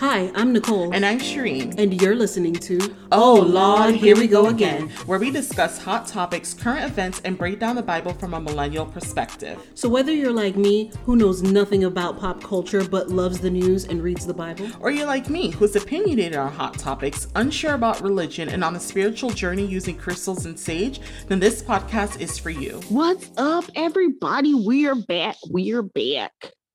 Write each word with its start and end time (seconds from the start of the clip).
Hi, 0.00 0.32
I'm 0.34 0.54
Nichole. 0.54 0.94
And 0.94 1.04
I'm 1.04 1.18
Sherene. 1.18 1.78
And 1.78 2.00
you're 2.00 2.16
listening 2.16 2.54
to 2.54 2.78
Oh 3.12 3.34
Lord, 3.34 3.94
Here 3.94 4.16
We 4.16 4.28
Go 4.28 4.46
Again, 4.46 4.88
where 5.04 5.18
we 5.18 5.30
discuss 5.30 5.76
hot 5.76 6.06
topics, 6.06 6.54
current 6.54 6.86
events, 6.86 7.20
and 7.26 7.36
break 7.36 7.58
down 7.58 7.76
the 7.76 7.82
Bible 7.82 8.14
from 8.14 8.32
a 8.32 8.40
millennial 8.40 8.86
perspective. 8.86 9.62
So 9.74 9.90
whether 9.90 10.10
you're 10.10 10.32
like 10.32 10.56
me, 10.56 10.90
who 11.04 11.16
knows 11.16 11.42
nothing 11.42 11.84
about 11.84 12.18
pop 12.18 12.42
culture 12.42 12.82
but 12.82 13.10
loves 13.10 13.40
the 13.40 13.50
news 13.50 13.84
and 13.84 14.02
reads 14.02 14.24
the 14.24 14.32
Bible, 14.32 14.70
or 14.80 14.90
you're 14.90 15.06
like 15.06 15.28
me, 15.28 15.50
who's 15.50 15.76
opinionated 15.76 16.38
on 16.38 16.50
hot 16.50 16.78
topics, 16.78 17.28
unsure 17.34 17.74
about 17.74 18.00
religion, 18.00 18.48
and 18.48 18.64
on 18.64 18.76
a 18.76 18.80
spiritual 18.80 19.28
journey 19.28 19.66
using 19.66 19.98
crystals 19.98 20.46
and 20.46 20.58
sage, 20.58 21.02
then 21.28 21.40
this 21.40 21.62
podcast 21.62 22.18
is 22.22 22.38
for 22.38 22.48
you. 22.48 22.80
What's 22.88 23.30
up, 23.36 23.66
everybody? 23.76 24.54
We're 24.54 24.94
back. 24.94 25.36
We're 25.50 25.82
back. 25.82 26.32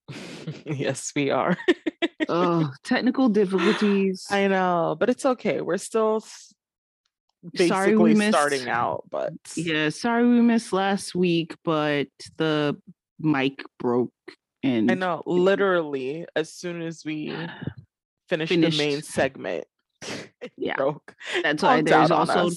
yes, 0.66 1.12
we 1.16 1.32
are. 1.32 1.58
oh, 2.30 2.72
technical 2.84 3.30
difficulties. 3.41 4.26
I 4.30 4.48
know, 4.48 4.95
but 5.00 5.09
it's 5.09 5.26
okay. 5.26 5.62
We're 5.62 5.78
still 5.78 6.23
basically 7.52 7.68
sorry 7.68 7.98
we 7.98 8.14
missed, 8.14 8.38
starting 8.38 8.68
out, 8.68 9.04
but 9.09 9.34
yeah, 9.55 9.90
sorry 9.90 10.28
we 10.28 10.41
missed 10.41 10.73
last 10.73 11.16
week, 11.16 11.55
but 11.64 12.08
the 12.38 12.78
mic 13.20 13.64
broke 13.80 14.12
and 14.66 14.91
I 14.91 14.95
know 14.95 15.22
literally 15.26 16.26
as 16.36 16.52
soon 16.52 16.81
as 16.81 17.06
we 17.06 17.30
finished, 18.28 18.50
finished. 18.50 18.78
the 18.78 18.84
main 18.84 19.02
segment, 19.02 19.66
yeah, 20.58 20.76
broke. 20.76 21.16
That's 21.44 21.62
why 21.62 21.81
there's 21.81 22.12
also 22.12 22.50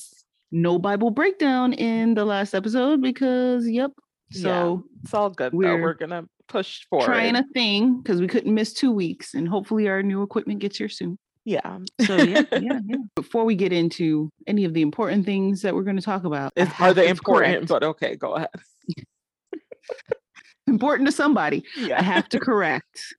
no 0.51 0.79
Bible 0.79 1.11
breakdown 1.11 1.75
in 1.75 2.15
the 2.15 2.25
last 2.25 2.55
episode 2.55 3.03
because 3.03 3.69
yep. 3.69 3.93
So 4.31 4.85
yeah, 4.85 5.01
it's 5.03 5.15
all 5.15 5.31
good 5.31 5.53
we're, 5.53 5.77
though. 5.77 5.83
We're 5.83 5.95
gonna 5.95 6.25
push 6.49 6.87
for 6.91 7.03
trying 7.03 7.37
a 7.37 7.45
thing 7.55 8.01
because 8.01 8.21
we 8.21 8.27
couldn't 8.27 8.55
miss 8.55 8.73
two 8.73 8.93
weeks, 8.93 9.35
and 9.35 9.49
hopefully 9.49 9.89
our 9.89 10.03
new 10.03 10.23
equipment 10.23 10.61
gets 10.61 10.79
here 10.79 10.89
soon. 10.89 11.19
Yeah. 11.45 11.79
So 12.05 12.17
yeah, 12.17 12.43
yeah, 12.53 12.81
yeah. 12.85 12.97
Before 13.15 13.45
we 13.45 13.55
get 13.55 13.73
into 13.73 14.31
any 14.47 14.65
of 14.65 14.75
the 14.75 14.83
important 14.83 15.25
things 15.25 15.63
that 15.63 15.75
we're 15.75 15.83
going 15.83 15.97
to 15.97 16.03
talk 16.03 16.25
about, 16.25 16.53
are 16.79 16.93
they 16.93 17.09
important? 17.09 17.55
Correct. 17.55 17.69
But 17.69 17.83
okay, 17.85 18.17
go 18.17 18.35
ahead. 18.35 18.51
important 20.67 21.09
to 21.09 21.13
somebody. 21.13 21.65
Yeah. 21.77 21.99
I 21.99 22.03
have 22.03 22.29
to 22.31 22.41
correct 22.49 23.15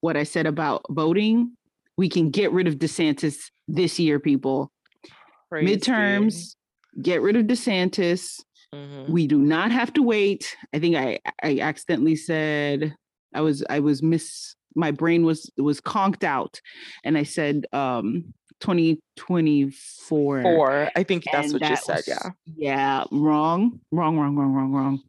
what 0.00 0.16
I 0.16 0.24
said 0.24 0.46
about 0.46 0.84
voting. 0.90 1.56
We 1.96 2.08
can 2.08 2.30
get 2.30 2.50
rid 2.50 2.66
of 2.66 2.74
DeSantis 2.74 3.36
this 3.68 4.00
year, 4.00 4.18
people. 4.18 4.72
Crazy. 5.48 5.76
Midterms, 5.76 6.56
get 7.00 7.22
rid 7.22 7.36
of 7.36 7.46
DeSantis. 7.46 8.40
Mm-hmm. 8.74 9.12
We 9.12 9.26
do 9.26 9.38
not 9.38 9.70
have 9.70 9.92
to 9.94 10.02
wait. 10.02 10.56
I 10.72 10.78
think 10.78 10.96
I 10.96 11.20
I 11.42 11.58
accidentally 11.60 12.16
said 12.16 12.94
I 13.34 13.40
was 13.40 13.64
I 13.70 13.80
was 13.80 14.02
miss 14.02 14.54
my 14.74 14.90
brain 14.90 15.24
was 15.24 15.50
was 15.56 15.80
conked 15.80 16.24
out 16.24 16.60
and 17.04 17.16
I 17.16 17.22
said 17.22 17.66
um 17.72 18.34
2024. 18.60 20.42
Four. 20.42 20.90
I 20.96 21.02
think 21.02 21.24
that's 21.30 21.52
what 21.52 21.62
that 21.62 21.70
you 21.70 21.76
said, 21.76 21.96
was, 21.96 22.08
yeah. 22.08 22.30
Yeah, 22.56 23.04
wrong. 23.10 23.80
Wrong, 23.90 24.18
wrong, 24.18 24.36
wrong, 24.36 24.52
wrong, 24.52 24.72
wrong. 24.72 25.00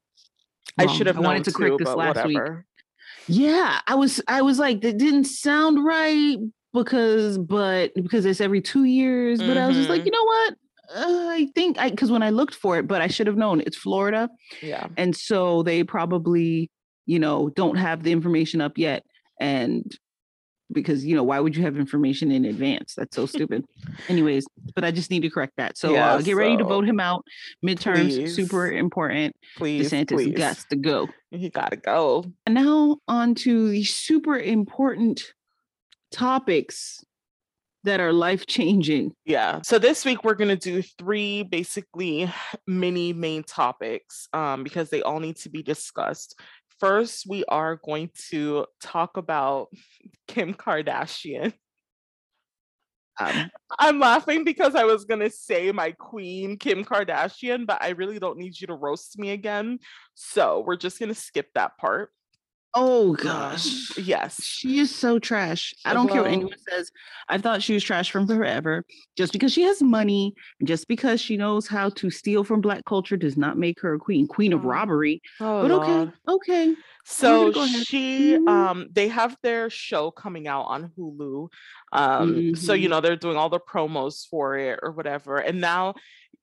I 0.77 0.88
should 0.88 1.07
have 1.07 1.17
I 1.17 1.22
wanted 1.22 1.45
to 1.45 1.53
correct 1.53 1.77
this 1.79 1.88
last 1.88 2.17
whatever. 2.17 2.27
week. 2.27 2.85
Yeah, 3.27 3.79
I 3.88 3.95
was 3.95 4.22
I 4.27 4.41
was 4.41 4.59
like 4.59 4.81
that 4.81 4.97
didn't 4.97 5.23
sound 5.25 5.83
right 5.83 6.38
because 6.73 7.38
but 7.38 7.91
because 7.95 8.25
it's 8.25 8.41
every 8.41 8.61
2 8.61 8.83
years, 8.83 9.39
but 9.39 9.50
mm-hmm. 9.50 9.59
I 9.59 9.67
was 9.67 9.77
just 9.77 9.89
like, 9.89 10.02
mm-hmm. 10.02 10.07
you 10.07 10.11
know 10.11 10.23
what? 10.23 10.55
Uh, 10.94 11.28
I 11.30 11.47
think 11.55 11.78
I 11.78 11.89
because 11.89 12.11
when 12.11 12.23
I 12.23 12.30
looked 12.30 12.55
for 12.55 12.78
it, 12.78 12.88
but 12.88 13.02
I 13.02 13.08
should 13.08 13.28
have 13.28 13.38
known 13.38 13.61
it's 13.61 13.78
Florida. 13.78 14.30
Yeah. 14.61 14.88
And 14.97 15.16
so 15.16 15.64
they 15.64 15.83
probably, 15.83 16.69
you 17.05 17.19
know, 17.19 17.50
don't 17.50 17.78
have 17.78 18.03
the 18.03 18.11
information 18.11 18.61
up 18.61 18.78
yet. 18.78 19.03
And 19.39 19.95
because 20.72 21.06
you 21.06 21.16
know, 21.16 21.23
why 21.23 21.39
would 21.39 21.56
you 21.56 21.63
have 21.63 21.78
information 21.78 22.31
in 22.31 22.45
advance? 22.45 22.95
That's 22.95 23.16
so 23.16 23.25
stupid. 23.25 23.66
Anyways, 24.09 24.45
but 24.73 24.83
I 24.83 24.91
just 24.91 25.11
need 25.11 25.22
to 25.22 25.30
correct 25.30 25.53
that. 25.58 25.78
So 25.78 25.94
yeah, 25.94 26.13
uh, 26.13 26.17
get 26.17 26.33
so 26.33 26.38
ready 26.38 26.57
to 26.57 26.63
vote 26.63 26.85
him 26.85 27.00
out. 27.00 27.24
Midterms, 27.66 28.16
please, 28.16 28.35
super 28.35 28.72
important. 28.72 29.35
Please, 29.57 29.91
DeSantis 29.91 30.35
got 30.35 30.57
to 30.69 30.75
go. 30.75 31.07
He 31.31 31.50
gotta 31.50 31.78
go. 31.78 32.25
And 32.45 32.56
now 32.56 32.97
on 33.07 33.35
to 33.35 33.69
the 33.69 33.84
super 33.84 34.38
important 34.38 35.34
topics 36.12 37.03
that 37.85 38.00
are 38.00 38.13
life 38.13 38.46
changing. 38.46 39.13
Yeah. 39.25 39.62
So 39.63 39.79
this 39.79 40.06
week 40.06 40.23
we're 40.23 40.35
going 40.35 40.56
to 40.56 40.72
do 40.72 40.81
three 40.81 41.44
basically 41.44 42.31
mini 42.68 43.13
main 43.13 43.44
topics 43.44 44.28
um, 44.34 44.63
because 44.63 44.90
they 44.90 45.01
all 45.01 45.19
need 45.19 45.38
to 45.38 45.50
be 45.50 45.63
discussed. 45.63 46.40
First, 46.79 47.25
we 47.28 47.45
are 47.45 47.78
going 47.78 48.09
to 48.29 48.66
talk 48.81 49.18
about 49.18 49.69
Kim 50.28 50.53
Kardashian. 50.53 51.53
Um, 53.18 53.50
I'm 53.79 54.00
laughing 54.00 54.44
because 54.44 54.75
I 54.75 54.84
was 54.84 55.06
going 55.06 55.22
to 55.22 55.29
say 55.29 55.72
my 55.72 55.91
queen, 55.91 56.57
Kim 56.57 56.84
Kardashian, 56.84 57.66
but 57.66 57.81
I 57.81 57.90
really 57.90 58.19
don't 58.19 58.38
need 58.38 58.59
you 58.59 58.68
to 58.68 58.75
roast 58.75 59.18
me 59.18 59.31
again. 59.31 59.79
So 60.16 60.63
we're 60.66 60.75
just 60.75 61.00
going 61.00 61.09
to 61.09 61.16
skip 61.16 61.47
that 61.56 61.78
part. 61.78 62.12
Oh 62.78 63.13
gosh. 63.13 63.97
yes. 63.97 64.44
She 64.44 64.80
is 64.80 64.94
so 64.94 65.18
trash. 65.18 65.74
I 65.86 65.94
don't 65.94 66.08
well, 66.08 66.16
care 66.16 66.24
what 66.24 66.31
anyone 66.31 66.58
says. 66.69 66.91
I 67.30 67.38
thought 67.38 67.63
she 67.63 67.74
was 67.74 67.84
trash 67.84 68.12
from 68.12 68.28
forever. 68.28 68.84
Just 69.16 69.31
because 69.31 69.53
she 69.53 69.62
has 69.62 69.81
money, 69.81 70.36
just 70.62 70.90
because 70.90 71.22
she 71.22 71.38
knows 71.38 71.68
how 71.68 71.90
to 71.91 72.09
steal 72.09 72.44
from 72.44 72.59
black 72.59 72.84
culture 72.84 73.16
does 73.16 73.38
not 73.38 73.58
make 73.58 73.80
her 73.80 73.94
a 73.94 74.00
queen. 74.00 74.28
Queen 74.28 74.52
of 74.52 74.66
robbery. 74.66 75.22
Oh, 75.40 75.62
but 75.62 75.72
okay. 75.72 76.12
Okay. 76.28 76.75
So 77.06 77.53
she 77.53 78.34
mm-hmm. 78.34 78.47
um 78.47 78.88
they 78.92 79.07
have 79.07 79.38
their 79.42 79.69
show 79.69 80.12
coming 80.12 80.47
out 80.47 80.63
on 80.63 80.92
Hulu. 80.97 81.47
Um 81.94 82.34
mm-hmm. 82.34 82.53
so 82.56 82.74
you 82.74 82.84
mm-hmm. 82.84 82.92
know 82.92 83.02
they're 83.02 83.16
doing 83.16 83.38
all 83.38 83.50
the 83.50 83.59
promos 83.59 84.28
for 84.28 84.57
it 84.57 84.80
or 84.84 84.92
whatever. 84.92 85.38
And 85.38 85.62
now 85.62 85.94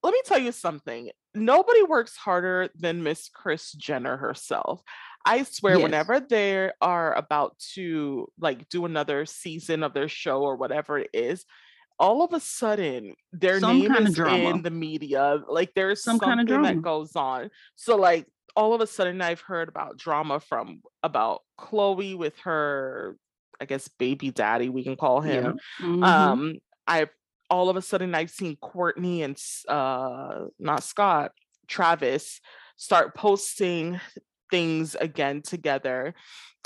let 0.02 0.12
me 0.12 0.20
tell 0.24 0.38
you 0.38 0.52
something. 0.52 1.10
Nobody 1.34 1.82
works 1.82 2.16
harder 2.16 2.68
than 2.74 3.02
Miss 3.02 3.28
Kris 3.28 3.72
Jenner 3.72 4.16
herself. 4.16 4.82
I 5.24 5.42
swear, 5.44 5.74
yes. 5.74 5.82
whenever 5.82 6.20
they 6.20 6.70
are 6.80 7.14
about 7.14 7.58
to 7.74 8.28
like 8.38 8.68
do 8.68 8.84
another 8.84 9.26
season 9.26 9.82
of 9.82 9.94
their 9.94 10.08
show 10.08 10.42
or 10.42 10.56
whatever 10.56 10.98
it 10.98 11.10
is, 11.12 11.44
all 11.98 12.24
of 12.24 12.32
a 12.32 12.40
sudden 12.40 13.14
their 13.32 13.60
some 13.60 13.78
name 13.78 13.94
is 13.94 14.18
in 14.18 14.62
the 14.62 14.70
media. 14.70 15.42
Like 15.48 15.72
there's 15.74 16.02
some 16.02 16.18
kind 16.18 16.40
of 16.40 16.46
drama 16.46 16.74
that 16.74 16.82
goes 16.82 17.14
on. 17.14 17.50
So 17.76 17.96
like 17.96 18.26
all 18.56 18.74
of 18.74 18.80
a 18.80 18.86
sudden 18.86 19.20
I've 19.20 19.40
heard 19.40 19.68
about 19.68 19.96
drama 19.96 20.40
from 20.40 20.82
about 21.02 21.42
Khloe 21.58 22.16
with 22.16 22.36
her, 22.40 23.16
I 23.60 23.64
guess 23.66 23.88
baby 23.88 24.30
daddy, 24.30 24.68
we 24.68 24.82
can 24.82 24.96
call 24.96 25.20
him. 25.20 25.58
Yeah. 25.80 25.86
Mm-hmm. 25.86 26.02
Um, 26.02 26.54
I've 26.86 27.10
all 27.48 27.68
of 27.68 27.76
a 27.76 27.82
sudden 27.82 28.14
I've 28.14 28.30
seen 28.30 28.56
Kourtney 28.56 29.22
and 29.22 29.38
uh 29.68 30.46
not 30.58 30.82
Scott, 30.82 31.32
Travis 31.68 32.40
start 32.76 33.14
posting 33.14 34.00
things 34.52 34.94
again 34.94 35.42
together. 35.42 36.14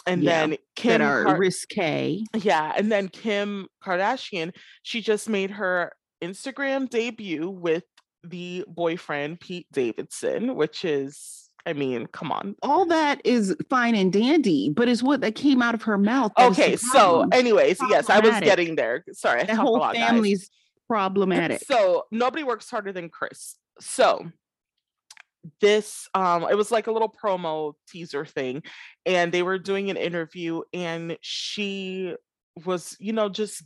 And 0.06 0.22
yeah, 0.22 0.46
then 0.46 0.58
Kim 0.76 1.00
that 1.00 1.00
are 1.00 1.24
Car- 1.24 1.38
risque. 1.38 2.22
Yeah. 2.34 2.72
And 2.76 2.92
then 2.92 3.08
Kim 3.08 3.66
Kardashian, 3.82 4.52
she 4.82 5.00
just 5.00 5.28
made 5.28 5.52
her 5.52 5.92
Instagram 6.22 6.90
debut 6.90 7.48
with 7.48 7.84
the 8.22 8.64
boyfriend 8.68 9.40
Pete 9.40 9.66
Davidson, 9.72 10.54
which 10.54 10.84
is 10.84 11.48
I 11.66 11.72
mean, 11.72 12.06
come 12.12 12.30
on. 12.30 12.54
All 12.62 12.86
that 12.86 13.20
is 13.24 13.56
fine 13.68 13.96
and 13.96 14.12
dandy, 14.12 14.70
but 14.70 14.88
it's 14.88 15.02
what 15.02 15.20
that 15.22 15.34
came 15.34 15.60
out 15.60 15.74
of 15.74 15.82
her 15.82 15.98
mouth. 15.98 16.30
Okay, 16.38 16.76
so 16.76 17.26
anyways, 17.32 17.78
yes, 17.90 18.08
I 18.08 18.20
was 18.20 18.38
getting 18.38 18.76
there. 18.76 19.04
Sorry, 19.12 19.42
the 19.42 19.56
whole 19.56 19.78
lot, 19.78 19.96
family's 19.96 20.42
guys. 20.42 20.50
problematic. 20.88 21.62
So 21.66 22.04
nobody 22.12 22.44
works 22.44 22.70
harder 22.70 22.92
than 22.92 23.08
Kris. 23.08 23.56
So 23.80 24.30
this 25.60 26.08
um 26.14 26.44
it 26.50 26.56
was 26.56 26.70
like 26.70 26.86
a 26.86 26.92
little 26.92 27.12
promo 27.12 27.74
teaser 27.88 28.24
thing 28.24 28.62
and 29.04 29.32
they 29.32 29.42
were 29.42 29.58
doing 29.58 29.90
an 29.90 29.96
interview 29.96 30.62
and 30.72 31.16
she 31.20 32.14
was 32.64 32.96
you 32.98 33.12
know 33.12 33.28
just 33.28 33.62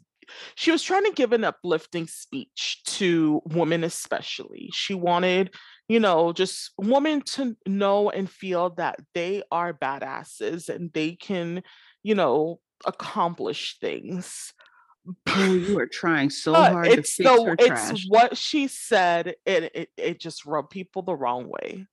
she 0.54 0.70
was 0.70 0.82
trying 0.82 1.04
to 1.04 1.12
give 1.12 1.32
an 1.32 1.44
uplifting 1.44 2.06
speech 2.06 2.82
to 2.86 3.42
women 3.46 3.84
especially. 3.84 4.70
She 4.72 4.94
wanted 4.94 5.54
you 5.88 6.00
know 6.00 6.32
just 6.32 6.72
women 6.78 7.22
to 7.22 7.56
know 7.66 8.10
and 8.10 8.30
feel 8.30 8.70
that 8.70 9.00
they 9.14 9.42
are 9.50 9.72
badasses 9.72 10.68
and 10.68 10.92
they 10.92 11.12
can 11.12 11.62
you 12.02 12.14
know 12.14 12.60
accomplish 12.86 13.78
things 13.80 14.52
Oh, 15.28 15.52
you 15.52 15.78
are 15.78 15.86
trying 15.92 16.30
so 16.30 16.52
but 16.52 16.72
hard 16.72 16.86
it's 16.86 17.16
to 17.16 17.22
fix 17.22 17.36
the, 17.36 17.44
her 17.44 17.56
trash. 17.56 17.90
It's 17.90 18.06
what 18.08 18.36
she 18.36 18.68
said, 18.68 19.34
and 19.46 19.70
it, 19.74 19.88
it 19.96 20.20
just 20.20 20.46
rubbed 20.46 20.70
people 20.70 21.02
the 21.02 21.14
wrong 21.14 21.48
way. 21.48 21.86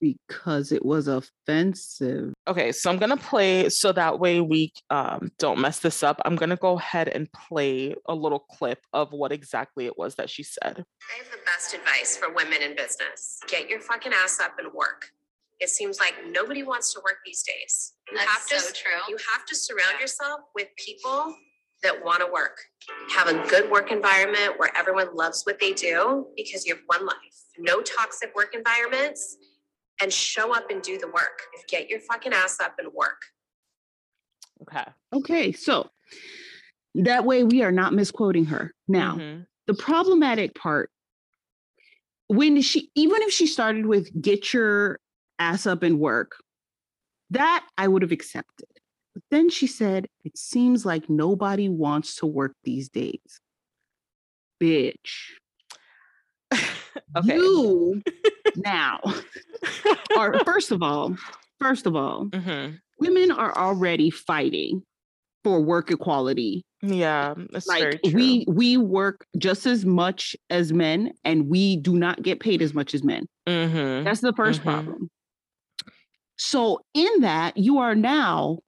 Because 0.00 0.70
it 0.70 0.84
was 0.84 1.08
offensive. 1.08 2.32
Okay, 2.46 2.70
so 2.70 2.88
I'm 2.88 2.98
gonna 2.98 3.16
play 3.16 3.68
so 3.68 3.90
that 3.92 4.20
way 4.20 4.40
we 4.40 4.72
um, 4.90 5.32
don't 5.38 5.58
mess 5.58 5.80
this 5.80 6.04
up. 6.04 6.20
I'm 6.24 6.36
gonna 6.36 6.56
go 6.56 6.78
ahead 6.78 7.08
and 7.08 7.30
play 7.32 7.96
a 8.06 8.14
little 8.14 8.38
clip 8.38 8.78
of 8.92 9.10
what 9.10 9.32
exactly 9.32 9.86
it 9.86 9.98
was 9.98 10.14
that 10.14 10.30
she 10.30 10.44
said. 10.44 10.84
I 11.10 11.22
have 11.22 11.32
the 11.32 11.38
best 11.44 11.74
advice 11.74 12.16
for 12.16 12.32
women 12.32 12.62
in 12.62 12.76
business. 12.76 13.40
Get 13.48 13.68
your 13.68 13.80
fucking 13.80 14.12
ass 14.12 14.38
up 14.38 14.52
and 14.60 14.72
work. 14.72 15.10
It 15.58 15.70
seems 15.70 15.98
like 15.98 16.14
nobody 16.30 16.62
wants 16.62 16.94
to 16.94 17.00
work 17.04 17.16
these 17.26 17.42
days. 17.42 17.94
You 18.12 18.18
That's 18.18 18.30
have 18.30 18.46
to, 18.46 18.60
so 18.60 18.72
true. 18.72 18.92
You 19.08 19.16
have 19.34 19.44
to 19.46 19.56
surround 19.56 19.94
yeah. 19.94 20.02
yourself 20.02 20.42
with 20.54 20.68
people 20.76 21.34
that 21.82 22.04
want 22.04 22.20
to 22.20 22.32
work. 22.32 22.58
Have 23.10 23.28
a 23.28 23.46
good 23.48 23.70
work 23.70 23.92
environment 23.92 24.54
where 24.58 24.70
everyone 24.76 25.14
loves 25.14 25.42
what 25.44 25.60
they 25.60 25.72
do 25.72 26.26
because 26.36 26.66
you 26.66 26.74
have 26.74 26.82
one 26.86 27.06
life. 27.06 27.14
No 27.58 27.80
toxic 27.80 28.34
work 28.34 28.54
environments 28.54 29.36
and 30.00 30.12
show 30.12 30.54
up 30.54 30.70
and 30.70 30.82
do 30.82 30.98
the 30.98 31.08
work. 31.08 31.42
Get 31.68 31.88
your 31.88 32.00
fucking 32.00 32.32
ass 32.32 32.58
up 32.60 32.74
and 32.78 32.92
work. 32.92 33.20
Okay. 34.62 34.84
Okay. 35.12 35.52
So 35.52 35.88
that 36.94 37.24
way 37.24 37.44
we 37.44 37.62
are 37.62 37.72
not 37.72 37.92
misquoting 37.92 38.46
her. 38.46 38.72
Now, 38.86 39.16
mm-hmm. 39.16 39.42
the 39.66 39.74
problematic 39.74 40.54
part 40.54 40.90
when 42.28 42.60
she 42.60 42.90
even 42.94 43.22
if 43.22 43.32
she 43.32 43.46
started 43.46 43.86
with 43.86 44.10
get 44.20 44.52
your 44.52 45.00
ass 45.38 45.66
up 45.66 45.82
and 45.82 45.98
work, 45.98 46.36
that 47.30 47.66
I 47.76 47.88
would 47.88 48.02
have 48.02 48.12
accepted. 48.12 48.68
Then 49.30 49.50
she 49.50 49.66
said, 49.66 50.06
it 50.24 50.36
seems 50.36 50.86
like 50.86 51.10
nobody 51.10 51.68
wants 51.68 52.16
to 52.16 52.26
work 52.26 52.54
these 52.64 52.88
days. 52.88 53.40
Bitch. 54.60 55.32
okay. 56.52 57.34
You 57.34 58.02
now 58.56 59.00
are 60.16 60.42
first 60.44 60.70
of 60.70 60.82
all, 60.82 61.16
first 61.60 61.86
of 61.86 61.94
all, 61.94 62.26
mm-hmm. 62.26 62.76
women 62.98 63.30
are 63.30 63.56
already 63.56 64.10
fighting 64.10 64.82
for 65.44 65.60
work 65.60 65.90
equality. 65.90 66.64
Yeah, 66.80 67.34
like 67.66 68.00
we 68.12 68.44
we 68.48 68.76
work 68.76 69.26
just 69.36 69.66
as 69.66 69.84
much 69.84 70.36
as 70.48 70.72
men, 70.72 71.12
and 71.24 71.48
we 71.48 71.76
do 71.76 71.96
not 71.96 72.22
get 72.22 72.40
paid 72.40 72.62
as 72.62 72.72
much 72.72 72.94
as 72.94 73.02
men. 73.02 73.26
Mm-hmm. 73.48 74.04
That's 74.04 74.20
the 74.20 74.32
1st 74.32 74.54
mm-hmm. 74.54 74.62
problem. 74.62 75.10
So 76.36 76.80
in 76.94 77.20
that, 77.22 77.56
you 77.56 77.78
are 77.78 77.96
now, 77.96 78.60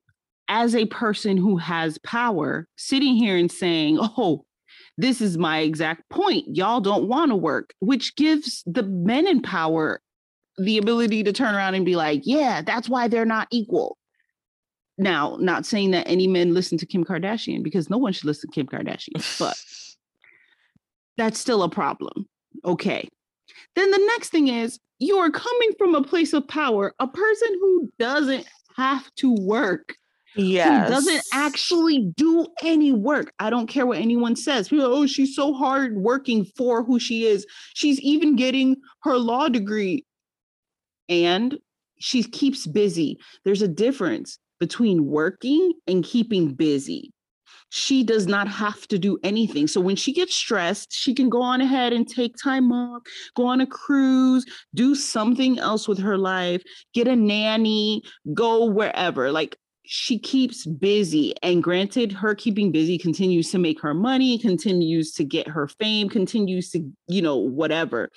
as 0.50 0.74
a 0.74 0.84
person 0.86 1.38
who 1.38 1.56
has 1.56 1.96
power, 1.98 2.66
sitting 2.76 3.14
here 3.14 3.36
and 3.36 3.50
saying, 3.50 3.98
"Oh, 4.00 4.44
this 4.98 5.22
is 5.22 5.38
my 5.38 5.60
exact 5.60 6.06
point. 6.10 6.44
Y'all 6.54 6.80
don't 6.80 7.08
want 7.08 7.30
to 7.30 7.36
work," 7.36 7.72
which 7.78 8.16
gives 8.16 8.62
the 8.66 8.82
men 8.82 9.26
in 9.26 9.40
power 9.40 10.02
the 10.58 10.76
ability 10.76 11.22
to 11.22 11.32
turn 11.32 11.54
around 11.54 11.76
and 11.76 11.86
be 11.86 11.96
like, 11.96 12.22
"Yeah, 12.24 12.60
that's 12.60 12.88
why 12.88 13.08
they're 13.08 13.24
not 13.24 13.48
equal." 13.50 13.96
Now, 14.98 15.38
not 15.40 15.64
saying 15.64 15.92
that 15.92 16.06
any 16.06 16.26
men 16.26 16.52
listen 16.52 16.76
to 16.78 16.86
Kim 16.86 17.04
Kardashian 17.04 17.62
because 17.62 17.88
no 17.88 17.96
one 17.96 18.12
should 18.12 18.26
listen 18.26 18.50
to 18.50 18.54
Kim 18.54 18.66
Kardashian, 18.66 19.38
but 19.38 19.56
that's 21.16 21.38
still 21.38 21.62
a 21.62 21.70
problem. 21.70 22.28
Okay. 22.64 23.08
Then 23.76 23.90
the 23.90 24.04
next 24.14 24.30
thing 24.30 24.48
is 24.48 24.78
you 24.98 25.16
are 25.18 25.30
coming 25.30 25.72
from 25.78 25.94
a 25.94 26.02
place 26.02 26.32
of 26.34 26.46
power, 26.48 26.92
a 26.98 27.06
person 27.06 27.48
who 27.60 27.88
doesn't 27.98 28.46
have 28.76 29.10
to 29.16 29.32
work. 29.32 29.94
Yes. 30.36 30.88
Who 30.88 30.94
doesn't 30.94 31.22
actually 31.32 32.10
do 32.16 32.46
any 32.62 32.92
work. 32.92 33.32
I 33.38 33.50
don't 33.50 33.66
care 33.66 33.86
what 33.86 33.98
anyone 33.98 34.36
says. 34.36 34.68
People, 34.68 34.86
oh, 34.86 35.06
she's 35.06 35.34
so 35.34 35.52
hard 35.52 35.96
working 35.96 36.44
for 36.56 36.84
who 36.84 36.98
she 36.98 37.26
is. 37.26 37.46
She's 37.74 38.00
even 38.00 38.36
getting 38.36 38.76
her 39.02 39.16
law 39.16 39.48
degree. 39.48 40.04
And 41.08 41.58
she 41.98 42.22
keeps 42.22 42.66
busy. 42.66 43.18
There's 43.44 43.62
a 43.62 43.68
difference 43.68 44.38
between 44.60 45.06
working 45.06 45.72
and 45.86 46.04
keeping 46.04 46.54
busy. 46.54 47.12
She 47.70 48.02
does 48.02 48.26
not 48.26 48.48
have 48.48 48.86
to 48.88 48.98
do 48.98 49.18
anything. 49.22 49.68
So 49.68 49.80
when 49.80 49.96
she 49.96 50.12
gets 50.12 50.34
stressed, 50.34 50.92
she 50.92 51.14
can 51.14 51.28
go 51.28 51.40
on 51.40 51.60
ahead 51.60 51.92
and 51.92 52.08
take 52.08 52.34
time 52.42 52.72
off, 52.72 53.02
go 53.36 53.46
on 53.46 53.60
a 53.60 53.66
cruise, 53.66 54.44
do 54.74 54.94
something 54.94 55.58
else 55.58 55.86
with 55.86 55.98
her 55.98 56.18
life, 56.18 56.62
get 56.94 57.06
a 57.06 57.14
nanny, 57.14 58.02
go 58.34 58.64
wherever. 58.64 59.30
Like 59.30 59.56
she 59.92 60.20
keeps 60.20 60.66
busy. 60.66 61.34
And 61.42 61.64
granted, 61.64 62.12
her 62.12 62.36
keeping 62.36 62.70
busy 62.70 62.96
continues 62.96 63.50
to 63.50 63.58
make 63.58 63.80
her 63.80 63.92
money, 63.92 64.38
continues 64.38 65.12
to 65.14 65.24
get 65.24 65.48
her 65.48 65.66
fame, 65.66 66.08
continues 66.08 66.70
to, 66.70 66.88
you 67.08 67.20
know, 67.20 67.34
whatever. 67.34 68.08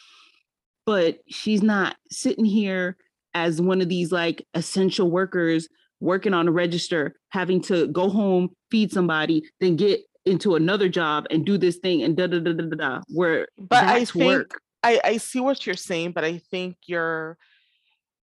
But 0.86 1.18
she's 1.30 1.64
not 1.64 1.96
sitting 2.12 2.46
here 2.46 2.96
as 3.34 3.60
one 3.60 3.82
of 3.82 3.90
these 3.90 4.12
like 4.12 4.46
essential 4.54 5.10
workers 5.10 5.68
working 6.00 6.36
on 6.36 6.48
a 6.48 6.52
register, 6.52 7.16
having 7.30 7.60
to 7.62 7.88
go 7.88 8.08
home, 8.08 8.50
feed 8.70 8.92
somebody, 8.92 9.42
then 9.60 9.76
get 9.76 10.02
into 10.26 10.54
another 10.54 10.88
job 10.88 11.26
and 11.32 11.44
do 11.44 11.58
this 11.58 11.78
thing 11.78 12.04
and 12.04 12.16
da 12.16 12.28
da 12.28 12.38
da 12.38 12.54
da 12.54 12.66
da. 12.66 12.76
da 12.76 13.02
where 13.08 13.48
but 13.58 13.84
I 13.84 14.06
think 14.06 14.26
work. 14.26 14.62
I, 14.84 15.02
I 15.04 15.18
see 15.18 15.40
what 15.40 15.66
you're 15.66 15.76
saying, 15.76 16.12
but 16.12 16.24
I 16.24 16.38
think 16.38 16.78
you're 16.86 17.40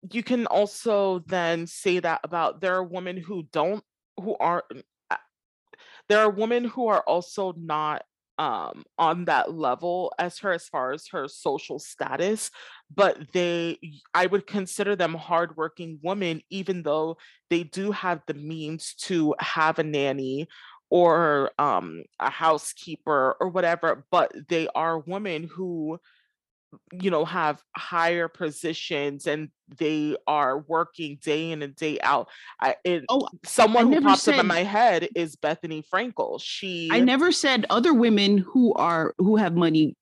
you 0.10 0.24
can 0.24 0.48
also 0.48 1.20
then 1.28 1.68
say 1.68 2.00
that 2.00 2.22
about 2.24 2.62
there 2.62 2.76
are 2.76 2.84
women 2.84 3.18
who 3.18 3.44
don't 3.52 3.84
who 4.18 4.36
aren't 4.40 4.66
there 6.10 6.20
are 6.20 6.30
women 6.30 6.66
who 6.66 6.88
are 6.88 7.02
also 7.02 7.54
not 7.58 8.04
um, 8.38 8.84
on 8.98 9.26
that 9.26 9.54
level 9.54 10.14
as 10.18 10.40
her 10.40 10.52
as 10.52 10.68
far 10.68 10.94
as 10.94 11.08
her 11.10 11.28
social 11.28 11.78
status 11.78 12.50
but 12.94 13.18
they 13.34 13.78
i 14.14 14.26
would 14.26 14.48
consider 14.48 14.96
them 14.96 15.14
hardworking 15.14 16.00
women 16.02 16.42
even 16.50 16.82
though 16.82 17.18
they 17.50 17.64
do 17.64 17.92
have 17.92 18.22
the 18.26 18.34
means 18.34 18.96
to 18.96 19.36
have 19.40 19.78
a 19.78 19.84
nanny 19.84 20.48
or 20.90 21.52
um, 21.60 22.04
a 22.20 22.30
housekeeper 22.30 23.36
or 23.40 23.50
whatever 23.50 24.06
but 24.10 24.34
they 24.50 24.68
are 24.74 25.00
women 25.00 25.44
who 25.44 26.00
you 26.92 27.12
know 27.12 27.26
have 27.26 27.62
higher 27.76 28.28
positions 28.28 29.28
and 29.28 29.50
they 29.78 30.16
are 30.28 30.60
working 30.60 31.18
day 31.22 31.52
in 31.52 31.62
and 31.62 31.76
day 31.76 32.00
out 32.02 32.28
i 32.62 32.76
it, 32.84 33.04
oh 33.10 33.28
someone 33.46 33.92
who 33.92 34.02
pops 34.02 34.24
said, 34.24 34.36
up 34.36 34.42
in 34.42 34.48
my 34.48 34.64
head 34.64 35.08
is 35.16 35.36
Bethenny 35.36 35.84
Frankel. 35.94 36.40
She 36.42 36.90
i 36.92 37.00
never 37.00 37.32
said 37.32 37.66
other 37.70 37.94
women 37.94 38.38
who 38.38 38.74
are 38.74 39.14
who 39.18 39.36
have 39.38 39.56
money 39.56 39.96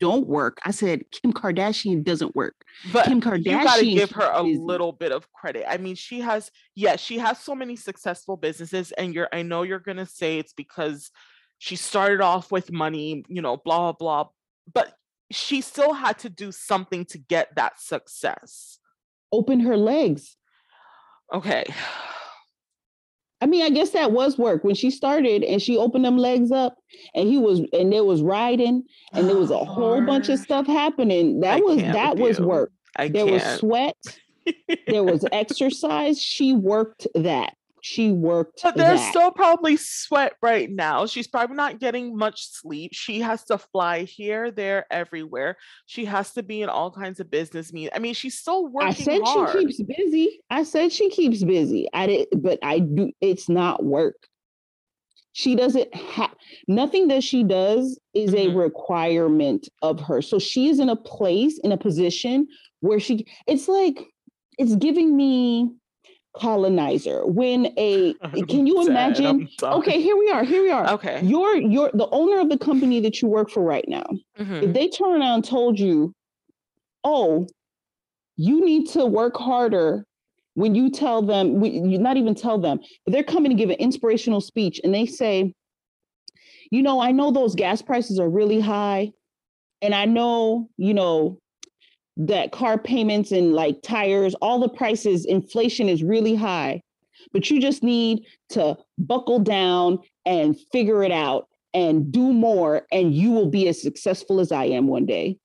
don't 0.00 0.28
work. 0.28 0.58
I 0.64 0.70
said 0.70 1.02
kim 1.10 1.32
kardashian 1.32 2.04
doesn't 2.04 2.34
work. 2.36 2.54
But 2.92 3.06
kim 3.06 3.20
kardashian 3.20 3.44
you 3.44 3.64
gotta 3.64 3.84
give 3.84 4.10
her 4.12 4.30
a 4.32 4.42
little 4.42 4.92
bit 4.92 5.12
of 5.12 5.30
credit. 5.32 5.64
I 5.68 5.76
mean 5.78 5.94
she 5.94 6.20
has 6.20 6.50
yes 6.74 6.92
yeah, 6.92 6.96
she 6.96 7.18
has 7.18 7.38
so 7.38 7.54
many 7.54 7.76
successful 7.76 8.36
businesses 8.36 8.92
and 8.92 9.14
you're 9.14 9.28
i 9.32 9.42
know 9.42 9.62
you're 9.62 9.78
gonna 9.78 10.06
say 10.06 10.38
it's 10.38 10.52
because 10.52 11.10
she 11.58 11.76
started 11.76 12.20
off 12.20 12.50
with 12.50 12.72
money 12.72 13.24
you 13.28 13.42
know 13.42 13.56
blah 13.56 13.92
blah 13.92 14.24
blah 14.24 14.28
but 14.72 14.94
she 15.34 15.60
still 15.60 15.92
had 15.92 16.18
to 16.20 16.28
do 16.28 16.52
something 16.52 17.04
to 17.06 17.18
get 17.18 17.54
that 17.56 17.80
success. 17.80 18.78
Open 19.30 19.60
her 19.60 19.76
legs. 19.76 20.36
Okay. 21.32 21.64
I 23.40 23.46
mean, 23.46 23.64
I 23.64 23.70
guess 23.70 23.90
that 23.90 24.12
was 24.12 24.38
work 24.38 24.62
when 24.62 24.76
she 24.76 24.90
started 24.90 25.42
and 25.42 25.60
she 25.60 25.76
opened 25.76 26.04
them 26.04 26.16
legs 26.16 26.52
up 26.52 26.76
and 27.14 27.28
he 27.28 27.38
was 27.38 27.60
and 27.72 27.92
there 27.92 28.04
was 28.04 28.22
riding 28.22 28.84
and 29.12 29.28
there 29.28 29.36
was 29.36 29.50
a 29.50 29.58
whole 29.64 30.00
bunch 30.06 30.28
of 30.28 30.38
stuff 30.38 30.66
happening. 30.66 31.40
That 31.40 31.56
I 31.56 31.60
was 31.60 31.78
that 31.78 32.16
was 32.18 32.38
you. 32.38 32.46
work. 32.46 32.72
I 32.96 33.08
there 33.08 33.26
can't. 33.26 33.32
was 33.42 33.58
sweat. 33.58 33.96
there 34.86 35.02
was 35.02 35.24
exercise. 35.32 36.20
She 36.20 36.52
worked 36.52 37.06
that 37.14 37.54
she 37.82 38.12
worked. 38.12 38.60
But 38.62 38.76
there's 38.76 39.00
that. 39.00 39.10
still 39.10 39.32
probably 39.32 39.76
sweat 39.76 40.34
right 40.40 40.70
now. 40.70 41.04
She's 41.06 41.26
probably 41.26 41.56
not 41.56 41.80
getting 41.80 42.16
much 42.16 42.48
sleep. 42.48 42.92
She 42.94 43.20
has 43.20 43.42
to 43.46 43.58
fly 43.58 44.04
here, 44.04 44.52
there, 44.52 44.86
everywhere. 44.88 45.56
She 45.86 46.04
has 46.04 46.32
to 46.34 46.44
be 46.44 46.62
in 46.62 46.68
all 46.68 46.92
kinds 46.92 47.18
of 47.18 47.28
business 47.28 47.72
meetings. 47.72 47.92
I 47.94 47.98
mean, 47.98 48.14
she's 48.14 48.38
still 48.38 48.68
working. 48.68 48.88
I 48.88 48.92
said 48.92 49.20
hard. 49.24 49.50
she 49.50 49.66
keeps 49.66 49.82
busy. 49.82 50.40
I 50.48 50.62
said 50.62 50.92
she 50.92 51.10
keeps 51.10 51.42
busy. 51.42 51.88
I 51.92 52.06
did, 52.06 52.28
but 52.36 52.60
I 52.62 52.78
do. 52.78 53.10
It's 53.20 53.48
not 53.48 53.84
work. 53.84 54.28
She 55.32 55.56
doesn't 55.56 55.92
have 55.92 56.34
nothing 56.68 57.08
that 57.08 57.24
she 57.24 57.42
does 57.42 57.98
is 58.14 58.30
mm-hmm. 58.30 58.56
a 58.56 58.62
requirement 58.62 59.68
of 59.82 59.98
her. 60.02 60.22
So 60.22 60.38
she 60.38 60.68
is 60.68 60.78
in 60.78 60.88
a 60.88 60.94
place, 60.94 61.58
in 61.64 61.72
a 61.72 61.76
position 61.76 62.46
where 62.78 63.00
she. 63.00 63.26
It's 63.48 63.66
like 63.66 64.06
it's 64.56 64.76
giving 64.76 65.16
me 65.16 65.72
colonizer. 66.34 67.26
When 67.26 67.66
a 67.78 68.14
can 68.48 68.66
you 68.66 68.86
imagine? 68.86 69.48
okay 69.62 70.00
here 70.00 70.16
we 70.16 70.30
are 70.30 70.44
here 70.44 70.62
we 70.62 70.70
are. 70.70 70.88
Okay. 70.90 71.20
You're 71.22 71.56
you're 71.56 71.90
the 71.92 72.08
owner 72.10 72.40
of 72.40 72.48
the 72.48 72.58
company 72.58 73.00
that 73.00 73.20
you 73.20 73.28
work 73.28 73.50
for 73.50 73.62
right 73.62 73.84
now 73.88 74.06
mm-hmm. 74.38 74.54
if 74.54 74.72
they 74.72 74.88
turn 74.88 75.20
around 75.20 75.34
and 75.34 75.44
told 75.44 75.78
you 75.78 76.14
oh 77.04 77.46
you 78.36 78.64
need 78.64 78.88
to 78.88 79.06
work 79.06 79.36
harder 79.36 80.04
when 80.54 80.74
you 80.74 80.90
tell 80.90 81.22
them 81.22 81.62
you 81.64 81.98
not 81.98 82.16
even 82.16 82.34
tell 82.34 82.58
them 82.58 82.80
but 83.04 83.12
they're 83.12 83.22
coming 83.22 83.50
to 83.50 83.56
give 83.56 83.70
an 83.70 83.76
inspirational 83.76 84.40
speech 84.40 84.80
and 84.84 84.94
they 84.94 85.06
say 85.06 85.52
you 86.70 86.82
know 86.82 87.00
i 87.00 87.10
know 87.10 87.30
those 87.30 87.54
gas 87.54 87.82
prices 87.82 88.18
are 88.18 88.28
really 88.28 88.60
high 88.60 89.10
and 89.80 89.94
i 89.94 90.04
know 90.04 90.68
you 90.76 90.94
know 90.94 91.38
that 92.16 92.52
car 92.52 92.78
payments 92.78 93.32
and 93.32 93.52
like 93.52 93.82
tires, 93.82 94.34
all 94.36 94.58
the 94.60 94.68
prices, 94.68 95.24
inflation 95.24 95.88
is 95.88 96.02
really 96.02 96.34
high. 96.34 96.82
But 97.32 97.50
you 97.50 97.60
just 97.60 97.82
need 97.82 98.26
to 98.50 98.76
buckle 98.98 99.38
down 99.38 99.98
and 100.26 100.56
figure 100.72 101.02
it 101.02 101.12
out 101.12 101.48
and 101.74 102.12
do 102.12 102.32
more, 102.32 102.86
and 102.92 103.14
you 103.14 103.30
will 103.30 103.48
be 103.48 103.68
as 103.68 103.80
successful 103.80 104.40
as 104.40 104.52
I 104.52 104.64
am 104.64 104.88
one 104.88 105.06
day. 105.06 105.38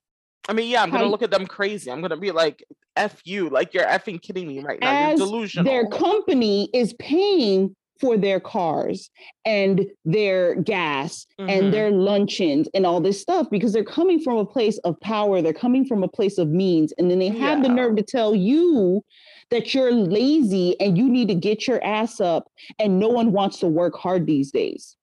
I 0.48 0.52
mean, 0.52 0.70
yeah, 0.70 0.82
I'm 0.82 0.90
gonna 0.90 1.06
look 1.06 1.22
at 1.22 1.30
them 1.30 1.46
crazy. 1.46 1.90
I'm 1.90 2.00
gonna 2.00 2.16
be 2.16 2.32
like, 2.32 2.64
"F 2.96 3.22
you!" 3.24 3.48
Like 3.48 3.74
you're 3.74 3.84
effing 3.84 4.20
kidding 4.20 4.48
me 4.48 4.60
right 4.60 4.80
now. 4.80 5.08
You're 5.08 5.18
delusional. 5.18 5.64
Their 5.64 5.86
company 5.88 6.68
is 6.74 6.94
paying 6.94 7.74
for 8.00 8.16
their 8.16 8.40
cars 8.40 9.10
and 9.44 9.86
their 10.04 10.54
gas 10.56 11.26
mm-hmm. 11.38 11.50
and 11.50 11.72
their 11.72 11.90
luncheons 11.90 12.68
and 12.74 12.86
all 12.86 13.00
this 13.00 13.20
stuff 13.20 13.48
because 13.50 13.72
they're 13.72 13.84
coming 13.84 14.20
from 14.20 14.36
a 14.36 14.46
place 14.46 14.78
of 14.78 14.98
power. 15.00 15.42
They're 15.42 15.52
coming 15.52 15.84
from 15.84 16.02
a 16.02 16.08
place 16.08 16.38
of 16.38 16.48
means. 16.48 16.92
And 16.98 17.10
then 17.10 17.18
they 17.18 17.28
have 17.28 17.58
yeah. 17.58 17.62
the 17.62 17.68
nerve 17.68 17.96
to 17.96 18.02
tell 18.02 18.34
you 18.34 19.02
that 19.50 19.74
you're 19.74 19.92
lazy 19.92 20.78
and 20.80 20.96
you 20.96 21.08
need 21.08 21.28
to 21.28 21.34
get 21.34 21.66
your 21.66 21.82
ass 21.84 22.20
up 22.20 22.48
and 22.78 22.98
no 22.98 23.08
one 23.08 23.32
wants 23.32 23.58
to 23.60 23.66
work 23.66 23.96
hard 23.96 24.26
these 24.26 24.50
days. 24.50 24.96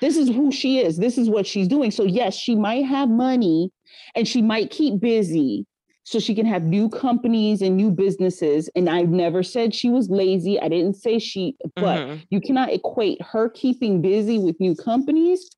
This 0.00 0.16
is 0.16 0.28
who 0.28 0.52
she 0.52 0.78
is. 0.80 0.98
This 0.98 1.16
is 1.16 1.30
what 1.30 1.46
she's 1.46 1.68
doing. 1.68 1.90
So, 1.90 2.04
yes, 2.04 2.34
she 2.34 2.54
might 2.54 2.84
have 2.84 3.08
money 3.08 3.70
and 4.14 4.28
she 4.28 4.42
might 4.42 4.70
keep 4.70 5.00
busy 5.00 5.66
so 6.10 6.18
she 6.18 6.34
can 6.34 6.44
have 6.44 6.64
new 6.64 6.88
companies 6.88 7.62
and 7.62 7.76
new 7.76 7.88
businesses. 7.88 8.68
And 8.74 8.90
I've 8.90 9.10
never 9.10 9.44
said 9.44 9.72
she 9.72 9.88
was 9.88 10.10
lazy. 10.10 10.58
I 10.58 10.66
didn't 10.66 10.94
say 10.94 11.20
she, 11.20 11.54
but 11.76 12.00
mm-hmm. 12.00 12.16
you 12.30 12.40
cannot 12.40 12.70
equate 12.70 13.22
her 13.22 13.48
keeping 13.48 14.02
busy 14.02 14.36
with 14.36 14.58
new 14.58 14.74
companies 14.74 15.48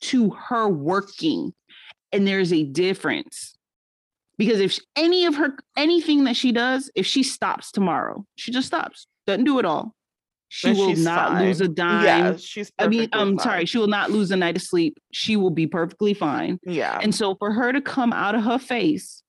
to 0.00 0.30
her 0.30 0.68
working. 0.68 1.52
And 2.10 2.26
there's 2.26 2.52
a 2.52 2.64
difference 2.64 3.56
because 4.38 4.58
if 4.58 4.76
any 4.96 5.24
of 5.24 5.36
her 5.36 5.56
anything 5.76 6.24
that 6.24 6.34
she 6.34 6.50
does, 6.50 6.90
if 6.96 7.06
she 7.06 7.22
stops 7.22 7.70
tomorrow, 7.70 8.26
she 8.34 8.50
just 8.50 8.66
stops, 8.66 9.06
doesn't 9.28 9.44
do 9.44 9.60
it 9.60 9.64
all. 9.64 9.94
She 10.48 10.70
and 10.70 10.78
will 10.78 10.96
not 10.96 11.28
fine. 11.30 11.46
lose 11.46 11.60
a 11.60 11.68
dime. 11.68 12.04
Yeah, 12.04 12.36
she's. 12.36 12.72
I 12.76 12.88
mean, 12.88 13.08
I'm 13.12 13.38
fine. 13.38 13.38
sorry, 13.38 13.66
she 13.66 13.78
will 13.78 13.86
not 13.86 14.10
lose 14.10 14.32
a 14.32 14.36
night 14.36 14.56
of 14.56 14.62
sleep. 14.62 14.98
She 15.12 15.36
will 15.36 15.50
be 15.50 15.68
perfectly 15.68 16.12
fine. 16.12 16.58
Yeah. 16.64 16.98
And 17.00 17.14
so 17.14 17.36
for 17.36 17.52
her 17.52 17.72
to 17.72 17.80
come 17.80 18.12
out 18.12 18.34
of 18.34 18.42
her 18.42 18.58
face, 18.58 19.21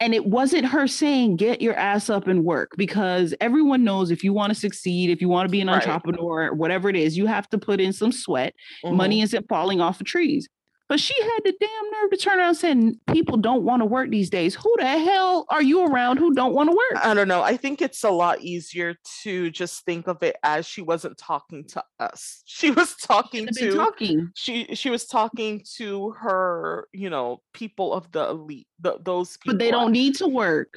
and 0.00 0.14
it 0.14 0.26
wasn't 0.26 0.64
her 0.66 0.86
saying 0.86 1.36
get 1.36 1.60
your 1.60 1.74
ass 1.74 2.10
up 2.10 2.26
and 2.26 2.44
work 2.44 2.72
because 2.76 3.34
everyone 3.40 3.84
knows 3.84 4.10
if 4.10 4.24
you 4.24 4.32
want 4.32 4.52
to 4.52 4.58
succeed, 4.58 5.10
if 5.10 5.20
you 5.20 5.28
want 5.28 5.46
to 5.48 5.50
be 5.50 5.60
an 5.60 5.68
right. 5.68 5.86
entrepreneur, 5.86 6.52
whatever 6.52 6.88
it 6.88 6.96
is, 6.96 7.16
you 7.16 7.26
have 7.26 7.48
to 7.50 7.58
put 7.58 7.80
in 7.80 7.92
some 7.92 8.12
sweat. 8.12 8.54
Mm-hmm. 8.84 8.96
Money 8.96 9.22
isn't 9.22 9.48
falling 9.48 9.80
off 9.80 10.00
of 10.00 10.06
trees. 10.06 10.48
But 10.92 11.00
she 11.00 11.14
had 11.22 11.40
the 11.42 11.54
damn 11.58 11.90
nerve 11.90 12.10
to 12.10 12.18
turn 12.18 12.38
around 12.38 12.48
and 12.48 12.98
say, 13.08 13.14
people 13.14 13.38
don't 13.38 13.62
want 13.62 13.80
to 13.80 13.86
work 13.86 14.10
these 14.10 14.28
days. 14.28 14.54
Who 14.54 14.74
the 14.76 14.84
hell 14.84 15.46
are 15.48 15.62
you 15.62 15.86
around 15.86 16.18
who 16.18 16.34
don't 16.34 16.52
want 16.52 16.68
to 16.68 16.76
work? 16.76 17.02
I 17.02 17.14
don't 17.14 17.28
know. 17.28 17.40
I 17.40 17.56
think 17.56 17.80
it's 17.80 18.04
a 18.04 18.10
lot 18.10 18.42
easier 18.42 18.96
to 19.22 19.50
just 19.50 19.86
think 19.86 20.06
of 20.06 20.22
it 20.22 20.36
as 20.42 20.66
she 20.66 20.82
wasn't 20.82 21.16
talking 21.16 21.64
to 21.68 21.82
us. 21.98 22.42
She 22.52 22.70
was 22.70 22.94
talking 22.96 23.48
to 23.50 23.74
talking. 23.74 24.30
She 24.34 24.74
she 24.74 24.90
was 24.90 25.06
talking 25.06 25.64
to 25.76 26.10
her, 26.10 26.86
you 26.92 27.08
know, 27.08 27.40
people 27.54 27.94
of 27.94 28.12
the 28.12 28.28
elite, 28.28 28.68
the, 28.78 28.98
those 29.02 29.38
people. 29.38 29.54
But 29.54 29.64
they 29.64 29.70
don't 29.70 29.92
need 29.92 30.16
to 30.16 30.28
work. 30.28 30.74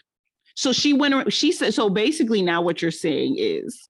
So 0.56 0.72
she 0.72 0.94
went 0.94 1.34
she 1.34 1.52
said 1.52 1.74
so 1.74 1.90
basically 1.90 2.42
now 2.42 2.62
what 2.62 2.82
you're 2.82 2.90
saying 2.90 3.36
is 3.38 3.90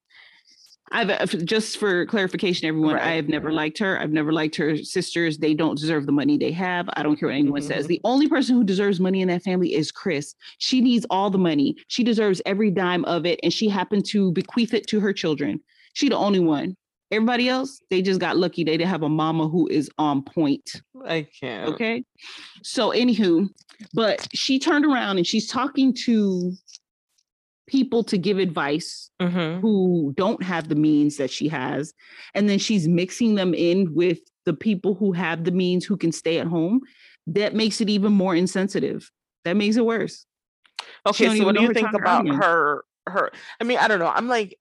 I've 0.92 1.10
uh, 1.10 1.26
just 1.26 1.78
for 1.78 2.06
clarification, 2.06 2.68
everyone. 2.68 2.94
Right. 2.94 3.04
I 3.04 3.12
have 3.12 3.28
never 3.28 3.52
liked 3.52 3.78
her. 3.78 4.00
I've 4.00 4.12
never 4.12 4.32
liked 4.32 4.54
her 4.56 4.76
sisters. 4.76 5.38
They 5.38 5.52
don't 5.52 5.78
deserve 5.78 6.06
the 6.06 6.12
money 6.12 6.38
they 6.38 6.52
have. 6.52 6.88
I 6.94 7.02
don't 7.02 7.16
care 7.16 7.28
what 7.28 7.34
anyone 7.34 7.60
mm-hmm. 7.60 7.68
says. 7.68 7.86
The 7.86 8.00
only 8.04 8.28
person 8.28 8.54
who 8.54 8.62
deserves 8.62 9.00
money 9.00 9.20
in 9.20 9.28
that 9.28 9.42
family 9.42 9.74
is 9.74 9.90
Kris. 9.90 10.34
She 10.58 10.80
needs 10.80 11.04
all 11.10 11.28
the 11.30 11.38
money. 11.38 11.76
She 11.88 12.04
deserves 12.04 12.40
every 12.46 12.70
dime 12.70 13.04
of 13.06 13.26
it, 13.26 13.40
and 13.42 13.52
she 13.52 13.68
happened 13.68 14.04
to 14.06 14.30
bequeath 14.32 14.74
it 14.74 14.86
to 14.88 15.00
her 15.00 15.12
children. 15.12 15.60
She 15.94 16.08
the 16.08 16.16
only 16.16 16.40
one. 16.40 16.76
Everybody 17.12 17.48
else, 17.48 17.80
they 17.88 18.02
just 18.02 18.18
got 18.18 18.36
lucky. 18.36 18.64
They 18.64 18.76
didn't 18.76 18.90
have 18.90 19.04
a 19.04 19.08
mama 19.08 19.48
who 19.48 19.68
is 19.68 19.88
on 19.96 20.22
point. 20.22 20.82
I 21.06 21.28
can't. 21.40 21.68
Okay. 21.68 22.04
So, 22.64 22.90
anywho, 22.90 23.48
but 23.94 24.26
she 24.34 24.58
turned 24.58 24.84
around 24.84 25.18
and 25.18 25.26
she's 25.26 25.46
talking 25.46 25.94
to 26.04 26.52
people 27.66 28.04
to 28.04 28.16
give 28.16 28.38
advice 28.38 29.10
mm-hmm. 29.20 29.60
who 29.60 30.12
don't 30.16 30.42
have 30.42 30.68
the 30.68 30.74
means 30.74 31.16
that 31.16 31.30
she 31.30 31.48
has 31.48 31.92
and 32.34 32.48
then 32.48 32.58
she's 32.58 32.86
mixing 32.86 33.34
them 33.34 33.54
in 33.54 33.92
with 33.94 34.20
the 34.44 34.54
people 34.54 34.94
who 34.94 35.12
have 35.12 35.44
the 35.44 35.50
means 35.50 35.84
who 35.84 35.96
can 35.96 36.12
stay 36.12 36.38
at 36.38 36.46
home 36.46 36.80
that 37.26 37.54
makes 37.54 37.80
it 37.80 37.90
even 37.90 38.12
more 38.12 38.34
insensitive. 38.34 39.10
That 39.44 39.56
makes 39.56 39.76
it 39.76 39.84
worse. 39.84 40.26
Okay 41.06 41.38
so 41.38 41.44
what 41.44 41.56
do 41.56 41.62
you 41.62 41.72
think 41.72 41.92
about 41.94 42.26
her 42.28 42.84
her 43.08 43.30
i 43.60 43.64
mean 43.64 43.78
i 43.78 43.86
don't 43.86 44.00
know 44.00 44.12
i'm 44.12 44.26
like 44.26 44.58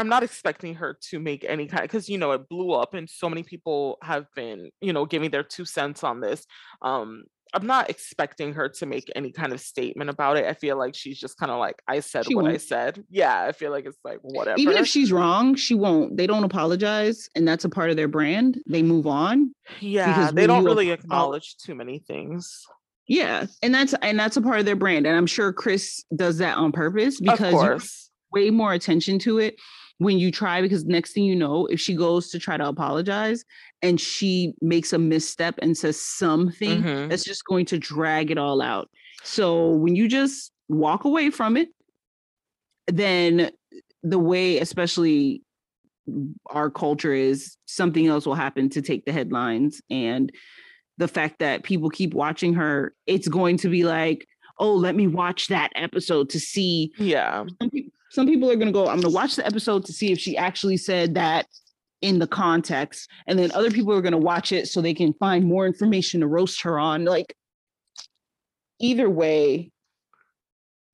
i'm 0.00 0.08
not 0.08 0.22
expecting 0.22 0.74
her 0.74 0.96
to 1.00 1.18
make 1.18 1.44
any 1.48 1.66
kind 1.66 1.82
because 1.82 2.08
you 2.08 2.18
know 2.18 2.32
it 2.32 2.48
blew 2.48 2.72
up 2.72 2.94
and 2.94 3.08
so 3.08 3.28
many 3.28 3.42
people 3.42 3.98
have 4.02 4.26
been 4.34 4.70
you 4.80 4.92
know 4.92 5.04
giving 5.04 5.30
their 5.30 5.42
two 5.44 5.64
cents 5.64 6.02
on 6.02 6.20
this 6.20 6.46
um 6.82 7.24
I'm 7.52 7.66
not 7.66 7.90
expecting 7.90 8.54
her 8.54 8.68
to 8.68 8.86
make 8.86 9.10
any 9.16 9.32
kind 9.32 9.52
of 9.52 9.60
statement 9.60 10.08
about 10.10 10.36
it. 10.36 10.46
I 10.46 10.54
feel 10.54 10.78
like 10.78 10.94
she's 10.94 11.18
just 11.18 11.38
kind 11.38 11.50
of 11.50 11.58
like, 11.58 11.82
I 11.88 12.00
said 12.00 12.26
she 12.26 12.34
what 12.34 12.44
won't. 12.44 12.54
I 12.54 12.58
said. 12.58 13.04
Yeah, 13.10 13.42
I 13.42 13.52
feel 13.52 13.70
like 13.70 13.86
it's 13.86 13.98
like 14.04 14.18
whatever. 14.22 14.58
Even 14.58 14.76
if 14.76 14.86
she's 14.86 15.10
wrong, 15.10 15.56
she 15.56 15.74
won't. 15.74 16.16
They 16.16 16.26
don't 16.26 16.44
apologize, 16.44 17.28
and 17.34 17.46
that's 17.46 17.64
a 17.64 17.68
part 17.68 17.90
of 17.90 17.96
their 17.96 18.08
brand. 18.08 18.60
They 18.68 18.82
move 18.82 19.06
on. 19.06 19.54
Yeah, 19.80 20.30
they 20.32 20.46
don't 20.46 20.64
really 20.64 20.90
acknowledge 20.90 21.56
too 21.56 21.74
many 21.74 21.98
things. 21.98 22.64
Yeah, 23.08 23.46
and 23.62 23.74
that's 23.74 23.94
and 23.94 24.18
that's 24.18 24.36
a 24.36 24.42
part 24.42 24.60
of 24.60 24.66
their 24.66 24.76
brand, 24.76 25.06
and 25.06 25.16
I'm 25.16 25.26
sure 25.26 25.52
Kris 25.52 26.04
does 26.14 26.38
that 26.38 26.56
on 26.56 26.70
purpose 26.70 27.20
because 27.20 28.10
way 28.32 28.50
more 28.50 28.72
attention 28.72 29.18
to 29.18 29.38
it 29.38 29.56
when 30.00 30.18
you 30.18 30.32
try 30.32 30.62
because 30.62 30.86
next 30.86 31.12
thing 31.12 31.24
you 31.24 31.36
know 31.36 31.66
if 31.66 31.78
she 31.78 31.94
goes 31.94 32.30
to 32.30 32.38
try 32.38 32.56
to 32.56 32.66
apologize 32.66 33.44
and 33.82 34.00
she 34.00 34.54
makes 34.62 34.94
a 34.94 34.98
misstep 34.98 35.56
and 35.60 35.76
says 35.76 36.00
something 36.00 36.82
mm-hmm. 36.82 37.08
that's 37.08 37.22
just 37.22 37.44
going 37.44 37.66
to 37.66 37.76
drag 37.76 38.30
it 38.30 38.38
all 38.38 38.62
out. 38.62 38.88
So 39.22 39.72
when 39.72 39.96
you 39.96 40.08
just 40.08 40.52
walk 40.70 41.04
away 41.04 41.28
from 41.28 41.58
it 41.58 41.68
then 42.86 43.50
the 44.02 44.18
way 44.18 44.58
especially 44.58 45.42
our 46.46 46.70
culture 46.70 47.12
is 47.12 47.58
something 47.66 48.06
else 48.06 48.24
will 48.24 48.34
happen 48.34 48.70
to 48.70 48.80
take 48.80 49.04
the 49.04 49.12
headlines 49.12 49.82
and 49.90 50.32
the 50.96 51.08
fact 51.08 51.40
that 51.40 51.62
people 51.62 51.90
keep 51.90 52.14
watching 52.14 52.54
her 52.54 52.94
it's 53.06 53.28
going 53.28 53.58
to 53.58 53.68
be 53.68 53.84
like 53.84 54.26
oh 54.58 54.74
let 54.74 54.94
me 54.96 55.06
watch 55.06 55.48
that 55.48 55.72
episode 55.74 56.30
to 56.30 56.40
see. 56.40 56.92
Yeah. 56.96 57.44
Some 57.60 57.70
people 57.70 57.92
are 58.18 58.24
going 58.24 58.60
to 58.60 58.72
go, 58.72 58.82
I'm 58.82 59.00
going 59.00 59.02
to 59.02 59.10
watch 59.10 59.36
the 59.36 59.46
episode 59.46 59.84
to 59.86 59.92
see 59.92 60.12
if 60.12 60.18
she 60.18 60.36
actually 60.36 60.76
said 60.76 61.14
that 61.14 61.46
in 62.02 62.18
the 62.18 62.26
context. 62.26 63.08
And 63.26 63.38
then 63.38 63.52
other 63.52 63.70
people 63.70 63.92
are 63.92 64.02
going 64.02 64.12
to 64.12 64.18
watch 64.18 64.52
it 64.52 64.68
so 64.68 64.80
they 64.80 64.94
can 64.94 65.12
find 65.14 65.44
more 65.44 65.66
information 65.66 66.20
to 66.20 66.26
roast 66.26 66.62
her 66.62 66.78
on. 66.78 67.04
Like, 67.04 67.34
either 68.80 69.08
way, 69.08 69.70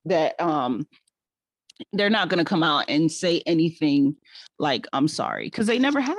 that 0.06 0.40
um 0.40 0.86
they're 1.92 2.08
not 2.08 2.28
going 2.28 2.38
to 2.38 2.48
come 2.48 2.62
out 2.62 2.84
and 2.88 3.12
say 3.12 3.42
anything 3.44 4.16
like 4.58 4.86
i'm 4.92 5.08
sorry 5.08 5.46
because 5.46 5.66
they 5.66 5.78
never 5.78 6.00
have 6.00 6.16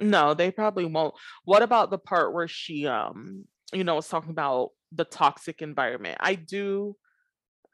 no 0.00 0.34
they 0.34 0.50
probably 0.50 0.84
won't 0.84 1.14
what 1.44 1.62
about 1.62 1.90
the 1.90 1.98
part 1.98 2.34
where 2.34 2.48
she 2.48 2.86
um 2.86 3.44
you 3.72 3.84
know 3.84 3.94
was 3.94 4.08
talking 4.08 4.30
about 4.30 4.70
the 4.90 5.04
toxic 5.04 5.62
environment 5.62 6.18
i 6.20 6.34
do 6.34 6.94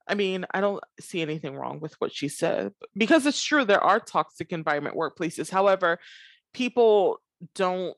I 0.09 0.15
mean, 0.15 0.47
I 0.53 0.61
don't 0.61 0.83
see 0.99 1.21
anything 1.21 1.55
wrong 1.55 1.81
with 1.81 1.95
what 2.01 2.13
she 2.13 2.29
said 2.29 2.73
because 2.97 3.27
it's 3.27 3.43
true 3.43 3.65
there 3.65 3.83
are 3.83 4.01
toxic 4.01 4.53
environment 4.53 4.97
workplaces. 4.97 5.51
However, 5.51 5.99
people 6.55 7.21
don't 7.55 7.97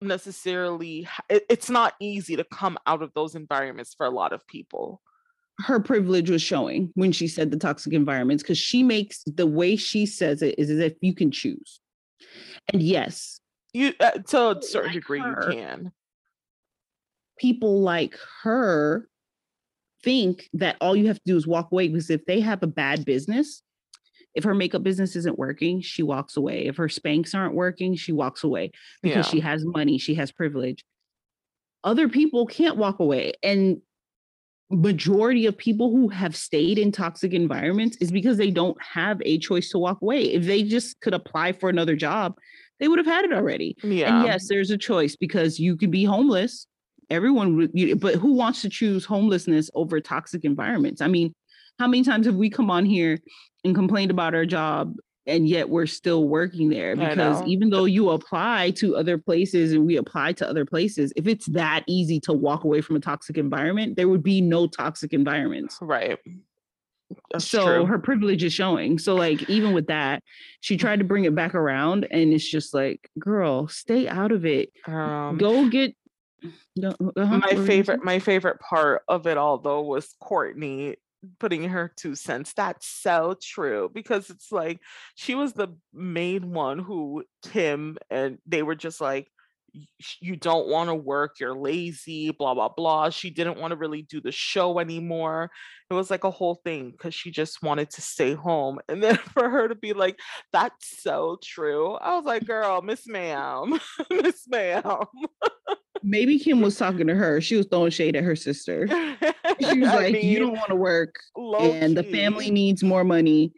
necessarily 0.00 1.08
it, 1.28 1.44
it's 1.48 1.70
not 1.70 1.94
easy 2.00 2.36
to 2.36 2.44
come 2.44 2.76
out 2.86 3.02
of 3.02 3.12
those 3.14 3.34
environments 3.34 3.94
for 3.94 4.06
a 4.06 4.10
lot 4.10 4.32
of 4.32 4.46
people. 4.46 5.00
Her 5.60 5.78
privilege 5.78 6.30
was 6.30 6.42
showing 6.42 6.90
when 6.94 7.12
she 7.12 7.28
said 7.28 7.50
the 7.50 7.56
toxic 7.56 7.92
environments 7.92 8.42
because 8.42 8.58
she 8.58 8.82
makes 8.82 9.22
the 9.24 9.46
way 9.46 9.76
she 9.76 10.04
says 10.04 10.42
it 10.42 10.58
is 10.58 10.68
as 10.68 10.80
if 10.80 10.94
you 11.00 11.14
can 11.14 11.30
choose. 11.30 11.80
And 12.72 12.82
yes. 12.82 13.40
You 13.72 13.92
uh, 14.00 14.10
to 14.10 14.58
a 14.58 14.62
certain 14.62 14.88
like 14.88 14.94
degree 14.94 15.20
her, 15.20 15.46
you 15.48 15.56
can. 15.56 15.92
people 17.38 17.82
like 17.82 18.18
her 18.42 19.08
think 20.04 20.48
that 20.52 20.76
all 20.80 20.94
you 20.94 21.08
have 21.08 21.16
to 21.16 21.22
do 21.24 21.36
is 21.36 21.46
walk 21.46 21.72
away 21.72 21.88
because 21.88 22.10
if 22.10 22.24
they 22.26 22.40
have 22.40 22.62
a 22.62 22.68
bad 22.68 23.04
business, 23.04 23.62
if 24.34 24.44
her 24.44 24.54
makeup 24.54 24.82
business 24.82 25.16
isn't 25.16 25.38
working, 25.38 25.80
she 25.80 26.02
walks 26.02 26.36
away. 26.36 26.66
If 26.66 26.76
her 26.76 26.88
Spanx 26.88 27.34
aren't 27.34 27.54
working, 27.54 27.94
she 27.94 28.12
walks 28.12 28.44
away 28.44 28.72
because 29.02 29.26
yeah. 29.26 29.30
she 29.30 29.40
has 29.40 29.64
money, 29.64 29.98
she 29.98 30.14
has 30.16 30.32
privilege. 30.32 30.84
Other 31.84 32.08
people 32.08 32.46
can't 32.46 32.76
walk 32.76 32.98
away. 32.98 33.32
And 33.42 33.80
majority 34.70 35.46
of 35.46 35.56
people 35.56 35.90
who 35.90 36.08
have 36.08 36.34
stayed 36.34 36.78
in 36.78 36.90
toxic 36.90 37.32
environments 37.32 37.96
is 37.98 38.10
because 38.10 38.36
they 38.36 38.50
don't 38.50 38.80
have 38.82 39.20
a 39.24 39.38
choice 39.38 39.70
to 39.70 39.78
walk 39.78 40.00
away. 40.02 40.32
If 40.32 40.44
they 40.44 40.62
just 40.62 41.00
could 41.00 41.14
apply 41.14 41.52
for 41.52 41.68
another 41.68 41.94
job, 41.94 42.34
they 42.80 42.88
would 42.88 42.98
have 42.98 43.06
had 43.06 43.24
it 43.24 43.32
already. 43.32 43.76
Yeah. 43.82 44.16
And 44.16 44.26
yes, 44.26 44.48
there's 44.48 44.70
a 44.70 44.78
choice 44.78 45.14
because 45.14 45.60
you 45.60 45.76
could 45.76 45.90
be 45.90 46.04
homeless 46.04 46.66
everyone 47.10 47.68
but 47.98 48.14
who 48.14 48.32
wants 48.32 48.62
to 48.62 48.68
choose 48.68 49.04
homelessness 49.04 49.70
over 49.74 50.00
toxic 50.00 50.44
environments 50.44 51.00
i 51.00 51.08
mean 51.08 51.34
how 51.78 51.86
many 51.86 52.04
times 52.04 52.26
have 52.26 52.36
we 52.36 52.48
come 52.50 52.70
on 52.70 52.84
here 52.84 53.18
and 53.64 53.74
complained 53.74 54.10
about 54.10 54.34
our 54.34 54.46
job 54.46 54.94
and 55.26 55.48
yet 55.48 55.70
we're 55.70 55.86
still 55.86 56.28
working 56.28 56.68
there 56.68 56.94
because 56.94 57.42
even 57.46 57.70
though 57.70 57.86
you 57.86 58.10
apply 58.10 58.70
to 58.70 58.94
other 58.94 59.16
places 59.16 59.72
and 59.72 59.86
we 59.86 59.96
apply 59.96 60.32
to 60.32 60.48
other 60.48 60.64
places 60.66 61.12
if 61.16 61.26
it's 61.26 61.46
that 61.46 61.82
easy 61.86 62.20
to 62.20 62.32
walk 62.32 62.64
away 62.64 62.80
from 62.80 62.96
a 62.96 63.00
toxic 63.00 63.38
environment 63.38 63.96
there 63.96 64.08
would 64.08 64.22
be 64.22 64.40
no 64.40 64.66
toxic 64.66 65.12
environments 65.12 65.78
right 65.80 66.18
That's 67.32 67.46
so 67.46 67.64
true. 67.64 67.86
her 67.86 67.98
privilege 67.98 68.42
is 68.44 68.52
showing. 68.52 68.98
So 68.98 69.14
like 69.14 69.48
even 69.48 69.72
with 69.72 69.86
that, 69.88 70.22
she 70.60 70.76
tried 70.76 70.98
to 70.98 71.04
bring 71.04 71.24
it 71.24 71.34
back 71.34 71.54
around 71.54 72.06
and 72.10 72.32
it's 72.32 72.48
just 72.48 72.74
like, 72.74 73.08
girl, 73.18 73.68
stay 73.68 74.08
out 74.08 74.32
of 74.32 74.44
it. 74.46 74.70
Um, 74.86 75.36
go 75.38 75.68
get 75.68 75.94
uh-huh. 76.82 77.38
my 77.38 77.54
favorite 77.66 78.04
my 78.04 78.18
favorite 78.18 78.60
part 78.60 79.02
of 79.08 79.26
it 79.26 79.36
all 79.36 79.58
though 79.58 79.82
was 79.82 80.14
Kourtney 80.22 80.96
putting 81.38 81.64
her 81.64 81.92
two 81.96 82.14
cents. 82.14 82.52
That's 82.54 82.86
so 82.86 83.36
true 83.40 83.90
because 83.92 84.30
it's 84.30 84.52
like 84.52 84.80
she 85.14 85.34
was 85.34 85.52
the 85.52 85.68
main 85.92 86.52
one 86.52 86.78
who 86.78 87.24
Kim 87.42 87.98
and 88.10 88.38
they 88.46 88.62
were 88.62 88.74
just 88.74 89.00
like 89.00 89.28
you 90.20 90.36
don't 90.36 90.68
want 90.68 90.88
to 90.88 90.94
work, 90.94 91.40
you're 91.40 91.54
lazy, 91.56 92.30
blah, 92.30 92.54
blah, 92.54 92.68
blah. 92.68 93.10
She 93.10 93.30
didn't 93.30 93.58
want 93.58 93.72
to 93.72 93.76
really 93.76 94.02
do 94.02 94.20
the 94.20 94.32
show 94.32 94.78
anymore. 94.78 95.50
It 95.90 95.94
was 95.94 96.10
like 96.10 96.24
a 96.24 96.30
whole 96.30 96.60
thing 96.64 96.90
because 96.90 97.14
she 97.14 97.30
just 97.30 97.62
wanted 97.62 97.90
to 97.90 98.02
stay 98.02 98.34
home. 98.34 98.78
And 98.88 99.02
then 99.02 99.16
for 99.32 99.48
her 99.48 99.68
to 99.68 99.74
be 99.74 99.92
like, 99.92 100.18
that's 100.52 101.02
so 101.02 101.38
true. 101.42 101.94
I 101.94 102.14
was 102.16 102.24
like, 102.24 102.46
girl, 102.46 102.82
Miss 102.82 103.06
Ma'am, 103.06 103.78
Miss 104.10 104.46
Ma'am. 104.48 105.04
Maybe 106.02 106.38
Kim 106.38 106.60
was 106.60 106.76
talking 106.76 107.06
to 107.06 107.14
her. 107.14 107.40
She 107.40 107.56
was 107.56 107.66
throwing 107.66 107.90
shade 107.90 108.16
at 108.16 108.24
her 108.24 108.36
sister. 108.36 108.88
She 109.60 109.78
was 109.78 109.88
like, 109.88 110.14
mean, 110.14 110.26
you 110.26 110.40
don't 110.40 110.56
want 110.56 110.70
to 110.70 110.74
work 110.74 111.14
and 111.36 111.90
key. 111.90 111.94
the 111.94 112.02
family 112.02 112.50
needs 112.50 112.82
more 112.82 113.04
money. 113.04 113.52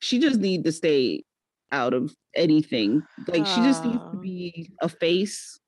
She 0.00 0.18
just 0.18 0.40
need 0.40 0.64
to 0.64 0.72
stay 0.72 1.24
out 1.72 1.94
of 1.94 2.14
anything. 2.34 3.02
Like 3.26 3.46
she 3.46 3.60
just 3.62 3.84
needs 3.84 3.98
to 4.12 4.18
be 4.20 4.70
a 4.80 4.88
face 4.88 5.58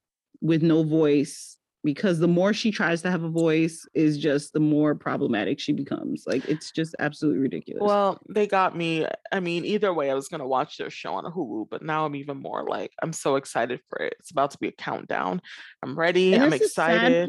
with 0.41 0.63
no 0.63 0.83
voice 0.83 1.59
because 1.83 2.19
the 2.19 2.29
more 2.29 2.53
she 2.53 2.71
tries 2.71 3.01
to 3.03 3.11
have 3.11 3.23
a 3.23 3.31
voice 3.31 3.87
is 3.95 4.19
just 4.19 4.53
the 4.53 4.61
more 4.61 4.95
problematic 4.95 5.59
she 5.59 5.73
becomes. 5.73 6.25
Like 6.27 6.47
it's 6.49 6.71
just 6.71 6.95
absolutely 6.99 7.41
ridiculous. 7.41 7.83
Well, 7.83 8.21
they 8.29 8.47
got 8.47 8.77
me. 8.77 9.07
I 9.33 9.41
mean, 9.41 9.65
either 9.65 9.93
way, 9.93 10.11
I 10.11 10.15
was 10.15 10.29
gonna 10.29 10.47
watch 10.47 10.77
their 10.77 10.91
show 10.91 11.15
on 11.15 11.25
a 11.25 11.31
Hulu, 11.31 11.69
but 11.71 11.83
now 11.83 12.05
I'm 12.05 12.17
even 12.17 12.37
more 12.39 12.65
like 12.69 12.93
I'm 13.03 13.13
so 13.13 13.37
excited 13.37 13.81
for 13.89 13.99
it. 13.99 14.15
It's 14.19 14.31
about 14.31 14.51
to 14.53 14.59
be 14.59 14.69
a 14.69 14.73
countdown. 14.73 15.41
I'm 15.83 15.99
ready. 15.99 16.35
And 16.35 16.43
I'm 16.43 16.53
excited. 16.53 17.29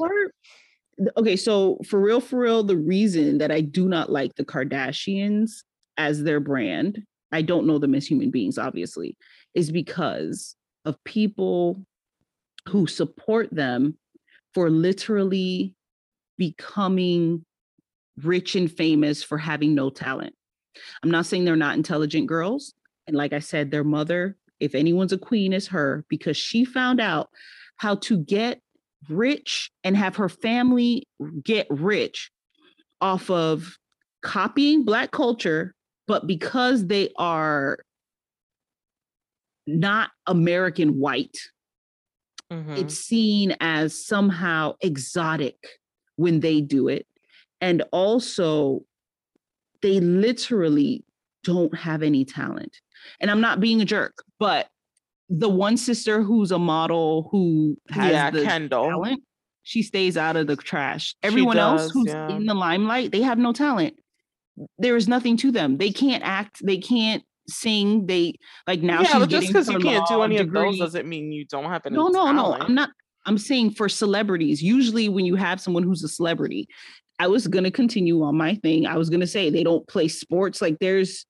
Okay, 1.18 1.36
so 1.36 1.80
for 1.88 2.00
real, 2.00 2.20
for 2.20 2.38
real, 2.38 2.63
the 2.63 2.78
reason 2.78 3.38
that 3.40 3.51
I 3.51 3.62
do 3.62 3.88
not 3.88 4.12
like 4.12 4.36
the 4.36 4.46
Kardashians 4.46 5.63
as 5.98 6.24
their 6.24 6.40
brand 6.40 7.01
I 7.32 7.42
don't 7.42 7.68
know 7.68 7.78
them 7.78 7.96
as 7.96 8.08
human 8.08 8.32
beings, 8.32 8.58
obviously, 8.58 9.18
is 9.54 9.72
because 9.72 10.56
of 10.86 11.02
people 11.04 11.86
who 12.68 12.88
support 12.88 13.50
them 13.52 13.98
for 14.54 14.70
literally 14.70 15.76
becoming 16.38 17.46
rich 18.22 18.56
and 18.56 18.72
famous 18.72 19.24
for 19.24 19.38
having 19.38 19.74
no 19.74 19.90
talent. 19.90 20.36
I'm 21.04 21.12
not 21.12 21.26
saying 21.26 21.46
they're 21.46 21.56
not 21.56 21.76
intelligent 21.76 22.28
girls. 22.28 22.74
And 23.08 23.16
like 23.16 23.34
I 23.34 23.40
said, 23.40 23.72
their 23.72 23.84
mother, 23.84 24.38
if 24.60 24.76
anyone's 24.76 25.14
a 25.14 25.18
queen, 25.18 25.54
is 25.54 25.68
her 25.68 26.06
because 26.10 26.38
she 26.38 26.66
found 26.66 27.00
out 27.00 27.30
how 27.78 27.96
to 27.96 28.20
get 28.20 28.62
rich 29.10 29.72
and 29.84 29.98
have 29.98 30.16
her 30.18 30.30
family 30.30 31.08
get 31.44 31.68
rich 31.70 32.32
off 33.00 33.30
of 33.30 33.78
copying 34.22 34.86
Black 34.86 35.12
culture 35.12 35.74
but 36.08 36.27
because 36.27 36.88
they 36.88 37.10
are 37.17 37.79
not 39.67 40.10
American 40.27 41.00
white, 41.00 41.38
mm-hmm. 42.51 42.74
it's 42.74 42.96
seen 42.96 43.55
as 43.60 44.05
somehow 44.05 44.74
exotic 44.81 45.55
when 46.15 46.39
they 46.39 46.62
do 46.62 46.88
it. 46.88 47.05
And 47.60 47.84
also, 47.91 48.81
they 49.81 50.00
literally 50.00 51.03
don't 51.43 51.75
have 51.77 52.03
any 52.03 52.25
talent. 52.25 52.77
And 53.20 53.31
I'm 53.31 53.41
not 53.41 53.60
being 53.60 53.81
a 53.81 53.86
jerk, 53.86 54.24
but 54.39 54.67
the 55.29 55.50
one 55.50 55.77
sister 55.77 56.22
who's 56.22 56.51
a 56.51 56.60
model 56.60 57.29
who 57.31 57.77
has 57.89 58.12
yeah, 58.12 58.31
the 58.31 58.43
Kendall. 58.43 58.89
talent, 58.89 59.23
she 59.63 59.82
stays 59.84 60.17
out 60.17 60.36
of 60.36 60.47
the 60.47 60.56
trash. 60.56 61.15
Everyone 61.23 61.56
does, 61.56 61.84
else 61.84 61.91
who's 61.91 62.08
yeah. 62.08 62.30
in 62.30 62.45
the 62.45 62.54
limelight, 62.54 63.12
they 63.12 63.21
have 63.21 63.38
no 63.38 63.54
talent 63.54 63.95
there 64.78 64.95
is 64.95 65.08
nothing 65.08 65.38
to 65.38 65.52
them. 65.52 65.78
They 65.78 65.91
can't 65.91 66.24
act. 66.24 66.60
They 66.63 66.78
can't 66.78 67.24
sing. 67.47 68.06
They 68.06 68.36
like 68.67 68.82
now. 68.82 69.02
Yeah, 69.02 69.19
but 69.19 69.30
just 69.30 69.47
because 69.47 69.69
you 69.69 69.80
can't 69.80 70.08
do 70.08 70.21
any 70.21 70.38
degree. 70.38 70.60
of 70.60 70.65
those 70.65 70.80
doesn't 70.80 71.08
mean 71.08 71.32
you 71.32 71.45
don't 71.45 71.65
have 71.65 71.86
any. 71.86 71.95
No, 71.95 72.08
no, 72.08 72.26
talent. 72.26 72.60
no. 72.60 72.65
I'm 72.65 72.76
not. 72.76 72.89
I'm 73.26 73.38
saying 73.38 73.71
for 73.71 73.88
celebrities. 73.88 74.62
Usually, 74.62 75.10
when 75.10 75.26
you 75.26 75.36
have 75.36 75.62
someone 75.62 75.84
who's 75.84 76.04
a 76.04 76.08
celebrity, 76.08 76.67
I 77.19 77.28
was 77.28 77.47
gonna 77.47 77.71
continue 77.71 78.24
on 78.24 78.36
my 78.36 78.56
thing. 78.56 78.88
I 78.88 78.97
was 78.97 79.10
gonna 79.10 79.28
say 79.28 79.50
they 79.50 79.63
don't 79.63 79.88
play 79.88 80.08
sports. 80.08 80.62
Like 80.62 80.80
there's, 80.80 81.26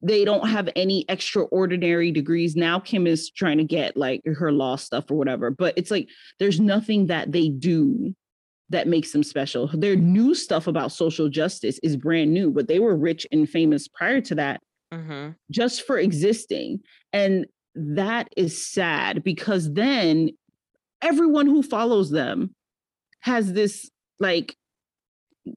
they 0.00 0.24
don't 0.24 0.48
have 0.48 0.70
any 0.74 1.04
extraordinary 1.08 2.10
degrees. 2.10 2.56
Now 2.56 2.80
Kim 2.80 3.06
is 3.06 3.30
trying 3.30 3.58
to 3.58 3.64
get 3.64 3.96
like 3.96 4.22
her 4.24 4.52
law 4.52 4.76
stuff 4.76 5.10
or 5.10 5.16
whatever. 5.16 5.50
But 5.50 5.74
it's 5.76 5.90
like 5.90 6.08
there's 6.38 6.60
nothing 6.60 7.06
that 7.06 7.32
they 7.32 7.48
do 7.48 8.14
that 8.70 8.88
makes 8.88 9.12
them 9.12 9.22
special. 9.22 9.68
Their 9.72 9.96
new 9.96 10.34
stuff 10.34 10.66
about 10.66 10.92
social 10.92 11.28
justice 11.28 11.78
is 11.82 11.96
brand 11.96 12.32
new, 12.32 12.50
but 12.50 12.68
they 12.68 12.78
were 12.78 12.96
rich 12.96 13.26
and 13.30 13.48
famous 13.48 13.88
prior 13.88 14.20
to 14.22 14.34
that 14.36 14.60
mm-hmm. 14.92 15.30
just 15.50 15.86
for 15.86 15.98
existing. 15.98 16.80
And 17.12 17.46
that 17.74 18.28
is 18.36 18.66
sad 18.66 19.22
because 19.22 19.72
then 19.72 20.30
everyone 21.02 21.46
who 21.46 21.62
follows 21.62 22.10
them 22.10 22.54
has 23.20 23.52
this 23.52 23.90
like 24.20 24.56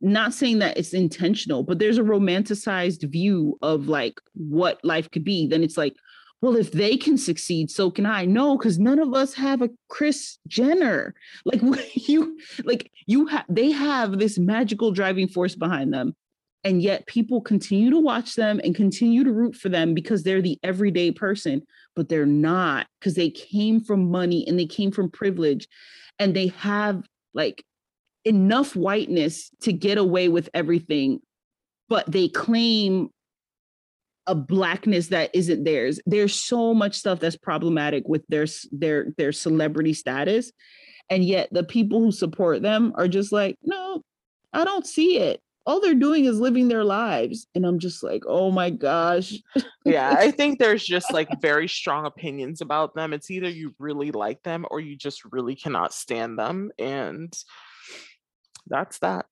not 0.02 0.34
saying 0.34 0.60
that 0.60 0.78
it's 0.78 0.93
intentional, 0.93 1.63
but 1.63 1.80
there's 1.80 1.98
a 1.98 2.04
romanticized 2.04 3.10
view 3.10 3.58
of 3.62 3.88
like 3.88 4.20
what 4.34 4.84
life 4.84 5.10
could 5.12 5.24
be. 5.24 5.48
Then 5.48 5.63
it's 5.63 5.78
like, 5.78 5.96
well, 6.41 6.56
if 6.56 6.71
they 6.71 6.97
can 6.97 7.17
succeed, 7.17 7.71
so 7.71 7.89
can 7.89 8.06
I. 8.06 8.26
No, 8.26 8.58
because 8.58 8.78
none 8.78 9.00
of 9.00 9.13
us 9.13 9.34
have 9.34 9.62
a 9.62 9.69
Kris 9.89 10.38
Jenner. 10.47 11.15
Like 11.45 11.62
you, 12.08 12.39
like 12.63 12.91
you 13.06 13.26
have, 13.28 13.45
they 13.50 13.71
have 13.71 14.19
this 14.19 14.38
magical 14.38 14.91
driving 14.91 15.28
force 15.28 15.56
behind 15.56 15.93
them. 15.93 16.15
And 16.63 16.82
yet 16.82 17.08
people 17.08 17.39
continue 17.39 17.89
to 17.91 18.00
watch 18.00 18.36
them 18.36 18.60
and 18.63 18.76
continue 18.76 19.23
to 19.23 19.32
root 19.32 19.56
for 19.56 19.69
them 19.69 19.93
because 19.93 20.23
they're 20.23 20.41
the 20.41 20.60
everyday 20.63 21.12
person, 21.12 21.62
but 21.95 22.10
they're 22.10 22.26
not 22.26 22.88
because 23.00 23.13
they 23.13 23.30
came 23.30 23.80
from 23.80 24.12
money 24.12 24.45
and 24.47 24.60
they 24.60 24.65
came 24.65 24.91
from 24.91 25.10
privilege 25.10 25.67
and 26.19 26.36
they 26.36 26.47
have 26.47 27.04
like 27.34 27.63
enough 28.26 28.76
whiteness 28.76 29.50
to 29.62 29.71
get 29.71 29.97
away 29.97 30.28
with 30.28 30.50
everything, 30.54 31.21
but 31.88 32.12
they 32.12 32.28
claim 32.28 33.10
a 34.28 34.36
blackness 34.36 35.08
that 35.08 35.32
isn't 35.34 35.63
theirs. 35.63 36.00
There's 36.06 36.36
so 36.36 36.74
much 36.74 36.96
stuff 36.96 37.20
that's 37.20 37.38
problematic 37.38 38.08
with 38.08 38.24
their 38.28 38.46
their 38.72 39.08
their 39.18 39.32
celebrity 39.32 39.94
status. 39.94 40.52
And 41.10 41.24
yet 41.24 41.48
the 41.52 41.63
people 41.63 42.02
who 42.02 42.12
support 42.12 42.62
them 42.62 42.94
are 42.96 43.08
just 43.08 43.32
like, 43.32 43.58
no, 43.63 44.04
I 44.54 44.66
don't 44.66 44.86
see 44.86 45.18
it. 45.18 45.42
All 45.66 45.82
they're 45.82 45.94
doing 45.94 46.26
is 46.26 46.40
living 46.40 46.68
their 46.68 46.84
lives. 46.84 47.48
And 47.56 47.66
I'm 47.66 47.80
just 47.80 48.04
like, 48.04 48.24
oh 48.28 48.52
my 48.52 48.70
gosh. 48.70 49.34
yeah, 49.86 50.16
I 50.18 50.32
think 50.38 50.60
there's 50.60 50.86
just 50.86 51.12
like 51.12 51.30
very 51.42 51.68
strong 51.68 52.06
opinions 52.06 52.62
about 52.62 52.96
them. 52.96 53.13
It's 53.13 53.32
either 53.32 53.50
you 53.50 53.74
really 53.80 54.12
like 54.12 54.44
them 54.44 54.66
or 54.70 54.80
you 54.80 54.96
just 54.96 55.24
really 55.26 55.56
cannot 55.56 55.94
stand 55.94 56.38
them. 56.38 56.72
And 56.78 57.34
that's 58.68 59.00
that. 59.00 59.26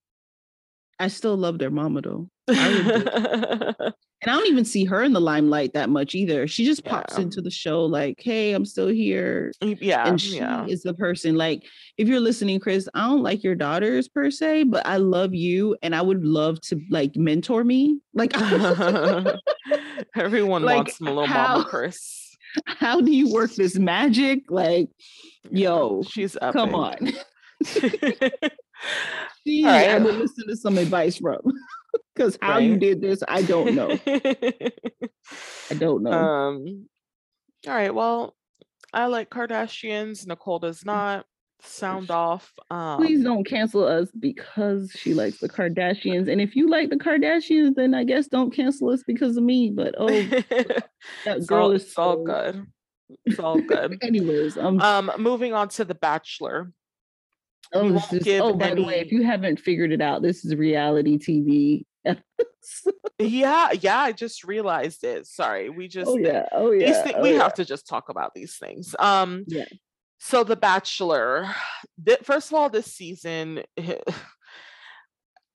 I 0.99 1.09
still 1.09 1.35
love 1.35 1.59
their 1.59 1.71
mama 1.71 2.01
though. 2.01 2.29
And 4.25 4.33
I 4.33 4.37
don't 4.37 4.47
even 4.47 4.65
see 4.65 4.85
her 4.85 5.03
in 5.03 5.13
the 5.13 5.21
limelight 5.21 5.73
that 5.73 5.91
much 5.91 6.15
either. 6.15 6.47
She 6.47 6.65
just 6.65 6.83
pops 6.83 7.15
yeah. 7.15 7.25
into 7.25 7.41
the 7.41 7.51
show 7.51 7.85
like, 7.85 8.19
"Hey, 8.19 8.53
I'm 8.53 8.65
still 8.65 8.87
here." 8.87 9.51
Yeah, 9.61 10.07
and 10.07 10.19
she 10.19 10.37
yeah. 10.37 10.65
is 10.65 10.81
the 10.81 10.95
person. 10.95 11.35
Like, 11.35 11.63
if 11.97 12.07
you're 12.07 12.19
listening, 12.19 12.59
Kris, 12.59 12.89
I 12.95 13.05
don't 13.05 13.21
like 13.21 13.43
your 13.43 13.53
daughters 13.53 14.07
per 14.07 14.31
se, 14.31 14.63
but 14.63 14.83
I 14.87 14.97
love 14.97 15.35
you, 15.35 15.77
and 15.83 15.95
I 15.95 16.01
would 16.01 16.25
love 16.25 16.59
to 16.61 16.81
like 16.89 17.15
mentor 17.15 17.63
me. 17.63 17.99
Like, 18.15 18.33
everyone 20.15 20.63
like, 20.63 20.77
wants 20.77 20.99
a 20.99 21.03
little 21.03 21.27
how, 21.27 21.57
mama 21.57 21.65
Kris. 21.65 22.35
How 22.65 23.01
do 23.01 23.11
you 23.11 23.31
work 23.31 23.53
this 23.53 23.77
magic? 23.77 24.49
Like, 24.49 24.89
yo, 25.51 26.01
she's 26.01 26.35
epic. 26.41 26.53
come 26.53 26.73
on. 26.73 27.13
she, 29.45 29.65
right. 29.65 29.89
I 29.89 29.99
would 29.99 30.15
listen 30.15 30.47
to 30.47 30.55
some 30.55 30.79
advice 30.79 31.17
from. 31.17 31.41
Because 32.15 32.37
how 32.41 32.53
right. 32.53 32.63
you 32.63 32.77
did 32.77 33.01
this, 33.01 33.21
I 33.27 33.41
don't 33.41 33.75
know. 33.75 33.99
I 34.07 35.73
don't 35.77 36.01
know. 36.01 36.11
Um, 36.13 36.87
all 37.67 37.73
right. 37.73 37.93
Well, 37.93 38.33
I 38.93 39.07
like 39.07 39.29
Kardashians. 39.29 40.25
Nichole 40.25 40.61
does 40.61 40.79
mm. 40.79 40.85
not. 40.85 41.25
Sound 41.61 42.11
off. 42.11 42.53
Um, 42.69 42.99
Please 42.99 43.23
don't 43.23 43.43
cancel 43.43 43.83
us 43.83 44.09
because 44.17 44.91
she 44.95 45.13
likes 45.13 45.39
the 45.39 45.49
Kardashians. 45.49 46.29
And 46.29 46.39
if 46.39 46.55
you 46.55 46.69
like 46.69 46.89
the 46.89 46.95
Kardashians, 46.95 47.75
then 47.75 47.93
I 47.93 48.03
guess 48.03 48.27
don't 48.27 48.51
cancel 48.51 48.91
us 48.91 49.03
because 49.05 49.35
of 49.35 49.43
me. 49.43 49.71
But 49.71 49.95
oh, 49.97 50.07
that 51.25 51.45
girl 51.47 51.65
all, 51.65 51.71
is 51.71 51.91
so... 51.91 52.01
all 52.01 52.23
good. 52.23 52.65
It's 53.25 53.39
all 53.39 53.59
good. 53.59 53.97
Anyways, 54.01 54.57
um, 54.57 54.79
um, 54.79 55.11
moving 55.17 55.53
on 55.53 55.69
to 55.69 55.85
The 55.85 55.95
Bachelor. 55.95 56.71
Oh, 57.73 57.89
this 57.89 58.13
is, 58.13 58.41
oh 58.41 58.53
by 58.53 58.69
any... 58.69 58.81
the 58.81 58.87
way, 58.87 58.99
if 58.99 59.11
you 59.11 59.23
haven't 59.23 59.59
figured 59.59 59.91
it 59.91 60.01
out, 60.01 60.21
this 60.21 60.45
is 60.45 60.55
reality 60.55 61.17
TV 61.17 61.85
yeah, 63.19 63.71
yeah, 63.71 63.99
I 63.99 64.11
just 64.11 64.43
realized 64.43 65.03
it. 65.03 65.25
Sorry. 65.27 65.69
We 65.69 65.87
just 65.87 66.09
Oh 66.09 66.17
yeah. 66.17 66.45
Oh 66.51 66.71
yeah. 66.71 67.03
things 67.03 67.17
oh, 67.17 67.21
we 67.21 67.33
yeah. 67.33 67.43
have 67.43 67.55
to 67.55 67.65
just 67.65 67.87
talk 67.87 68.09
about 68.09 68.33
these 68.33 68.57
things. 68.57 68.95
Um 68.99 69.45
Yeah. 69.47 69.65
so 70.19 70.43
The 70.43 70.55
Bachelor, 70.55 71.47
th- 72.03 72.19
first 72.23 72.51
of 72.51 72.55
all, 72.55 72.69
this 72.69 72.93
season 72.93 73.63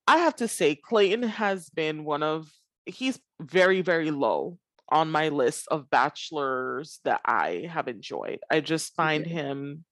I 0.07 0.17
have 0.19 0.37
to 0.37 0.49
say 0.49 0.75
Clayton 0.75 1.23
has 1.23 1.71
been 1.71 2.05
one 2.05 2.23
of 2.23 2.51
he's 2.87 3.19
very, 3.41 3.83
very 3.83 4.11
low 4.11 4.59
on 4.91 5.11
my 5.11 5.29
list 5.29 5.67
of 5.71 5.89
bachelors 5.91 7.01
that 7.05 7.21
I 7.25 7.69
have 7.71 7.89
enjoyed. 7.89 8.41
I 8.51 8.61
just 8.61 8.95
find 8.95 9.25
Okay. 9.25 9.35
him 9.35 9.85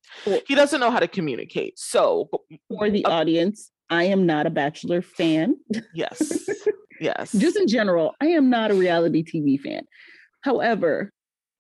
he 0.47 0.55
doesn't 0.55 0.81
know 0.81 0.91
how 0.91 0.99
to 1.01 1.09
communicate. 1.09 1.79
So 1.79 2.29
For 2.69 2.91
the 2.91 3.05
Uh, 3.05 3.11
audience, 3.11 3.71
I 3.91 4.05
am 4.05 4.27
not 4.27 4.47
a 4.47 4.51
Bachelor 4.51 5.03
fan. 5.03 5.57
yes. 5.95 6.49
Yes. 7.01 7.31
Just 7.31 7.57
in 7.57 7.69
general, 7.69 8.17
I 8.21 8.27
am 8.29 8.51
not 8.51 8.73
a 8.73 8.75
reality 8.75 9.23
TV 9.23 9.57
fan. 9.61 9.83
However, 10.41 11.13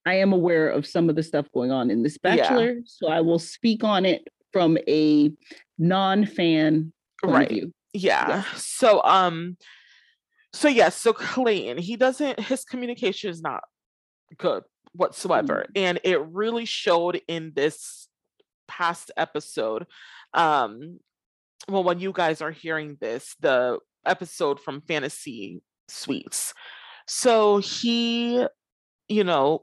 I 0.04 0.14
am 0.14 0.32
aware 0.32 0.68
of 0.68 0.84
some 0.84 1.08
of 1.08 1.14
the 1.14 1.22
stuff 1.22 1.46
going 1.54 1.70
on 1.70 1.92
in 1.92 2.02
this 2.02 2.18
Yeah. 2.24 2.36
Bachelor, 2.36 2.76
so 2.86 3.06
I 3.06 3.20
will 3.20 3.38
speak 3.38 3.84
on 3.84 4.04
it 4.04 4.26
from 4.52 4.78
a 4.88 5.30
non-fan 5.78 6.92
point 7.22 7.34
right. 7.34 7.46
of 7.50 7.54
view. 7.54 7.72
yeah 7.94 8.42
so 8.56 9.00
um 9.04 9.56
so 10.58 10.68
yes 10.68 10.96
so 10.96 11.12
clayton 11.12 11.78
he 11.78 11.96
doesn't 11.96 12.40
his 12.40 12.64
communication 12.64 13.30
is 13.30 13.40
not 13.40 13.62
good 14.38 14.64
whatsoever 14.92 15.64
and 15.76 16.00
it 16.02 16.20
really 16.26 16.64
showed 16.64 17.20
in 17.28 17.52
this 17.54 18.08
past 18.66 19.12
episode 19.16 19.86
um 20.34 20.98
well 21.68 21.84
when 21.84 22.00
you 22.00 22.12
guys 22.12 22.42
are 22.42 22.50
hearing 22.50 22.96
this 23.00 23.36
the 23.40 23.78
episode 24.04 24.58
from 24.58 24.80
fantasy 24.80 25.62
suites 25.86 26.52
so 27.06 27.58
he 27.58 28.44
you 29.08 29.24
know 29.24 29.62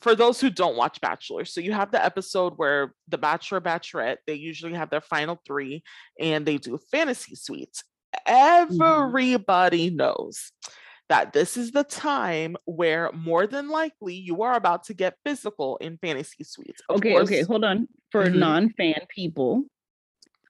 for 0.00 0.14
those 0.14 0.40
who 0.40 0.50
don't 0.50 0.76
watch 0.76 1.00
bachelor 1.00 1.44
so 1.44 1.60
you 1.60 1.72
have 1.72 1.90
the 1.90 2.04
episode 2.04 2.52
where 2.56 2.92
the 3.08 3.18
bachelor 3.18 3.60
bachelorette 3.60 4.18
they 4.26 4.34
usually 4.34 4.74
have 4.74 4.90
their 4.90 5.00
final 5.00 5.40
three 5.46 5.82
and 6.20 6.44
they 6.44 6.58
do 6.58 6.78
fantasy 6.90 7.34
suites. 7.34 7.82
Everybody 8.26 9.90
knows 9.90 10.52
that 11.08 11.32
this 11.32 11.56
is 11.56 11.72
the 11.72 11.84
time 11.84 12.56
where 12.66 13.10
more 13.12 13.46
than 13.46 13.68
likely 13.68 14.14
you 14.14 14.42
are 14.42 14.54
about 14.54 14.84
to 14.84 14.94
get 14.94 15.16
physical 15.24 15.76
in 15.78 15.98
fantasy 15.98 16.44
suites. 16.44 16.82
Of 16.88 16.96
Okay, 16.96 17.18
okay, 17.20 17.42
hold 17.42 17.64
on. 17.64 17.88
For 18.10 18.28
Mhm. 18.28 18.36
non-fan 18.36 19.06
people, 19.08 19.64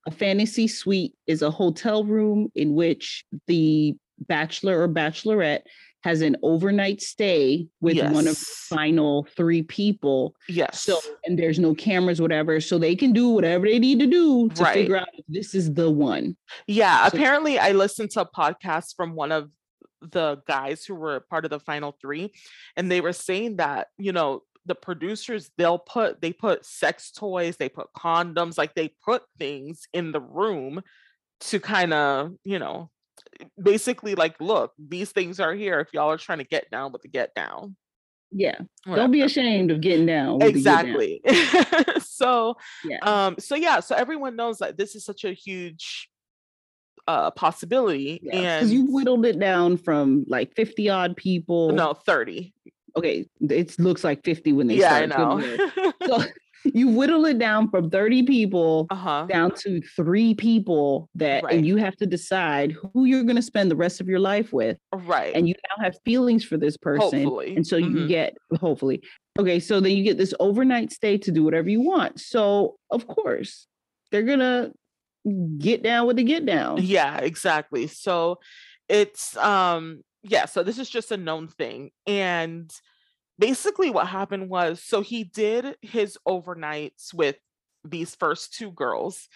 a 0.07 0.11
fantasy 0.11 0.69
suite 0.69 1.15
is 1.27 1.43
a 1.43 1.51
hotel 1.51 2.05
room 2.05 2.51
in 2.55 2.75
which 2.75 3.25
the 3.47 3.97
bachelor 4.21 4.83
or 4.83 4.89
bachelorette 4.89 5.63
has 6.03 6.21
an 6.21 6.37
overnight 6.43 7.03
stay 7.03 7.67
with 7.81 7.99
one 8.13 8.29
of 8.29 8.35
the 8.39 8.47
final 8.69 9.27
three 9.37 9.63
people. 9.63 10.35
Yes. 10.49 10.81
So, 10.81 10.99
and 11.25 11.39
there's 11.39 11.59
no 11.59 11.75
cameras, 11.75 12.21
whatever. 12.21 12.61
So 12.61 12.79
they 12.79 12.95
can 12.95 13.13
do 13.13 13.31
whatever 13.31 13.67
they 13.67 13.79
need 13.79 13.99
to 14.01 14.07
do 14.07 14.49
to 14.51 14.63
Right. 14.63 14.75
figure 14.75 14.97
out 14.97 15.09
if 15.15 15.25
this 15.29 15.55
is 15.55 15.75
the 15.75 15.91
one. 15.91 16.37
Yeah, 16.67 17.09
So- 17.09 17.17
apparently 17.17 17.59
I 17.59 17.73
listened 17.73 18.11
to 18.13 18.21
a 18.21 18.27
podcast 18.31 18.95
from 18.97 19.15
one 19.15 19.33
of 19.33 19.51
the 20.01 20.41
guys 20.47 20.85
who 20.85 20.95
were 20.95 21.21
part 21.29 21.45
of 21.45 21.51
the 21.51 21.59
final 21.59 21.97
three, 22.01 22.33
and 22.77 22.89
they 22.91 23.01
were 23.01 23.13
saying 23.13 23.57
that, 23.57 23.89
you 23.99 24.13
know, 24.13 24.43
the 24.67 24.75
producers 24.77 25.51
they'll 25.57 25.79
put 25.79 26.21
they 26.21 26.33
put 26.33 26.65
sex 26.65 27.11
toys, 27.11 27.57
they 27.57 27.69
put 27.71 27.89
condoms, 27.97 28.57
like 28.59 28.75
they 28.75 28.89
put 29.05 29.23
things 29.39 29.89
in 29.93 30.13
the 30.13 30.21
room 30.21 30.83
to 31.41 31.59
kind 31.59 31.93
of, 31.95 32.35
you 32.45 32.59
know, 32.59 32.91
basically 33.63 34.15
like, 34.15 34.41
look, 34.41 34.73
these 34.79 35.11
things 35.13 35.41
are 35.41 35.55
here 35.55 35.81
if 35.81 35.89
y'all 35.93 36.11
are 36.11 36.17
trying 36.19 36.39
to 36.39 36.45
get 36.45 36.71
down 36.71 36.93
with 36.93 37.03
the 37.03 37.09
get 37.09 37.35
down. 37.35 37.77
Yeah. 38.31 38.59
Don't 38.85 39.11
be 39.11 39.23
ashamed 39.23 39.71
of 39.71 39.81
getting 39.81 40.05
down. 40.07 40.39
with 40.39 40.53
the 40.55 40.61
get 40.61 40.65
down. 40.65 40.87
exactly. 40.87 42.01
so 42.03 42.57
Yeah. 42.85 42.99
um 43.03 43.37
so 43.39 43.55
yeah 43.55 43.81
so 43.81 43.95
everyone 43.95 44.37
knows 44.37 44.59
that 44.59 44.77
this 44.77 44.95
is 44.95 45.05
such 45.05 45.25
a 45.25 45.33
huge 45.33 46.11
uh 47.07 47.31
possibility 47.31 48.21
Because 48.23 48.63
and 48.65 48.71
you 48.71 48.85
whittled 48.93 49.25
it 49.25 49.39
down 49.39 49.79
from 49.79 50.27
like 50.29 50.55
50 50.55 50.91
odd 50.91 51.17
people. 51.17 51.73
no 51.73 51.95
30 51.95 52.53
Okay. 52.97 53.27
It 53.41 53.79
looks 53.79 54.03
like 54.05 54.25
50 54.25 54.53
when 54.55 54.67
they 54.67 54.75
yeah 54.77 54.95
i 54.95 55.07
know. 55.07 55.39
So 56.07 56.23
you 56.65 56.89
whittle 56.89 57.25
it 57.27 57.39
down 57.39 57.69
from 57.71 57.91
30 57.91 58.25
people 58.25 58.87
uh-huh. 58.91 59.27
down 59.29 59.55
to 59.57 59.81
three 59.97 60.35
people 60.35 61.09
that 61.15 61.43
Right. 61.45 61.55
and 61.55 61.67
you 61.67 61.77
have 61.77 61.97
to 61.97 62.07
decide 62.07 62.73
who 62.73 63.05
you're 63.05 63.23
going 63.25 63.37
to 63.37 63.43
spend 63.43 63.71
the 63.71 63.77
rest 63.77 64.01
of 64.01 64.09
your 64.09 64.19
life 64.21 64.53
with 64.53 64.77
right. 64.93 65.35
and 65.35 65.49
you 65.49 65.55
now 65.77 65.85
have 65.85 65.95
feelings 66.05 66.45
for 66.45 66.57
this 66.57 66.77
person 66.77 67.23
hopefully. 67.25 67.57
and 67.57 67.67
so 67.67 67.77
you 67.77 67.91
Mhm. 67.91 68.09
get 68.09 68.37
hopefully. 68.61 69.03
Okay 69.39 69.61
so 69.61 69.81
then 69.81 69.93
you 69.97 70.03
get 70.05 70.19
this 70.19 70.35
overnight 70.41 70.93
stay 70.93 71.17
to 71.19 71.31
do 71.31 71.45
whatever 71.45 71.69
you 71.69 71.81
want. 71.81 72.21
So 72.21 72.77
of 72.91 73.07
course 73.07 73.67
they're 74.11 74.23
gonna 74.23 74.73
get 75.59 75.83
down 75.83 76.07
with 76.07 76.17
the 76.17 76.25
get 76.25 76.47
down. 76.47 76.79
Yeah 76.83 77.19
exactly. 77.19 77.87
So 77.87 78.39
it's 78.89 79.37
um 79.37 80.03
yeah 80.23 80.47
so 80.47 80.63
this 80.63 80.79
is 80.79 80.91
just 80.91 81.13
a 81.13 81.17
known 81.17 81.47
thing 81.47 81.91
and 82.07 82.71
basically 83.39 83.91
what 83.91 84.07
happened 84.09 84.49
was 84.49 84.83
so 84.83 85.01
he 85.01 85.25
did 85.25 85.77
his 85.83 86.19
overnights 86.27 87.15
with 87.15 87.37
these 87.85 88.15
first 88.15 88.53
two 88.55 88.71
girls 88.73 89.29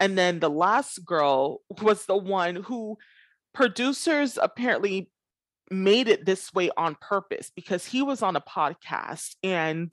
and 0.00 0.16
then 0.16 0.38
the 0.38 0.50
last 0.50 1.04
girl 1.04 1.60
was 1.82 2.06
the 2.06 2.16
one 2.16 2.56
who 2.56 2.96
producers 3.52 4.38
apparently 4.40 5.10
made 5.70 6.08
it 6.08 6.24
this 6.24 6.52
way 6.54 6.70
on 6.76 6.96
purpose 7.00 7.50
because 7.54 7.84
he 7.84 8.00
was 8.02 8.22
on 8.22 8.36
a 8.36 8.40
podcast 8.40 9.34
and 9.42 9.92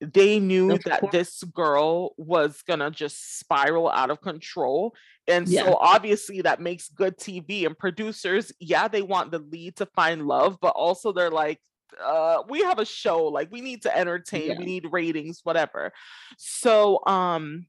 they 0.00 0.40
knew 0.40 0.78
that 0.84 1.12
this 1.12 1.44
girl 1.44 2.12
was 2.16 2.62
gonna 2.66 2.90
just 2.90 3.38
spiral 3.38 3.88
out 3.88 4.10
of 4.10 4.20
control 4.20 4.94
and 5.28 5.46
Yeah. 5.46 5.64
so 5.64 5.76
obviously 5.76 6.40
that 6.42 6.60
makes 6.60 6.88
good 6.88 7.16
tv 7.18 7.66
and 7.66 7.78
producers 7.78 8.50
yeah 8.58 8.88
they 8.88 9.02
want 9.02 9.30
the 9.30 9.38
lead 9.38 9.76
to 9.76 9.86
find 9.86 10.26
love 10.26 10.58
but 10.60 10.70
also 10.74 11.12
they're 11.12 11.30
like 11.30 11.60
uh 12.02 12.42
we 12.48 12.60
have 12.62 12.78
a 12.78 12.84
show 12.84 13.24
like 13.24 13.50
we 13.50 13.60
need 13.60 13.82
to 13.82 13.96
entertain 13.96 14.50
Yeah. 14.50 14.58
we 14.58 14.64
need 14.64 14.86
ratings 14.90 15.40
whatever 15.44 15.92
so 16.38 17.00
um 17.06 17.66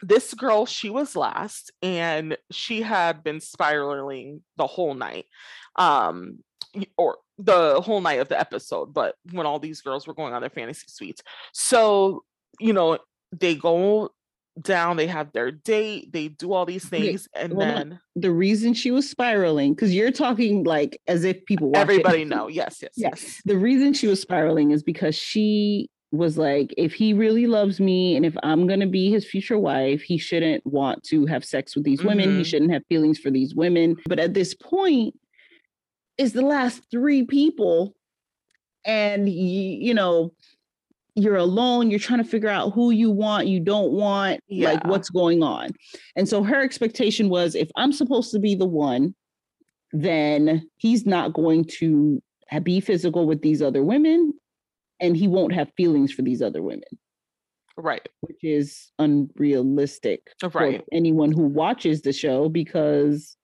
this 0.00 0.34
girl 0.34 0.66
she 0.66 0.90
was 0.90 1.14
last 1.14 1.70
and 1.82 2.36
she 2.50 2.82
had 2.82 3.22
been 3.22 3.40
spiraling 3.40 4.42
the 4.56 4.66
whole 4.66 4.94
night 4.94 5.26
um 5.76 6.38
or 6.96 7.18
the 7.38 7.80
whole 7.80 8.00
night 8.00 8.20
of 8.20 8.28
the 8.28 8.38
episode 8.38 8.92
but 8.94 9.14
when 9.32 9.46
all 9.46 9.58
these 9.58 9.80
girls 9.80 10.06
were 10.06 10.14
going 10.14 10.32
on 10.34 10.40
their 10.40 10.50
fantasy 10.50 10.86
suites 10.88 11.22
so 11.52 12.24
you 12.60 12.72
know 12.72 12.98
they 13.32 13.54
go 13.54 14.10
down 14.60 14.96
they 14.98 15.06
have 15.06 15.32
their 15.32 15.50
date 15.50 16.12
they 16.12 16.28
do 16.28 16.52
all 16.52 16.66
these 16.66 16.84
Okay, 16.86 17.06
things 17.06 17.26
and 17.34 17.58
then 17.58 17.98
the 18.16 18.30
reason 18.30 18.74
she 18.74 18.90
was 18.90 19.08
spiraling 19.08 19.72
because 19.74 19.94
you're 19.94 20.10
talking 20.12 20.62
like 20.64 21.00
as 21.06 21.24
if 21.24 21.42
people 21.46 21.70
watch 21.70 21.78
it. 21.88 21.92
everybody 21.92 22.24
know 22.24 22.48
yes 22.48 22.80
yes 22.82 22.92
Yeah. 22.96 23.08
yes 23.10 23.40
the 23.46 23.56
reason 23.56 23.94
she 23.94 24.06
was 24.06 24.20
spiraling 24.20 24.70
is 24.70 24.82
because 24.82 25.14
she 25.16 25.88
was 26.14 26.36
like, 26.36 26.74
if 26.76 26.92
he 26.92 27.14
really 27.14 27.46
loves 27.46 27.80
me 27.80 28.14
and 28.16 28.26
if 28.26 28.36
I'm 28.42 28.66
going 28.66 28.80
to 28.80 28.86
be 28.86 29.10
his 29.10 29.24
future 29.26 29.58
wife, 29.58 30.02
he 30.02 30.18
shouldn't 30.18 30.66
want 30.66 31.02
to 31.04 31.24
have 31.24 31.42
sex 31.42 31.74
with 31.74 31.84
these 31.86 32.04
women. 32.04 32.28
He 32.32 32.42
Mhm. 32.42 32.46
shouldn't 32.46 32.70
have 32.70 32.82
feelings 32.90 33.18
for 33.18 33.30
these 33.30 33.54
women. 33.54 33.96
But 34.06 34.18
at 34.20 34.34
this 34.34 34.52
point, 34.54 35.18
it's 36.18 36.34
the 36.34 36.42
last 36.42 36.82
three 36.90 37.24
people. 37.24 37.94
And, 38.84 39.26
you 39.26 39.94
know, 39.94 40.34
you're 41.14 41.36
alone. 41.36 41.90
You're 41.90 41.98
trying 41.98 42.22
to 42.22 42.28
figure 42.28 42.48
out 42.48 42.72
who 42.72 42.90
you 42.90 43.10
want, 43.10 43.46
you 43.46 43.60
don't 43.60 43.92
want, 43.92 44.40
like 44.50 44.84
what's 44.86 45.10
going 45.10 45.42
on. 45.42 45.70
And 46.16 46.28
so 46.28 46.42
her 46.42 46.62
expectation 46.62 47.28
was 47.28 47.54
if 47.54 47.70
I'm 47.76 47.92
supposed 47.92 48.30
to 48.32 48.38
be 48.38 48.54
the 48.54 48.66
one, 48.66 49.14
then 49.92 50.68
he's 50.76 51.04
not 51.04 51.34
going 51.34 51.64
to 51.78 52.22
be 52.62 52.80
physical 52.80 53.26
with 53.26 53.42
these 53.42 53.62
other 53.62 53.82
women 53.82 54.32
and 55.00 55.16
he 55.16 55.28
won't 55.28 55.54
have 55.54 55.70
feelings 55.76 56.12
for 56.12 56.22
these 56.22 56.40
other 56.40 56.62
women, 56.62 56.82
right. 57.76 58.06
Which 58.20 58.42
is 58.42 58.90
unrealistic 58.98 60.20
oh, 60.42 60.48
right 60.48 60.80
for 60.80 60.86
anyone 60.92 61.32
who 61.32 61.42
watches 61.42 62.02
the 62.02 62.12
show 62.12 62.48
because 62.48 63.36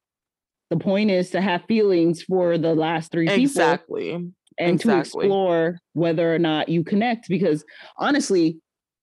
the 0.71 0.77
point 0.77 1.11
is 1.11 1.31
to 1.31 1.41
have 1.41 1.65
feelings 1.67 2.23
for 2.23 2.59
the 2.59 2.75
last 2.75 3.11
three 3.11 3.27
people. 3.27 3.43
Exactly 3.43 4.31
and 4.59 4.77
exactly. 4.77 4.93
to 4.93 5.01
explore 5.01 5.79
whether 5.93 6.35
or 6.35 6.39
not 6.39 6.69
you 6.69 6.85
connect 6.85 7.29
because 7.29 7.65
honestly 7.97 8.59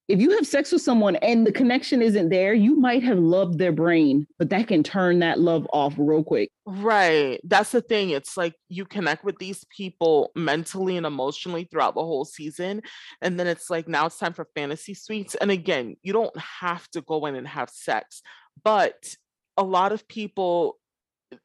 if 0.08 0.20
you 0.20 0.30
have 0.32 0.46
sex 0.46 0.72
with 0.72 0.84
someone 0.84 1.15
and 1.18 1.48
the 1.48 1.52
connection 1.52 2.02
isn't 2.02 2.30
there 2.30 2.54
you 2.54 2.80
might 2.80 3.04
have 3.04 3.18
loved 3.20 3.58
their 3.58 3.72
brain 3.72 4.28
but 4.38 4.50
that 4.50 4.68
can 4.68 4.84
turn 4.84 5.20
that 5.20 5.39
love 5.39 5.68
off 5.74 5.94
real 5.98 6.24
quick 6.24 6.52
Right. 6.68 7.39
That's 7.44 7.72
the 7.72 7.82
thing. 7.82 8.10
It's 8.10 8.36
like 8.36 8.56
you 8.70 8.86
connect 8.86 9.24
with 9.24 9.38
these 9.38 9.63
people 9.65 10.32
mentally 10.36 10.98
and 10.98 11.06
emotionally 11.06 11.68
throughout 11.70 11.94
the 11.94 12.02
whole 12.02 12.26
season. 12.26 12.82
And 13.22 13.39
then 13.39 13.46
it's 13.46 13.70
like 13.70 13.88
now 13.88 14.08
it's 14.08 14.18
time 14.18 14.34
for 14.34 14.48
fantasy 14.56 14.96
suites. 14.96 15.36
And 15.36 15.52
again, 15.52 15.96
you 16.02 16.12
don't 16.12 16.36
have 16.38 16.89
to 16.91 17.02
go 17.02 17.28
in 17.28 17.36
and 17.36 17.48
have 17.48 17.70
sex, 17.70 18.24
but 18.63 18.96
a 19.58 19.63
lot 19.63 19.91
of 19.91 20.08
people 20.08 20.80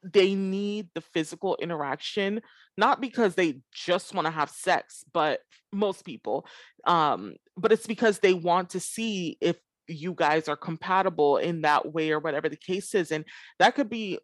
they 0.03 0.35
need 0.35 0.89
the 0.95 1.01
physical 1.01 1.57
interaction 1.61 2.41
not 2.81 3.01
because 3.01 3.35
they 3.35 3.61
just 3.73 4.15
want 4.15 4.27
to 4.27 4.31
have 4.31 4.51
sex 4.51 5.05
but 5.13 5.41
most 5.73 6.05
people 6.05 6.47
um 6.87 7.35
but 7.57 7.71
it's 7.71 7.87
because 7.87 8.19
they 8.19 8.35
want 8.35 8.71
to 8.71 8.81
see 8.81 9.37
if 9.41 9.57
you 9.87 10.15
guys 10.15 10.49
are 10.49 10.57
compatible 10.57 11.37
in 11.37 11.63
that 11.63 11.93
way 11.93 12.11
or 12.11 12.19
whatever 12.19 12.49
the 12.49 12.57
case 12.57 12.95
is 12.95 13.13
and 13.13 13.25
that 13.59 13.75
could 13.75 13.91
be 13.91 14.19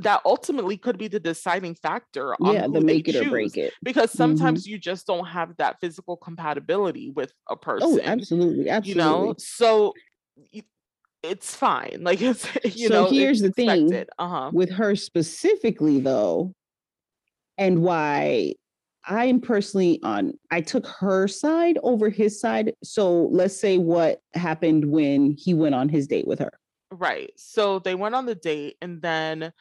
that 0.00 0.20
ultimately 0.24 0.76
could 0.76 0.98
be 0.98 1.06
the 1.06 1.20
deciding 1.20 1.74
factor 1.74 2.34
on 2.42 2.54
yeah 2.54 2.66
the 2.66 2.80
make 2.80 3.06
it 3.08 3.14
or 3.14 3.30
break 3.30 3.56
it 3.56 3.72
because 3.82 4.10
mm-hmm. 4.10 4.18
sometimes 4.18 4.64
mm-hmm. 4.64 4.72
you 4.72 4.78
just 4.78 5.06
don't 5.06 5.26
have 5.26 5.56
that 5.58 5.76
physical 5.80 6.16
compatibility 6.16 7.10
with 7.10 7.30
a 7.48 7.52
oh, 7.52 7.56
person 7.56 7.88
oh 7.88 8.00
absolutely 8.02 8.68
absolutely 8.68 8.90
you 8.90 8.94
know 8.94 9.34
so 9.38 9.92
it's 11.22 11.54
fine 11.54 11.98
like 12.00 12.20
it's 12.20 12.48
you 12.64 12.88
so 12.88 13.04
know 13.04 13.10
here's 13.10 13.40
the 13.40 13.52
thing 13.52 13.92
uh-huh 14.18 14.50
with 14.52 14.70
her 14.70 14.96
specifically 14.96 16.00
though 16.00 16.52
and 17.58 17.82
why 17.82 18.54
I'm 19.04 19.40
personally 19.40 20.00
on, 20.02 20.34
I 20.50 20.60
took 20.60 20.86
her 20.86 21.28
side 21.28 21.78
over 21.82 22.08
his 22.08 22.40
side. 22.40 22.74
So 22.82 23.28
let's 23.32 23.58
say 23.58 23.78
what 23.78 24.20
happened 24.34 24.90
when 24.90 25.32
he 25.32 25.54
went 25.54 25.74
on 25.74 25.88
his 25.88 26.06
date 26.06 26.26
with 26.26 26.38
her. 26.38 26.52
Right. 26.90 27.32
So 27.36 27.78
they 27.80 27.94
went 27.94 28.14
on 28.14 28.26
the 28.26 28.34
date 28.34 28.76
and 28.80 29.02
then 29.02 29.52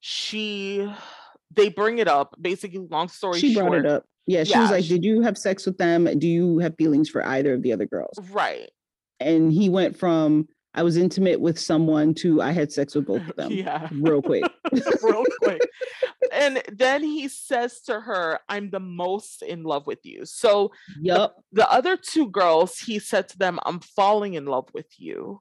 she, 0.00 0.92
they 1.52 1.68
bring 1.68 1.98
it 1.98 2.08
up. 2.08 2.34
Basically, 2.40 2.86
long 2.90 3.08
story 3.08 3.38
she 3.38 3.54
short. 3.54 3.70
brought 3.70 3.78
it 3.78 3.86
up. 3.86 4.04
Yeah. 4.26 4.44
She 4.44 4.52
yeah, 4.52 4.62
was 4.62 4.70
like, 4.70 4.84
she, 4.84 4.90
Did 4.90 5.04
you 5.04 5.22
have 5.22 5.38
sex 5.38 5.66
with 5.66 5.78
them? 5.78 6.04
Do 6.18 6.28
you 6.28 6.58
have 6.58 6.74
feelings 6.76 7.08
for 7.08 7.24
either 7.26 7.54
of 7.54 7.62
the 7.62 7.72
other 7.72 7.86
girls? 7.86 8.18
Right. 8.30 8.70
And 9.18 9.52
he 9.52 9.68
went 9.68 9.96
from, 9.96 10.48
I 10.74 10.82
was 10.82 10.96
intimate 10.96 11.40
with 11.40 11.58
someone 11.58 12.14
to 12.14 12.40
I 12.40 12.52
had 12.52 12.72
sex 12.72 12.94
with 12.94 13.06
both 13.06 13.28
of 13.28 13.36
them. 13.36 13.50
Yeah. 13.50 13.88
Real 13.92 14.22
quick. 14.22 14.44
Real 15.02 15.24
quick. 15.42 15.60
And 16.32 16.62
then 16.72 17.02
he 17.02 17.26
says 17.26 17.80
to 17.82 17.98
her, 17.98 18.38
I'm 18.48 18.70
the 18.70 18.78
most 18.78 19.42
in 19.42 19.64
love 19.64 19.88
with 19.88 19.98
you. 20.04 20.24
So 20.24 20.70
yep. 21.00 21.34
the, 21.50 21.62
the 21.62 21.72
other 21.72 21.96
two 21.96 22.28
girls, 22.28 22.78
he 22.78 23.00
said 23.00 23.28
to 23.30 23.38
them, 23.38 23.58
I'm 23.66 23.80
falling 23.80 24.34
in 24.34 24.46
love 24.46 24.68
with 24.72 24.86
you. 24.96 25.40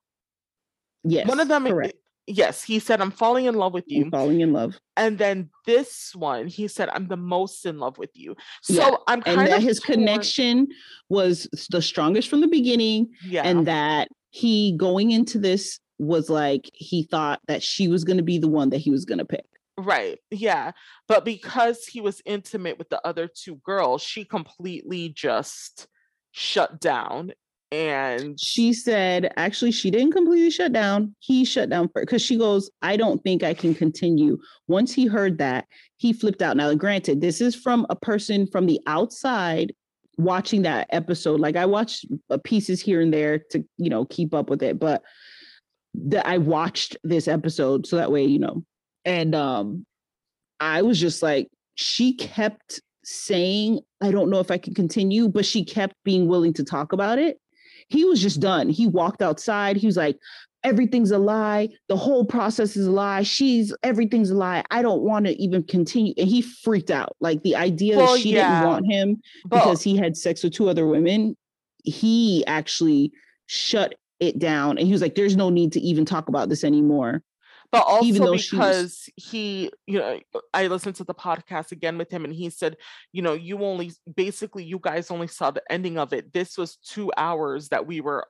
Yes. 1.04 1.28
One 1.28 1.40
of 1.40 1.48
them 1.48 1.68
correct. 1.68 1.94
Yes, 2.26 2.64
he 2.64 2.80
said, 2.80 3.02
I'm 3.02 3.12
falling 3.12 3.46
in 3.46 3.56
love 3.56 3.74
with 3.74 3.86
you. 3.88 4.06
I'm 4.06 4.12
falling 4.12 4.42
in 4.42 4.54
love. 4.54 4.80
And 4.96 5.18
then 5.18 5.50
this 5.66 6.12
one, 6.16 6.48
he 6.48 6.68
said, 6.68 6.90
I'm 6.90 7.08
the 7.08 7.18
most 7.18 7.66
in 7.66 7.80
love 7.80 7.98
with 7.98 8.12
you. 8.14 8.36
So 8.62 8.74
yeah. 8.74 8.96
I'm 9.08 9.22
kind 9.22 9.42
and 9.42 9.48
that 9.48 9.62
his 9.64 9.80
torn. 9.80 10.00
connection 10.00 10.68
was 11.10 11.48
the 11.70 11.82
strongest 11.82 12.30
from 12.30 12.42
the 12.42 12.48
beginning. 12.48 13.10
Yeah. 13.26 13.44
And 13.44 13.66
that 13.68 14.10
he 14.30 14.76
going 14.78 15.12
into 15.12 15.40
this 15.40 15.80
was 15.98 16.30
like 16.30 16.70
he 16.74 17.04
thought 17.04 17.42
that 17.48 17.62
she 17.62 17.88
was 17.88 18.04
going 18.04 18.18
to 18.18 18.24
be 18.24 18.38
the 18.38 18.48
one 18.48 18.70
that 18.70 18.78
he 18.78 18.92
was 18.92 19.06
going 19.06 19.18
to 19.18 19.26
pick. 19.26 19.46
Right. 19.78 20.20
Yeah. 20.30 20.72
But 21.08 21.24
because 21.24 21.86
he 21.86 22.02
was 22.02 22.22
intimate 22.26 22.78
with 22.78 22.90
the 22.90 23.06
other 23.06 23.28
two 23.28 23.56
girls, 23.58 24.02
she 24.02 24.26
completely 24.26 25.10
just 25.10 25.88
shut 26.32 26.82
down. 26.82 27.32
And 27.72 28.40
she 28.40 28.74
said, 28.74 29.32
actually, 29.38 29.72
she 29.72 29.92
didn't 29.92 30.14
completely 30.14 30.50
shut 30.50 30.74
down. 30.74 31.16
He 31.20 31.46
shut 31.46 31.70
down 31.70 31.90
because 31.94 32.22
she 32.22 32.36
goes, 32.36 32.70
I 32.82 32.98
don't 32.98 33.24
think 33.24 33.44
I 33.44 33.54
can 33.54 33.76
continue. 33.76 34.40
Once 34.68 34.92
he 34.92 35.06
heard 35.06 35.38
that, 35.38 35.66
he 35.98 36.12
flipped 36.12 36.42
out. 36.42 36.58
Now, 36.58 36.74
granted, 36.74 37.22
this 37.22 37.42
is 37.42 37.56
from 37.56 37.86
a 37.90 37.96
person 37.96 38.48
from 38.48 38.66
the 38.66 38.80
outside 38.88 39.74
watching 40.20 40.64
that 40.64 40.88
episode 40.92 41.40
like 41.40 41.56
i 41.56 41.66
watched 41.66 42.06
uh, 42.30 42.38
pieces 42.44 42.82
here 42.82 43.00
and 43.00 43.14
there 43.14 43.40
to 43.40 43.64
you 43.78 43.90
know 43.90 44.04
keep 44.06 44.34
up 44.34 44.50
with 44.50 44.62
it 44.62 44.78
but 44.78 45.02
that 45.94 46.28
i 46.28 46.38
watched 46.38 46.98
this 47.04 47.28
episode 47.28 47.88
so 47.88 47.96
that 47.96 48.12
way 48.12 48.26
you 48.26 48.38
know 48.38 48.64
and 49.06 49.34
um 49.34 49.86
i 50.60 50.82
was 50.82 51.00
just 51.00 51.24
like 51.24 51.48
she 51.76 52.14
kept 52.14 52.82
saying 53.06 53.80
i 54.02 54.12
don't 54.12 54.30
know 54.30 54.42
if 54.42 54.52
i 54.52 54.58
can 54.58 54.74
continue 54.74 55.30
but 55.30 55.46
she 55.46 55.64
kept 55.64 55.96
being 56.04 56.28
willing 56.28 56.54
to 56.54 56.64
talk 56.64 56.92
about 56.92 57.18
it. 57.18 57.40
He 57.88 58.06
was 58.06 58.22
just 58.22 58.40
done. 58.40 58.70
He 58.70 58.86
walked 58.86 59.22
outside. 59.24 59.76
He 59.76 59.88
was 59.88 59.98
like 59.98 60.18
everything's 60.64 61.12
a 61.12 61.18
lie. 61.18 61.70
The 61.88 61.96
whole 61.96 62.26
process 62.26 62.76
is 62.76 62.88
a 62.88 62.92
lie. 62.92 63.24
She's 63.24 63.74
everything's 63.84 64.30
a 64.30 64.36
lie. 64.36 64.64
I 64.72 64.82
don't 64.82 65.02
want 65.02 65.26
to 65.26 65.42
even 65.42 65.64
continue. 65.64 66.14
And 66.18 66.28
he 66.28 66.42
freaked 66.42 66.92
out. 66.92 67.16
Like 67.20 67.44
the 67.44 67.56
idea 67.56 67.98
well, 67.98 68.14
that 68.14 68.22
she 68.22 68.34
yeah. 68.34 68.60
didn't 68.60 68.70
want 68.70 68.92
him 68.92 69.22
because 69.50 69.82
he 69.82 69.98
had 69.98 70.18
sex 70.18 70.44
with 70.44 70.54
two 70.54 70.70
other 70.70 70.86
women, 70.86 71.38
he 71.84 72.46
actually 72.46 73.12
shut 73.48 73.96
it 74.20 74.40
down. 74.40 74.78
And 74.78 74.86
he 74.86 74.92
was 74.92 75.02
like, 75.02 75.16
there's 75.16 75.36
no 75.36 75.50
need 75.50 75.72
to 75.74 75.80
even 75.80 76.06
talk 76.06 76.30
about 76.30 76.50
this 76.50 76.64
anymore. 76.64 77.24
But 77.72 77.84
also 77.86 78.34
because 78.34 78.52
was... 78.52 79.10
he, 79.16 79.72
you 79.86 80.00
know, 80.00 80.20
I 80.56 80.68
listened 80.68 80.96
to 80.96 81.04
the 81.04 81.14
podcast 81.14 81.72
again 81.72 82.00
with 82.00 82.10
him 82.12 82.26
and 82.26 82.34
he 82.34 82.50
said, 82.50 82.78
you 83.14 83.22
know, 83.22 83.34
you 83.34 83.64
only 83.64 83.92
basically 84.16 84.64
you 84.64 84.80
guys 84.82 85.12
only 85.12 85.28
saw 85.28 85.52
the 85.52 85.62
ending 85.70 86.00
of 86.00 86.12
it. 86.12 86.34
This 86.34 86.58
was 86.58 86.78
two 86.78 87.12
hours 87.16 87.70
that 87.70 87.86
we 87.86 88.02
were 88.02 88.26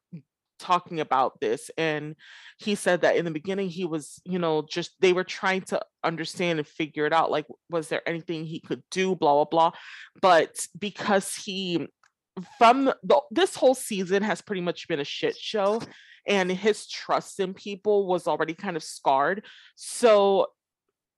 talking 0.59 0.99
about 0.99 1.39
this 1.39 1.71
and 1.77 2.15
he 2.57 2.75
said 2.75 3.01
that 3.01 3.15
in 3.15 3.25
the 3.25 3.31
beginning 3.31 3.69
he 3.69 3.85
was 3.85 4.21
you 4.25 4.37
know 4.37 4.61
just 4.69 4.91
they 4.99 5.13
were 5.13 5.23
trying 5.23 5.61
to 5.61 5.79
understand 6.03 6.59
and 6.59 6.67
figure 6.67 7.05
it 7.05 7.13
out 7.13 7.31
like 7.31 7.45
was 7.69 7.87
there 7.87 8.07
anything 8.07 8.45
he 8.45 8.59
could 8.59 8.83
do 8.91 9.15
blah 9.15 9.33
blah 9.33 9.45
blah 9.45 9.71
but 10.21 10.67
because 10.77 11.33
he 11.33 11.87
from 12.57 12.85
the, 13.03 13.21
this 13.31 13.55
whole 13.55 13.75
season 13.75 14.23
has 14.23 14.41
pretty 14.41 14.61
much 14.61 14.87
been 14.87 14.99
a 14.99 15.05
shit 15.05 15.35
show 15.35 15.81
and 16.27 16.51
his 16.51 16.87
trust 16.87 17.39
in 17.39 17.53
people 17.53 18.05
was 18.05 18.27
already 18.27 18.53
kind 18.53 18.77
of 18.77 18.83
scarred 18.83 19.43
so 19.75 20.47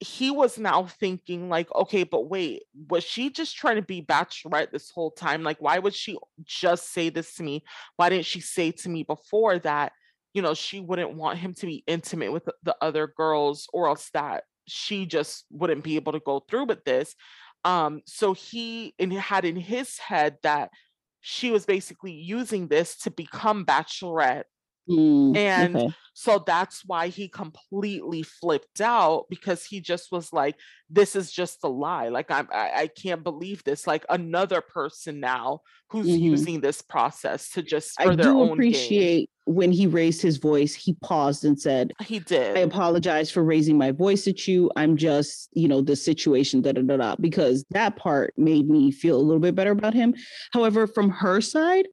he 0.02 0.32
was 0.32 0.58
now 0.58 0.86
thinking 0.86 1.48
like 1.48 1.74
okay 1.76 2.04
but 2.04 2.28
wait 2.28 2.64
was 2.90 3.04
she 3.04 3.30
just 3.30 3.56
trying 3.56 3.76
to 3.76 3.84
be 3.84 4.02
bachelorette 4.02 4.72
this 4.72 4.90
whole 4.90 5.12
time? 5.12 5.44
Like 5.44 5.62
why 5.62 5.78
would 5.78 5.94
she 5.94 6.18
just 6.44 6.92
say 6.92 7.10
this 7.10 7.36
to 7.36 7.44
me? 7.44 7.64
Why 7.98 8.10
didn't 8.10 8.26
she 8.26 8.42
say 8.42 8.72
to 8.72 8.90
me 8.90 9.04
before 9.04 9.60
that 9.60 9.94
you 10.34 10.42
know 10.42 10.56
she 10.56 10.80
wouldn't 10.80 11.14
want 11.14 11.38
him 11.38 11.54
to 11.54 11.68
be 11.68 11.84
intimate 11.86 12.34
with 12.34 12.50
the 12.64 12.76
other 12.82 13.14
girls 13.16 13.68
or 13.74 13.88
else 13.88 14.10
that 14.16 14.44
she 14.68 15.06
just 15.06 15.46
wouldn't 15.52 15.84
be 15.84 15.98
able 15.98 16.14
to 16.14 16.20
go 16.20 16.40
through 16.50 16.66
with 16.66 16.84
this? 16.84 17.16
Um 17.64 18.02
so 18.08 18.34
he 18.34 18.96
and 18.98 19.14
had 19.14 19.46
in 19.46 19.56
his 19.56 20.00
head 20.00 20.38
that 20.42 20.72
she 21.20 21.52
was 21.52 21.68
basically 21.68 22.14
using 22.14 22.68
this 22.68 22.98
to 22.98 23.12
become 23.12 23.66
bachelorette 23.66 24.46
Mm, 24.90 25.38
and 25.38 25.78
okay. 25.78 25.94
so 26.14 26.44
that's 26.46 26.84
why 26.86 27.08
he 27.08 27.28
completely 27.28 28.24
flipped 28.24 28.82
out 28.82 29.28
because 29.30 29.64
he 29.64 29.80
just 29.80 30.12
was 30.12 30.34
like, 30.34 30.56
this 30.90 31.16
is 31.16 31.32
just 31.32 31.60
a 31.64 31.68
lie. 31.68 32.10
Like 32.10 32.32
I'm 32.32 32.48
I, 32.52 32.72
I 32.76 32.88
can't 32.88 33.24
believe 33.24 33.64
this. 33.64 33.86
Like 33.86 34.06
another 34.10 34.60
person 34.62 35.20
now 35.20 35.62
who's 35.90 36.08
mm-hmm. 36.08 36.24
using 36.24 36.62
this 36.62 36.82
process 36.82 37.52
to 37.52 37.62
just 37.62 38.02
for 38.02 38.12
I 38.12 38.16
their 38.16 38.26
do 38.26 38.52
appreciate 38.52 39.30
gain. 39.46 39.56
when 39.56 39.72
he 39.72 39.86
raised 39.86 40.22
his 40.22 40.38
voice, 40.38 40.74
he 40.74 40.96
paused 41.04 41.46
and 41.46 41.60
said, 41.60 41.92
He 42.02 42.20
did. 42.20 42.58
I 42.58 42.62
apologize 42.62 43.30
for 43.30 43.44
raising 43.44 43.78
my 43.78 43.92
voice 43.92 44.28
at 44.28 44.48
you. 44.48 44.72
I'm 44.76 44.98
just, 44.98 45.50
you 45.54 45.68
know, 45.68 45.82
the 45.82 45.96
situation, 45.96 46.62
da 46.62 46.72
da 46.72 46.82
da 46.82 46.98
da. 46.98 47.16
Because 47.20 47.66
that 47.70 47.98
part 47.98 48.34
made 48.36 48.68
me 48.68 48.92
feel 48.92 49.18
a 49.18 49.22
little 49.22 49.42
bit 49.42 49.56
better 49.56 49.72
about 49.72 49.94
him. 49.94 50.16
However, 50.54 50.88
from 50.88 51.10
her 51.12 51.40
side, 51.40 51.88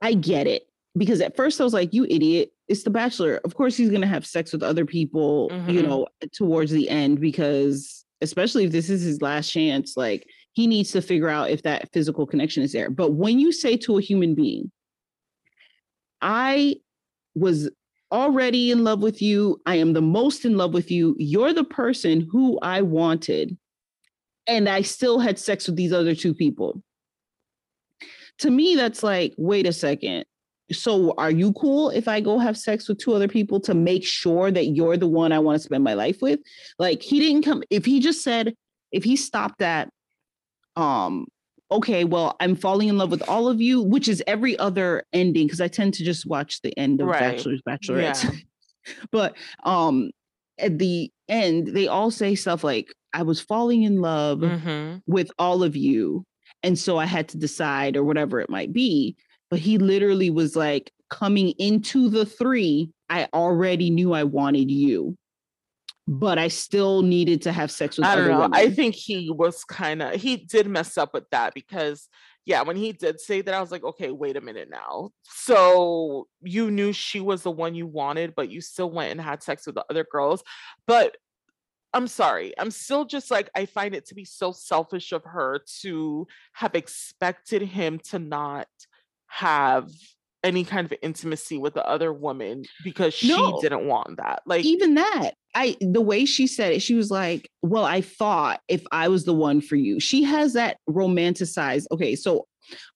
I 0.00 0.14
get 0.14 0.46
it 0.46 0.62
because 0.96 1.20
at 1.20 1.36
first 1.36 1.60
I 1.60 1.64
was 1.64 1.74
like, 1.74 1.92
you 1.92 2.06
idiot, 2.08 2.50
it's 2.68 2.82
the 2.82 2.90
bachelor. 2.90 3.40
Of 3.44 3.54
course 3.54 3.76
he's 3.76 3.90
gonna 3.90 4.06
have 4.06 4.26
sex 4.26 4.52
with 4.52 4.62
other 4.62 4.84
people, 4.84 5.50
mm-hmm. 5.50 5.70
you 5.70 5.82
know, 5.82 6.06
towards 6.32 6.70
the 6.70 6.88
end, 6.88 7.20
because 7.20 8.04
especially 8.22 8.64
if 8.64 8.72
this 8.72 8.88
is 8.88 9.02
his 9.02 9.20
last 9.20 9.50
chance, 9.50 9.96
like 9.96 10.26
he 10.52 10.66
needs 10.66 10.90
to 10.92 11.02
figure 11.02 11.28
out 11.28 11.50
if 11.50 11.62
that 11.62 11.92
physical 11.92 12.26
connection 12.26 12.62
is 12.62 12.72
there. 12.72 12.90
But 12.90 13.12
when 13.12 13.38
you 13.38 13.52
say 13.52 13.76
to 13.78 13.98
a 13.98 14.02
human 14.02 14.34
being, 14.34 14.70
I 16.22 16.76
was 17.34 17.70
already 18.10 18.70
in 18.70 18.84
love 18.84 19.02
with 19.02 19.20
you, 19.20 19.60
I 19.66 19.76
am 19.76 19.92
the 19.92 20.00
most 20.00 20.44
in 20.44 20.56
love 20.56 20.72
with 20.72 20.90
you, 20.90 21.14
you're 21.18 21.52
the 21.52 21.64
person 21.64 22.26
who 22.30 22.58
I 22.60 22.80
wanted, 22.80 23.58
and 24.46 24.68
I 24.68 24.80
still 24.82 25.18
had 25.18 25.38
sex 25.38 25.66
with 25.66 25.76
these 25.76 25.92
other 25.92 26.14
two 26.14 26.32
people. 26.32 26.82
To 28.38 28.50
me, 28.50 28.76
that's 28.76 29.02
like, 29.02 29.34
wait 29.36 29.66
a 29.66 29.72
second 29.72 30.24
so 30.72 31.14
are 31.16 31.30
you 31.30 31.52
cool 31.52 31.90
if 31.90 32.08
I 32.08 32.20
go 32.20 32.38
have 32.38 32.56
sex 32.56 32.88
with 32.88 32.98
two 32.98 33.14
other 33.14 33.28
people 33.28 33.60
to 33.60 33.74
make 33.74 34.04
sure 34.04 34.50
that 34.50 34.66
you're 34.66 34.96
the 34.96 35.06
one 35.06 35.32
I 35.32 35.38
want 35.38 35.56
to 35.56 35.62
spend 35.62 35.84
my 35.84 35.94
life 35.94 36.18
with? 36.20 36.40
Like 36.78 37.02
he 37.02 37.20
didn't 37.20 37.42
come 37.42 37.62
if 37.70 37.84
he 37.84 38.00
just 38.00 38.22
said 38.22 38.54
if 38.92 39.04
he 39.04 39.16
stopped 39.16 39.62
at 39.62 39.88
um 40.74 41.26
okay, 41.70 42.04
well, 42.04 42.36
I'm 42.38 42.54
falling 42.54 42.88
in 42.88 42.96
love 42.96 43.10
with 43.10 43.28
all 43.28 43.48
of 43.48 43.60
you, 43.60 43.82
which 43.82 44.06
is 44.06 44.22
every 44.28 44.56
other 44.58 45.04
ending 45.12 45.46
because 45.46 45.60
I 45.60 45.66
tend 45.66 45.94
to 45.94 46.04
just 46.04 46.24
watch 46.24 46.62
the 46.62 46.76
end 46.78 47.00
of 47.00 47.08
right. 47.08 47.20
Bachelor's 47.20 47.62
Bachelorettes. 47.68 48.24
Yeah. 48.24 48.30
but 49.10 49.36
um 49.64 50.10
at 50.58 50.78
the 50.78 51.10
end, 51.28 51.68
they 51.68 51.86
all 51.86 52.10
say 52.10 52.34
stuff 52.34 52.64
like, 52.64 52.92
I 53.12 53.22
was 53.22 53.40
falling 53.40 53.82
in 53.82 54.00
love 54.00 54.38
mm-hmm. 54.40 54.98
with 55.06 55.30
all 55.38 55.62
of 55.62 55.76
you. 55.76 56.24
And 56.62 56.78
so 56.78 56.98
I 56.98 57.04
had 57.04 57.28
to 57.28 57.38
decide, 57.38 57.96
or 57.96 58.04
whatever 58.04 58.40
it 58.40 58.50
might 58.50 58.72
be 58.72 59.16
but 59.50 59.58
he 59.58 59.78
literally 59.78 60.30
was 60.30 60.56
like 60.56 60.92
coming 61.10 61.50
into 61.58 62.08
the 62.08 62.26
three 62.26 62.90
i 63.08 63.28
already 63.32 63.90
knew 63.90 64.12
i 64.12 64.24
wanted 64.24 64.70
you 64.70 65.16
but 66.08 66.38
I 66.38 66.48
still 66.48 67.02
needed 67.02 67.42
to 67.42 67.52
have 67.52 67.70
sex 67.70 67.98
with 67.98 68.06
I 68.06 68.14
don't 68.14 68.28
know. 68.28 68.40
Women. 68.42 68.54
I 68.54 68.70
think 68.70 68.94
he 68.94 69.28
was 69.28 69.64
kind 69.64 70.00
of 70.00 70.14
he 70.14 70.36
did 70.36 70.68
mess 70.68 70.96
up 70.96 71.12
with 71.12 71.28
that 71.30 71.52
because 71.52 72.08
yeah, 72.44 72.62
when 72.62 72.76
he 72.76 72.92
did 72.92 73.20
say 73.20 73.42
that, 73.42 73.52
I 73.52 73.60
was 73.60 73.72
like, 73.72 73.82
okay, 73.82 74.12
wait 74.12 74.36
a 74.36 74.40
minute 74.40 74.70
now. 74.70 75.10
So 75.24 76.28
you 76.42 76.70
knew 76.70 76.92
she 76.92 77.20
was 77.20 77.42
the 77.42 77.50
one 77.50 77.74
you 77.74 77.88
wanted, 77.88 78.36
but 78.36 78.50
you 78.50 78.60
still 78.60 78.88
went 78.88 79.10
and 79.10 79.20
had 79.20 79.42
sex 79.42 79.66
with 79.66 79.74
the 79.74 79.84
other 79.90 80.06
girls. 80.10 80.44
But 80.86 81.16
I'm 81.92 82.06
sorry. 82.06 82.54
I'm 82.56 82.70
still 82.70 83.04
just 83.04 83.32
like, 83.32 83.50
I 83.56 83.66
find 83.66 83.96
it 83.96 84.06
to 84.06 84.14
be 84.14 84.24
so 84.24 84.52
selfish 84.52 85.10
of 85.10 85.24
her 85.24 85.60
to 85.80 86.28
have 86.52 86.76
expected 86.76 87.62
him 87.62 87.98
to 88.10 88.20
not 88.20 88.68
have 89.28 89.88
any 90.44 90.64
kind 90.64 90.84
of 90.84 90.94
intimacy 91.02 91.58
with 91.58 91.74
the 91.74 91.86
other 91.86 92.12
woman 92.12 92.64
because 92.84 93.12
she 93.12 93.28
no, 93.28 93.60
didn't 93.60 93.86
want 93.86 94.16
that. 94.18 94.42
Like 94.46 94.64
even 94.64 94.94
that. 94.94 95.32
I 95.54 95.76
the 95.80 96.00
way 96.00 96.24
she 96.24 96.46
said 96.46 96.72
it, 96.72 96.82
she 96.82 96.94
was 96.94 97.10
like, 97.10 97.50
"Well, 97.62 97.84
I 97.84 98.02
thought 98.02 98.60
if 98.68 98.84
I 98.92 99.08
was 99.08 99.24
the 99.24 99.34
one 99.34 99.60
for 99.60 99.76
you." 99.76 99.98
She 100.00 100.22
has 100.24 100.52
that 100.52 100.76
romanticized. 100.88 101.86
Okay, 101.90 102.14
so 102.14 102.46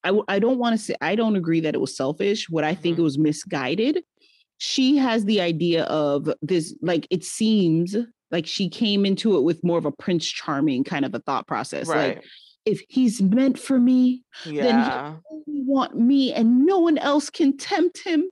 I 0.04 0.18
I 0.28 0.38
don't 0.38 0.58
want 0.58 0.78
to 0.78 0.84
say 0.84 0.94
I 1.00 1.14
don't 1.16 1.36
agree 1.36 1.60
that 1.60 1.74
it 1.74 1.80
was 1.80 1.96
selfish. 1.96 2.48
What 2.48 2.64
I 2.64 2.74
think 2.74 2.94
mm-hmm. 2.94 3.00
it 3.00 3.04
was 3.04 3.18
misguided. 3.18 4.04
She 4.58 4.98
has 4.98 5.24
the 5.24 5.40
idea 5.40 5.84
of 5.84 6.30
this 6.42 6.76
like 6.82 7.06
it 7.10 7.24
seems 7.24 7.96
like 8.30 8.46
she 8.46 8.68
came 8.68 9.06
into 9.06 9.36
it 9.36 9.42
with 9.42 9.64
more 9.64 9.78
of 9.78 9.86
a 9.86 9.92
prince 9.92 10.26
charming 10.26 10.84
kind 10.84 11.04
of 11.04 11.14
a 11.14 11.20
thought 11.20 11.46
process. 11.46 11.88
Right. 11.88 12.16
Like 12.16 12.24
if 12.64 12.82
he's 12.88 13.20
meant 13.22 13.58
for 13.58 13.78
me, 13.78 14.22
yeah. 14.44 14.62
then 14.62 14.84
he 14.84 14.90
only 15.30 15.64
want 15.66 15.96
me 15.96 16.32
and 16.32 16.66
no 16.66 16.78
one 16.78 16.98
else 16.98 17.30
can 17.30 17.56
tempt 17.56 18.02
him. 18.04 18.24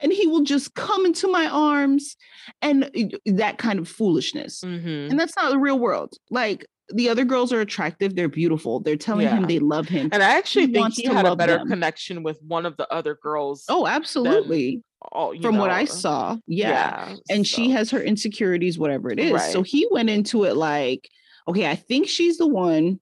And 0.00 0.12
he 0.12 0.26
will 0.26 0.42
just 0.42 0.74
come 0.74 1.06
into 1.06 1.28
my 1.28 1.46
arms 1.46 2.16
and 2.60 2.90
that 3.24 3.58
kind 3.58 3.78
of 3.78 3.88
foolishness. 3.88 4.62
Mm-hmm. 4.64 5.10
And 5.10 5.20
that's 5.20 5.36
not 5.36 5.50
the 5.50 5.58
real 5.58 5.78
world. 5.78 6.12
Like 6.28 6.66
the 6.92 7.08
other 7.08 7.24
girls 7.24 7.52
are 7.52 7.60
attractive, 7.60 8.16
they're 8.16 8.28
beautiful. 8.28 8.80
They're 8.80 8.96
telling 8.96 9.26
yeah. 9.26 9.36
him 9.36 9.46
they 9.46 9.60
love 9.60 9.88
him. 9.88 10.08
And 10.12 10.22
I 10.22 10.36
actually 10.36 10.66
he 10.66 10.72
think 10.72 10.94
he 10.94 11.04
had 11.04 11.24
a 11.24 11.36
better 11.36 11.58
them. 11.58 11.68
connection 11.68 12.24
with 12.24 12.40
one 12.42 12.66
of 12.66 12.76
the 12.78 12.92
other 12.92 13.16
girls. 13.22 13.64
Oh, 13.68 13.86
absolutely. 13.86 14.82
All, 15.12 15.40
From 15.40 15.54
know, 15.54 15.60
what 15.60 15.70
I 15.70 15.84
saw. 15.84 16.36
Yeah. 16.46 16.68
yeah 17.08 17.16
and 17.30 17.46
so. 17.46 17.56
she 17.56 17.70
has 17.70 17.90
her 17.90 18.02
insecurities, 18.02 18.76
whatever 18.78 19.10
it 19.10 19.20
is. 19.20 19.32
Right. 19.32 19.52
So 19.52 19.62
he 19.62 19.86
went 19.90 20.10
into 20.10 20.44
it 20.44 20.56
like, 20.56 21.08
okay, 21.48 21.70
I 21.70 21.76
think 21.76 22.08
she's 22.08 22.38
the 22.38 22.48
one 22.48 23.00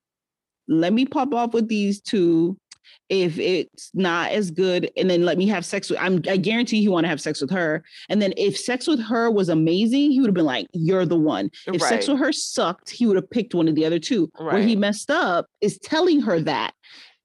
let 0.68 0.92
me 0.92 1.04
pop 1.04 1.32
off 1.34 1.54
with 1.54 1.68
these 1.68 2.00
two 2.00 2.56
if 3.08 3.38
it's 3.38 3.90
not 3.94 4.30
as 4.32 4.50
good 4.50 4.90
and 4.96 5.08
then 5.08 5.24
let 5.24 5.38
me 5.38 5.46
have 5.46 5.64
sex 5.64 5.88
with 5.88 5.98
I'm 5.98 6.22
I 6.28 6.36
guarantee 6.36 6.80
he 6.80 6.88
want 6.88 7.04
to 7.04 7.08
have 7.08 7.20
sex 7.20 7.40
with 7.40 7.50
her 7.50 7.82
and 8.08 8.20
then 8.20 8.34
if 8.36 8.56
sex 8.58 8.86
with 8.86 9.00
her 9.00 9.30
was 9.30 9.48
amazing 9.48 10.10
he 10.10 10.20
would 10.20 10.28
have 10.28 10.34
been 10.34 10.44
like 10.44 10.66
you're 10.72 11.06
the 11.06 11.16
one 11.16 11.50
if 11.66 11.80
right. 11.80 11.88
sex 11.88 12.08
with 12.08 12.18
her 12.18 12.32
sucked 12.32 12.90
he 12.90 13.06
would 13.06 13.16
have 13.16 13.30
picked 13.30 13.54
one 13.54 13.68
of 13.68 13.74
the 13.74 13.84
other 13.84 13.98
two 13.98 14.30
right. 14.38 14.54
where 14.54 14.62
he 14.62 14.76
messed 14.76 15.10
up 15.10 15.46
is 15.60 15.78
telling 15.78 16.20
her 16.20 16.40
that 16.40 16.74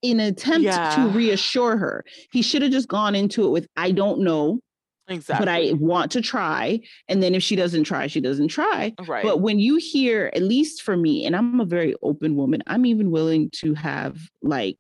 in 0.02 0.20
an 0.20 0.28
attempt 0.28 0.64
yeah. 0.64 0.96
to 0.96 1.08
reassure 1.10 1.78
her 1.78 2.04
he 2.32 2.42
should 2.42 2.62
have 2.62 2.72
just 2.72 2.88
gone 2.88 3.16
into 3.16 3.46
it 3.46 3.50
with 3.50 3.68
I 3.76 3.92
don't 3.92 4.22
know 4.22 4.60
Exactly. 5.08 5.46
But 5.46 5.52
I 5.52 5.74
want 5.74 6.12
to 6.12 6.22
try. 6.22 6.80
And 7.08 7.22
then 7.22 7.36
if 7.36 7.44
she 7.44 7.56
doesn't 7.56 7.84
try, 7.84 8.08
she 8.08 8.22
doesn't 8.22 8.48
try. 8.48 8.94
Right. 9.06 9.24
But 9.24 9.42
when 9.42 9.60
you 9.60 9.76
hear, 9.76 10.32
at 10.34 10.44
least 10.44 10.82
for 10.82 10.96
me, 10.96 11.26
and 11.26 11.36
I'm 11.36 11.60
a 11.60 11.66
very 11.66 11.96
open 12.02 12.36
woman, 12.36 12.64
I'm 12.68 12.86
even 12.86 13.12
willing 13.12 13.50
to 13.56 13.74
have 13.74 14.18
like, 14.42 14.78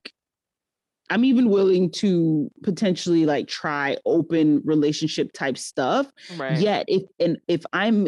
I'm 1.10 1.26
even 1.26 1.50
willing 1.50 1.92
to 1.92 2.50
potentially 2.64 3.26
like 3.26 3.48
try 3.48 3.98
open 4.06 4.62
relationship 4.64 5.34
type 5.34 5.58
stuff. 5.58 6.10
Right. 6.38 6.58
Yet 6.58 6.86
if 6.88 7.04
and 7.20 7.38
if 7.48 7.64
I'm 7.74 8.08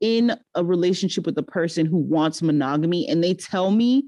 in 0.00 0.36
a 0.54 0.64
relationship 0.64 1.24
with 1.24 1.38
a 1.38 1.42
person 1.42 1.86
who 1.86 1.96
wants 1.96 2.42
monogamy 2.42 3.08
and 3.08 3.22
they 3.22 3.32
tell 3.32 3.70
me 3.70 4.04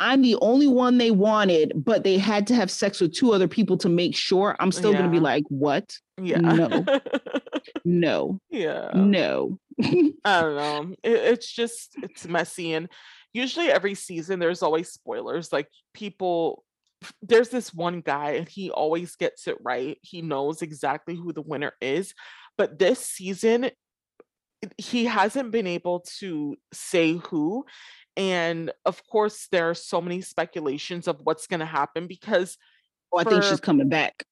I'm 0.00 0.22
the 0.22 0.36
only 0.40 0.66
one 0.66 0.96
they 0.96 1.10
wanted, 1.10 1.72
but 1.76 2.04
they 2.04 2.16
had 2.16 2.46
to 2.46 2.54
have 2.54 2.70
sex 2.70 3.02
with 3.02 3.12
two 3.12 3.32
other 3.32 3.46
people 3.46 3.76
to 3.78 3.88
make 3.90 4.16
sure. 4.16 4.56
I'm 4.58 4.72
still 4.72 4.92
yeah. 4.92 4.98
going 4.98 5.10
to 5.10 5.14
be 5.14 5.20
like, 5.20 5.44
what? 5.48 5.94
Yeah. 6.18 6.38
No. 6.38 6.84
no. 7.84 8.40
Yeah. 8.48 8.90
No. 8.94 9.58
I 9.82 10.40
don't 10.40 10.56
know. 10.56 10.94
It, 11.02 11.12
it's 11.12 11.52
just, 11.52 11.92
it's 12.02 12.26
messy. 12.26 12.72
And 12.72 12.88
usually 13.34 13.70
every 13.70 13.94
season, 13.94 14.38
there's 14.38 14.62
always 14.62 14.90
spoilers. 14.90 15.52
Like 15.52 15.68
people, 15.92 16.64
there's 17.20 17.50
this 17.50 17.74
one 17.74 18.00
guy 18.00 18.32
and 18.32 18.48
he 18.48 18.70
always 18.70 19.16
gets 19.16 19.46
it 19.46 19.58
right. 19.62 19.98
He 20.00 20.22
knows 20.22 20.62
exactly 20.62 21.14
who 21.14 21.34
the 21.34 21.42
winner 21.42 21.72
is. 21.82 22.14
But 22.56 22.78
this 22.78 23.00
season, 23.00 23.70
he 24.78 25.04
hasn't 25.04 25.50
been 25.50 25.66
able 25.66 26.00
to 26.18 26.56
say 26.72 27.14
who 27.14 27.66
and 28.20 28.70
of 28.84 29.02
course, 29.06 29.48
there 29.50 29.70
are 29.70 29.74
so 29.74 30.02
many 30.02 30.20
speculations 30.20 31.08
of 31.08 31.20
what's 31.24 31.46
going 31.46 31.60
to 31.60 31.66
happen 31.66 32.06
because. 32.06 32.58
Oh, 33.12 33.18
I 33.18 33.24
think 33.24 33.42
she's 33.42 33.60
coming 33.60 33.88
back. 33.88 34.24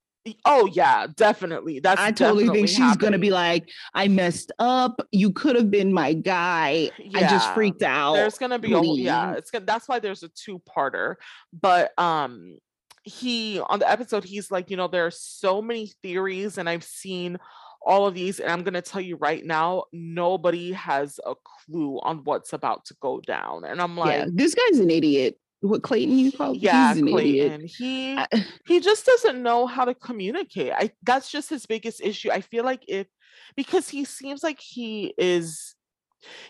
Oh 0.45 0.67
yeah, 0.67 1.07
definitely. 1.17 1.81
That's 1.81 1.99
I 1.99 2.13
totally 2.13 2.49
think 2.51 2.69
she's 2.69 2.77
happening. 2.77 2.99
gonna 2.99 3.19
be 3.19 3.31
like, 3.31 3.71
I 3.95 4.09
messed 4.09 4.53
up. 4.59 5.01
You 5.11 5.33
could 5.33 5.57
have 5.57 5.71
been 5.71 5.91
my 5.91 6.13
guy. 6.13 6.91
Yeah. 6.99 7.19
I 7.19 7.21
just 7.23 7.55
freaked 7.55 7.83
out. 7.83 8.13
There's 8.13 8.37
gonna 8.37 8.59
be 8.59 8.75
a 8.75 8.83
yeah. 8.83 9.33
It's 9.35 9.51
gonna. 9.51 9.65
That's 9.65 9.89
why 9.89 10.01
there's 10.01 10.23
a 10.23 10.29
two 10.29 10.61
parter. 10.69 11.15
But 11.59 11.99
um, 11.99 12.59
he 13.05 13.59
on 13.59 13.79
the 13.79 13.91
episode, 13.91 14.23
he's 14.23 14.51
like, 14.51 14.71
you 14.71 14.77
know, 14.77 14.87
there 14.87 15.07
are 15.07 15.11
so 15.11 15.63
many 15.63 15.93
theories, 16.03 16.59
and 16.59 16.69
I've 16.69 16.85
seen 16.85 17.39
all 17.83 18.07
of 18.07 18.15
these. 18.15 18.41
And 18.41 18.51
I'm 18.51 18.63
going 18.63 18.75
to 18.75 18.83
tell 18.83 19.01
you 19.01 19.17
right 19.17 19.45
now, 19.45 19.85
nobody 19.93 20.73
has 20.73 21.19
a 21.25 21.35
clue 21.45 21.99
on 22.03 22.19
what's 22.25 22.53
about 22.53 22.85
to 22.87 22.97
go 23.01 23.21
down. 23.21 23.65
And 23.65 23.81
I'm 23.81 23.97
like, 23.97 24.19
yeah, 24.19 24.27
this 24.33 24.55
guy's 24.55 24.79
an 24.79 24.91
idiot. 24.91 25.39
What 25.61 25.83
Clayton 25.83 26.19
you 26.19 26.31
call? 26.31 26.55
Yeah, 26.55 26.95
Clayton. 26.95 27.63
Idiot. 27.63 27.71
He 27.77 28.19
he 28.67 28.81
just 28.81 29.05
doesn't 29.07 29.43
know 29.43 29.67
how 29.67 29.85
to 29.85 29.95
communicate. 29.95 30.73
I 30.73 30.93
that's 31.03 31.31
just 31.31 31.51
his 31.51 31.67
biggest 31.67 32.01
issue. 32.01 32.31
I 32.31 32.43
feel 32.43 32.65
like 32.65 32.85
if 32.87 33.09
because 33.57 33.89
he 33.89 34.05
seems 34.05 34.45
like 34.45 34.61
he 34.61 35.15
is 35.19 35.75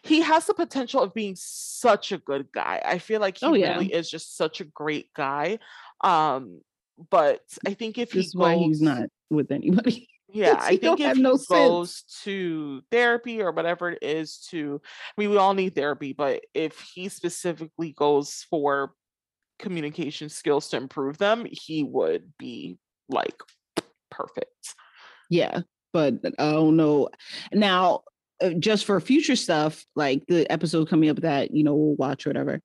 he 0.02 0.20
has 0.20 0.46
the 0.46 0.54
potential 0.54 1.02
of 1.02 1.14
being 1.14 1.36
such 1.36 2.12
a 2.12 2.18
good 2.18 2.48
guy. 2.52 2.82
I 2.84 2.98
feel 2.98 3.20
like 3.20 3.38
he 3.38 3.46
oh, 3.46 3.54
yeah. 3.54 3.74
really 3.74 3.92
is 3.92 4.10
just 4.10 4.36
such 4.36 4.60
a 4.60 4.64
great 4.64 5.12
guy. 5.14 5.58
Um, 6.02 6.60
but 7.10 7.40
I 7.66 7.74
think 7.74 7.98
if 7.98 8.10
this 8.10 8.32
he 8.32 8.38
goes, 8.38 8.42
why 8.42 8.56
he's 8.56 8.80
not 8.80 9.08
with 9.30 9.52
anybody. 9.52 10.08
Yeah, 10.30 10.58
I 10.60 10.76
think 10.76 11.00
if 11.00 11.16
he 11.16 11.22
no 11.22 11.38
goes 11.38 11.96
sense. 11.96 12.22
to 12.24 12.82
therapy 12.90 13.40
or 13.40 13.50
whatever 13.50 13.90
it 13.90 14.02
is 14.02 14.38
to, 14.50 14.80
I 14.84 15.20
mean, 15.20 15.30
we 15.30 15.38
all 15.38 15.54
need 15.54 15.74
therapy, 15.74 16.12
but 16.12 16.44
if 16.52 16.80
he 16.94 17.08
specifically 17.08 17.92
goes 17.92 18.44
for 18.50 18.92
communication 19.58 20.28
skills 20.28 20.68
to 20.68 20.76
improve 20.76 21.16
them, 21.16 21.46
he 21.50 21.82
would 21.82 22.32
be 22.38 22.78
like 23.08 23.40
perfect. 24.10 24.74
Yeah, 25.30 25.60
but 25.94 26.14
I 26.38 26.52
don't 26.52 26.76
know. 26.76 27.08
Now, 27.52 28.02
uh, 28.42 28.50
just 28.50 28.84
for 28.84 29.00
future 29.00 29.36
stuff, 29.36 29.84
like 29.96 30.24
the 30.28 30.50
episode 30.52 30.90
coming 30.90 31.08
up 31.08 31.20
that 31.22 31.52
you 31.52 31.64
know 31.64 31.74
we'll 31.74 31.96
watch 31.96 32.26
or 32.26 32.30
whatever. 32.30 32.60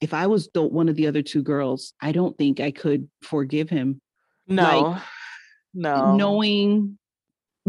If 0.00 0.14
I 0.14 0.28
was 0.28 0.48
the, 0.54 0.62
one 0.62 0.88
of 0.88 0.96
the 0.96 1.08
other 1.08 1.22
two 1.22 1.42
girls, 1.42 1.92
I 2.00 2.12
don't 2.12 2.38
think 2.38 2.60
I 2.60 2.70
could 2.70 3.08
forgive 3.22 3.68
him. 3.68 4.00
No. 4.46 4.62
Like, 4.62 5.02
no 5.74 6.16
knowing 6.16 6.98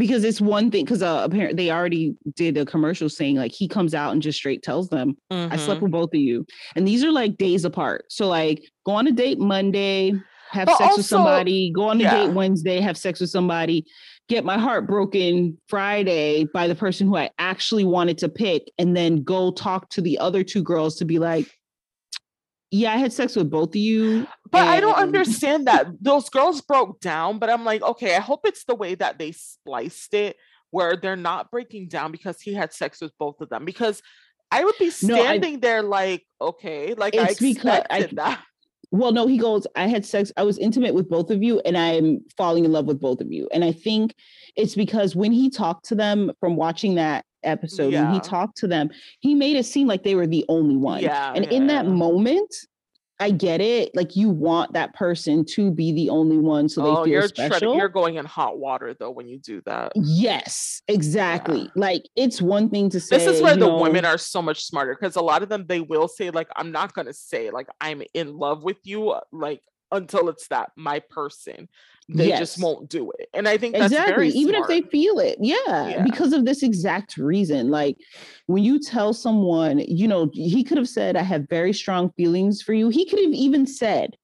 because 0.02 0.24
it's 0.24 0.42
one 0.42 0.72
thing 0.72 0.84
because 0.84 1.04
uh 1.04 1.22
apparently 1.24 1.64
they 1.64 1.72
already 1.72 2.16
did 2.36 2.58
a 2.58 2.66
commercial 2.66 3.08
saying 3.08 3.36
like 3.36 3.52
he 3.52 3.68
comes 3.68 3.94
out 3.94 4.12
and 4.12 4.24
just 4.24 4.36
straight 4.36 4.64
tells 4.64 4.90
them 4.90 5.16
mm-hmm. 5.32 5.54
i 5.54 5.56
slept 5.56 5.76
mm-hmm. 5.76 5.84
with 5.84 5.92
both 5.92 6.10
of 6.12 6.20
you 6.20 6.44
and 6.76 6.88
these 6.88 7.04
are 7.04 7.12
like 7.12 7.38
days 7.38 7.66
apart 7.66 8.04
so 8.10 8.28
like 8.28 8.64
go 8.84 8.94
on 8.94 9.06
a 9.06 9.12
date 9.12 9.38
monday 9.38 10.12
have 10.50 10.66
but 10.66 10.78
sex 10.78 10.90
also, 10.90 10.98
with 10.98 11.06
somebody 11.06 11.72
go 11.72 11.84
on 11.84 12.00
a 12.00 12.04
yeah. 12.04 12.26
date 12.26 12.34
wednesday 12.34 12.80
have 12.80 12.98
sex 12.98 13.20
with 13.20 13.30
somebody 13.30 13.86
get 14.28 14.44
my 14.44 14.58
heart 14.58 14.88
broken 14.88 15.56
friday 15.68 16.46
by 16.52 16.68
the 16.68 16.76
person 16.76 17.06
who 17.06 17.16
i 17.16 17.30
actually 17.38 17.86
wanted 17.86 18.18
to 18.18 18.28
pick 18.28 18.72
and 18.80 18.98
then 18.98 19.22
go 19.22 19.52
talk 19.52 19.88
to 19.90 20.02
the 20.02 20.18
other 20.18 20.44
two 20.44 20.63
girls 20.63 20.96
to 20.96 21.06
be 21.06 21.19
like 21.19 21.48
yeah, 22.72 22.94
I 22.94 22.98
had 22.98 23.12
sex 23.12 23.36
with 23.36 23.52
both 23.52 23.69
of 23.69 23.76
you. 23.76 24.26
But 24.50 24.62
and... 24.62 24.69
I 24.69 24.80
don't 24.80 24.96
understand 24.96 25.67
that. 25.67 25.88
Those 26.02 26.30
girls 26.30 26.62
broke 26.62 27.02
down, 27.02 27.38
but 27.38 27.50
I'm 27.50 27.65
like, 27.65 27.82
okay, 27.82 28.15
I 28.15 28.22
hope 28.22 28.42
it's 28.46 28.63
the 28.63 28.76
way 28.76 28.96
that 28.96 29.19
they 29.19 29.34
spliced 29.34 30.13
it 30.13 30.38
where 30.72 30.96
they're 30.96 31.17
not 31.17 31.52
breaking 31.52 31.90
down 31.90 32.13
because 32.13 32.40
he 32.40 32.54
had 32.54 32.74
sex 32.74 33.02
with 33.02 33.12
both 33.19 33.42
of 33.42 33.50
them. 33.50 33.65
Because 33.65 34.02
I 34.50 34.63
would 34.63 34.78
be 34.80 34.90
standing 34.90 35.54
no, 35.54 35.58
I, 35.58 35.60
there 35.60 35.84
like, 35.84 36.26
okay, 36.40 36.94
like 36.94 37.15
I 37.15 37.28
expected 37.28 37.88
I, 37.90 38.08
that. 38.13 38.42
Well, 38.90 39.12
no, 39.12 39.28
he 39.28 39.38
goes, 39.38 39.67
I 39.76 39.88
had 39.88 40.06
sex, 40.06 40.32
I 40.36 40.44
was 40.44 40.58
intimate 40.58 40.94
with 40.94 41.10
both 41.10 41.30
of 41.30 41.44
you, 41.44 41.62
and 41.62 41.78
I'm 41.78 42.22
falling 42.38 42.65
in 42.65 42.72
love 42.72 42.86
with 42.86 43.00
both 43.00 43.22
of 43.22 43.32
you. 43.32 43.48
And 43.54 43.63
I 43.63 43.72
think 43.72 44.15
it's 44.58 44.76
because 44.76 45.15
when 45.15 45.32
he 45.32 45.50
talked 45.50 45.86
to 45.86 45.96
them 45.96 46.32
from 46.42 46.58
watching 46.58 46.96
that 46.96 47.26
episode 47.44 47.92
yeah. 47.92 48.04
when 48.04 48.13
he 48.13 48.19
talked 48.19 48.58
to 48.58 48.67
them 48.67 48.89
he 49.19 49.35
made 49.35 49.56
it 49.56 49.65
seem 49.65 49.87
like 49.87 50.04
they 50.04 50.15
were 50.15 50.27
the 50.27 50.46
only 50.50 50.75
one 50.75 51.02
yeah 51.02 51.33
and 51.35 51.46
yeah. 51.46 51.52
in 51.52 51.67
that 51.67 51.85
moment 51.85 52.54
I 53.21 53.29
get 53.29 53.62
it. 53.62 53.96
Like 53.96 54.15
you 54.15 54.31
want 54.31 54.73
that 54.73 54.96
person 54.96 55.46
to 55.52 55.69
be 55.69 55.92
the 55.94 56.10
only 56.10 56.39
one 56.39 56.67
so 56.67 56.81
they 56.81 56.89
oh, 56.89 56.96
feel 57.04 57.08
you're 57.08 57.27
special. 57.27 57.60
Treading, 57.60 57.77
you're 57.77 57.87
going 57.87 58.15
in 58.15 58.25
hot 58.25 58.58
water 58.58 58.96
though 59.00 59.12
when 59.12 59.27
you 59.27 59.37
do 59.37 59.62
that. 59.67 59.92
Yes, 59.96 60.81
exactly. 60.87 61.62
Yeah. 61.62 61.69
Like 61.75 62.04
it's 62.15 62.42
one 62.42 62.71
thing 62.71 62.89
to 62.89 63.00
say 63.00 63.19
This 63.19 63.27
is 63.27 63.42
where 63.42 63.54
the 63.54 63.67
know, 63.67 63.77
women 63.77 64.06
are 64.06 64.17
so 64.17 64.42
much 64.42 64.65
smarter 64.65 64.98
because 65.00 65.15
a 65.17 65.21
lot 65.21 65.44
of 65.44 65.50
them 65.50 65.65
they 65.67 65.81
will 65.81 66.08
say 66.08 66.31
like 66.31 66.48
I'm 66.56 66.71
not 66.71 66.94
going 66.94 67.06
to 67.06 67.13
say 67.13 67.52
like 67.52 67.67
I'm 67.79 68.02
in 68.15 68.35
love 68.35 68.63
with 68.63 68.77
you 68.85 69.15
like 69.31 69.62
until 69.92 70.29
it's 70.29 70.48
that 70.48 70.71
my 70.75 71.00
person 71.00 71.67
they 72.10 72.27
yes. 72.27 72.39
just 72.39 72.62
won't 72.62 72.89
do 72.89 73.12
it 73.19 73.29
and 73.33 73.48
i 73.48 73.58
think 73.58 73.75
exactly 73.75 74.29
even 74.29 74.56
if 74.56 74.67
they 74.67 74.81
feel 74.81 75.19
it 75.19 75.37
yeah, 75.39 75.56
yeah, 75.65 76.04
because 76.04 76.33
of 76.33 76.46
this 76.46 76.63
exact 76.63 77.17
reason 77.17 77.69
like 77.69 77.98
when 78.48 78.63
you 78.63 78.79
tell 78.79 79.13
someone 79.13 79.79
you 79.79 80.08
know 80.08 80.29
he 80.33 80.63
could 80.63 80.77
have 80.77 80.89
said 80.89 81.15
i 81.15 81.21
have 81.21 81.48
very 81.50 81.73
strong 81.73 82.12
feelings 82.17 82.62
for 82.62 82.73
you 82.73 82.89
he 82.89 83.06
could 83.06 83.19
have 83.19 83.33
even 83.33 83.65
said 83.65 84.15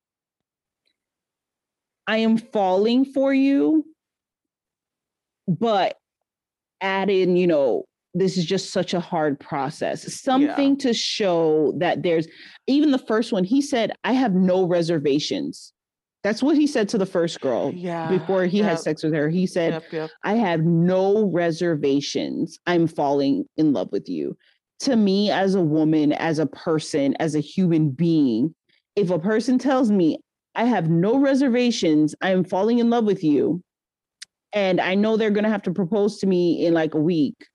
i 2.08 2.18
am 2.18 2.38
falling 2.38 3.06
for 3.06 3.34
you 3.34 3.86
but 5.48 5.98
add 6.82 7.10
in 7.10 7.36
you 7.36 7.48
know 7.48 7.86
this 8.20 8.38
is 8.38 8.46
just 8.46 8.72
such 8.72 8.94
a 8.94 9.00
hard 9.00 9.40
process 9.40 10.14
something 10.22 10.72
yeah. 10.72 10.78
to 10.78 10.94
show 10.94 11.74
that 11.78 12.04
there's 12.04 12.28
even 12.68 12.92
the 12.92 12.98
first 12.98 13.32
one 13.32 13.44
he 13.44 13.62
said 13.62 13.92
i 14.04 14.12
have 14.12 14.34
no 14.34 14.66
reservations 14.66 15.74
that's 16.24 16.44
what 16.44 16.58
he 16.58 16.68
said 16.68 16.90
to 16.90 16.98
the 16.98 17.06
first 17.06 17.40
girl 17.40 17.72
yeah, 17.74 18.10
before 18.10 18.46
he 18.46 18.58
yep. 18.58 18.70
had 18.70 18.80
sex 18.80 19.02
with 19.02 19.14
her. 19.14 19.30
He 19.30 19.48
said, 19.48 19.74
yep, 19.74 19.94
yep. 19.94 20.10
I 20.24 20.34
have 20.34 20.62
no 20.62 21.32
reservations. 21.32 22.60
I'm 22.68 22.86
falling 22.86 23.46
in 23.56 23.72
love 23.72 23.90
with 23.94 24.10
you. 24.10 24.36
To 24.82 24.98
me, 24.98 25.32
as 25.32 25.56
a 25.56 25.62
woman, 25.62 26.12
as 26.12 26.40
a 26.40 26.46
person, 26.46 27.16
as 27.22 27.34
a 27.34 27.40
human 27.40 27.92
being, 27.92 28.54
if 28.98 29.10
a 29.10 29.20
person 29.20 29.58
tells 29.58 29.90
me, 29.90 30.20
I 30.56 30.66
have 30.66 30.90
no 30.90 31.18
reservations, 31.18 32.14
I'm 32.22 32.44
falling 32.44 32.80
in 32.80 32.90
love 32.90 33.06
with 33.06 33.24
you, 33.24 33.64
and 34.54 34.82
I 34.82 34.96
know 34.96 35.16
they're 35.16 35.30
going 35.30 35.44
to 35.44 35.50
have 35.50 35.64
to 35.64 35.72
propose 35.72 36.18
to 36.20 36.28
me 36.28 36.66
in 36.66 36.74
like 36.74 36.94
a 36.94 37.00
week, 37.00 37.48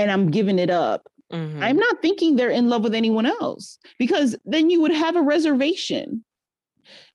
and 0.00 0.10
I'm 0.10 0.30
giving 0.30 0.58
it 0.58 0.70
up, 0.70 1.06
mm-hmm. 1.30 1.62
I'm 1.62 1.76
not 1.76 2.00
thinking 2.00 2.34
they're 2.34 2.48
in 2.48 2.70
love 2.70 2.82
with 2.82 2.94
anyone 2.94 3.26
else 3.26 3.78
because 3.98 4.34
then 4.46 4.70
you 4.70 4.80
would 4.80 4.92
have 4.92 5.14
a 5.14 5.22
reservation. 5.22 6.24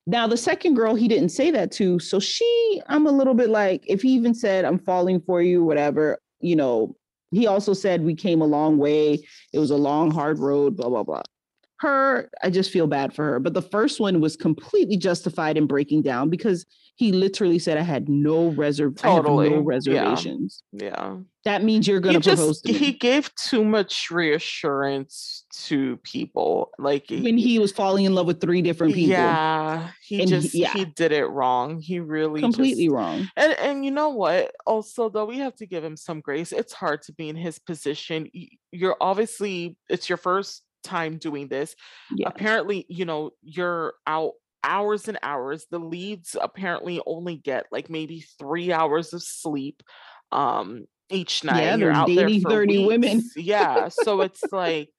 Now, 0.06 0.28
the 0.28 0.38
second 0.38 0.76
girl, 0.76 0.94
he 0.94 1.08
didn't 1.08 1.30
say 1.30 1.50
that 1.50 1.72
to. 1.74 1.98
So 1.98 2.20
she, 2.20 2.82
I'm 2.88 3.08
a 3.08 3.12
little 3.12 3.34
bit 3.34 3.50
like, 3.50 3.84
if 3.88 4.04
he 4.04 4.10
even 4.10 4.36
said, 4.36 4.64
I'm 4.64 4.78
falling 4.78 5.20
for 5.20 5.42
you, 5.42 5.64
whatever, 5.64 6.20
you 6.42 6.56
know, 6.56 6.96
he 7.32 7.48
also 7.48 7.74
said 7.74 8.04
we 8.04 8.14
came 8.14 8.40
a 8.40 8.46
long 8.46 8.78
way. 8.78 9.26
It 9.52 9.58
was 9.58 9.72
a 9.72 9.76
long, 9.76 10.12
hard 10.12 10.38
road, 10.38 10.78
blah, 10.78 10.90
blah, 10.90 11.02
blah. 11.02 11.24
Her, 11.80 12.30
I 12.44 12.52
just 12.52 12.70
feel 12.70 12.86
bad 12.86 13.16
for 13.16 13.26
her. 13.26 13.40
But 13.40 13.56
the 13.56 13.64
first 13.64 14.00
one 14.00 14.22
was 14.22 14.38
completely 14.38 14.96
justified 14.96 15.58
in 15.58 15.66
breaking 15.66 16.04
down 16.04 16.30
because 16.30 16.68
he 16.96 17.12
literally 17.12 17.58
said 17.58 17.80
I 17.80 17.82
had 17.82 18.08
no 18.08 18.52
reserv 18.52 18.98
totally. 18.98 19.50
no 19.50 19.60
reservations. 19.60 20.62
Yeah. 20.72 20.86
yeah. 20.86 21.16
That 21.46 21.64
means 21.64 21.88
you're 21.88 22.00
gonna 22.00 22.20
propose 22.20 22.62
to 22.62 22.72
me. 22.72 22.78
He 22.78 22.92
gave 22.92 23.34
too 23.36 23.64
much 23.64 24.10
reassurance 24.10 25.46
to 25.66 25.98
people. 25.98 26.72
Like 26.80 27.06
when 27.10 27.38
he 27.38 27.60
was 27.60 27.72
falling 27.72 28.06
in 28.06 28.16
love 28.16 28.26
with 28.26 28.42
three 28.42 28.64
different 28.64 28.96
people. 28.96 29.12
Yeah. 29.12 29.90
He 30.02 30.26
just 30.26 30.54
he, 30.54 30.62
yeah. 30.62 30.74
he 30.74 30.86
did 30.86 31.12
it 31.12 31.28
wrong. 31.28 31.80
He 31.80 32.00
really 32.00 32.42
completely 32.42 32.86
just, 32.86 32.96
wrong. 32.96 33.30
And 33.36 33.54
and 33.54 33.86
you 33.86 33.92
know 33.92 34.10
what? 34.10 34.56
Also, 34.66 35.08
though, 35.08 35.26
we 35.26 35.38
have 35.38 35.56
to 35.58 35.68
give 35.68 35.84
him 35.84 35.96
some 35.96 36.20
grace. 36.20 36.52
It's 36.52 36.74
hard 36.74 37.04
to 37.04 37.14
be 37.14 37.30
in 37.30 37.36
his 37.36 37.60
position. 37.60 38.28
You're 38.72 38.98
obviously 39.00 39.78
it's 39.88 40.10
your 40.10 40.18
first 40.18 40.64
time 40.84 41.18
doing 41.20 41.48
this. 41.48 41.76
Yeah. 42.16 42.28
Apparently, 42.28 42.88
you 42.90 43.06
know, 43.06 43.32
you're 43.44 43.94
out 44.08 44.32
hours 44.64 45.08
and 45.08 45.20
hours. 45.22 45.68
The 45.70 45.78
leads 45.78 46.36
apparently 46.42 47.02
only 47.06 47.36
get 47.36 47.68
like 47.72 47.88
maybe 47.88 48.26
three 48.40 48.74
hours 48.74 49.14
of 49.14 49.22
sleep 49.22 49.84
um 50.32 50.86
each 51.10 51.44
night. 51.44 51.64
Yeah, 51.64 51.76
you're 51.76 51.92
out 51.92 52.08
there 52.08 52.30
for 52.30 52.50
30 52.50 52.78
weeks. 52.78 52.88
women. 52.88 53.24
yeah. 53.36 53.90
So 53.90 54.22
it's 54.22 54.44
like 54.52 54.90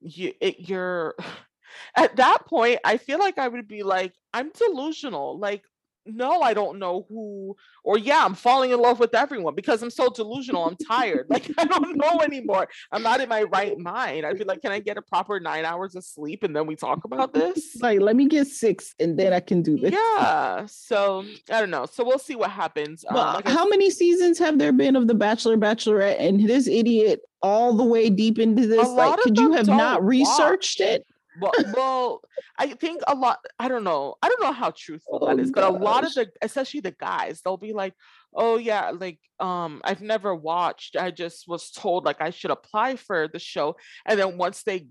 you 0.00 0.32
it, 0.40 0.60
you're 0.60 1.14
at 1.96 2.16
that 2.16 2.46
point, 2.46 2.80
I 2.84 2.96
feel 2.96 3.18
like 3.18 3.38
I 3.38 3.48
would 3.48 3.68
be 3.68 3.82
like, 3.82 4.14
I'm 4.32 4.50
delusional. 4.50 5.38
Like, 5.38 5.64
no, 6.06 6.40
I 6.42 6.54
don't 6.54 6.78
know 6.78 7.06
who, 7.08 7.56
or 7.82 7.98
yeah, 7.98 8.24
I'm 8.24 8.34
falling 8.34 8.70
in 8.70 8.80
love 8.80 9.00
with 9.00 9.14
everyone 9.14 9.54
because 9.54 9.82
I'm 9.82 9.90
so 9.90 10.08
delusional. 10.10 10.66
I'm 10.66 10.76
tired. 10.76 11.26
like, 11.28 11.50
I 11.58 11.64
don't 11.64 11.96
know 11.96 12.20
anymore. 12.20 12.68
I'm 12.92 13.02
not 13.02 13.20
in 13.20 13.28
my 13.28 13.42
right 13.44 13.78
mind. 13.78 14.26
I'd 14.26 14.38
be 14.38 14.44
like, 14.44 14.62
can 14.62 14.72
I 14.72 14.80
get 14.80 14.96
a 14.96 15.02
proper 15.02 15.40
nine 15.40 15.64
hours 15.64 15.94
of 15.94 16.04
sleep 16.04 16.42
and 16.42 16.54
then 16.54 16.66
we 16.66 16.76
talk 16.76 17.04
about 17.04 17.32
this? 17.32 17.76
like, 17.80 18.00
let 18.00 18.16
me 18.16 18.26
get 18.28 18.46
six 18.46 18.94
and 18.98 19.18
then 19.18 19.32
I 19.32 19.40
can 19.40 19.62
do 19.62 19.78
this. 19.78 19.92
Yeah. 19.92 20.66
So 20.66 21.24
I 21.50 21.60
don't 21.60 21.70
know. 21.70 21.86
So 21.86 22.04
we'll 22.04 22.18
see 22.18 22.34
what 22.36 22.50
happens. 22.50 23.04
Well, 23.10 23.22
um, 23.24 23.34
like 23.36 23.48
how 23.48 23.66
I- 23.66 23.70
many 23.70 23.90
seasons 23.90 24.38
have 24.38 24.58
there 24.58 24.72
been 24.72 24.96
of 24.96 25.08
The 25.08 25.14
Bachelor, 25.14 25.56
Bachelorette, 25.56 26.16
and 26.20 26.48
this 26.48 26.66
idiot 26.66 27.20
all 27.42 27.74
the 27.76 27.84
way 27.84 28.08
deep 28.10 28.38
into 28.38 28.66
this? 28.66 28.88
Like, 28.88 29.20
could 29.20 29.38
you 29.38 29.52
have 29.52 29.66
not 29.66 30.04
researched 30.04 30.80
watch. 30.80 30.88
it? 30.88 31.06
Well, 31.40 31.52
well, 31.74 32.20
I 32.58 32.68
think 32.68 33.02
a 33.06 33.14
lot. 33.14 33.38
I 33.58 33.68
don't 33.68 33.84
know. 33.84 34.14
I 34.22 34.28
don't 34.28 34.42
know 34.42 34.52
how 34.52 34.72
truthful 34.76 35.20
oh, 35.22 35.26
that 35.26 35.40
is, 35.40 35.50
but 35.50 35.64
a 35.64 35.68
lot 35.68 36.04
of 36.04 36.14
the, 36.14 36.30
especially 36.42 36.80
the 36.80 36.92
guys, 36.92 37.40
they'll 37.42 37.56
be 37.56 37.72
like, 37.72 37.94
"Oh 38.34 38.58
yeah, 38.58 38.90
like 38.90 39.18
um, 39.40 39.80
I've 39.84 40.02
never 40.02 40.34
watched. 40.34 40.96
I 40.96 41.10
just 41.10 41.48
was 41.48 41.70
told 41.70 42.04
like 42.04 42.20
I 42.20 42.30
should 42.30 42.50
apply 42.50 42.96
for 42.96 43.28
the 43.28 43.38
show, 43.38 43.76
and 44.06 44.18
then 44.18 44.38
once 44.38 44.62
they 44.62 44.86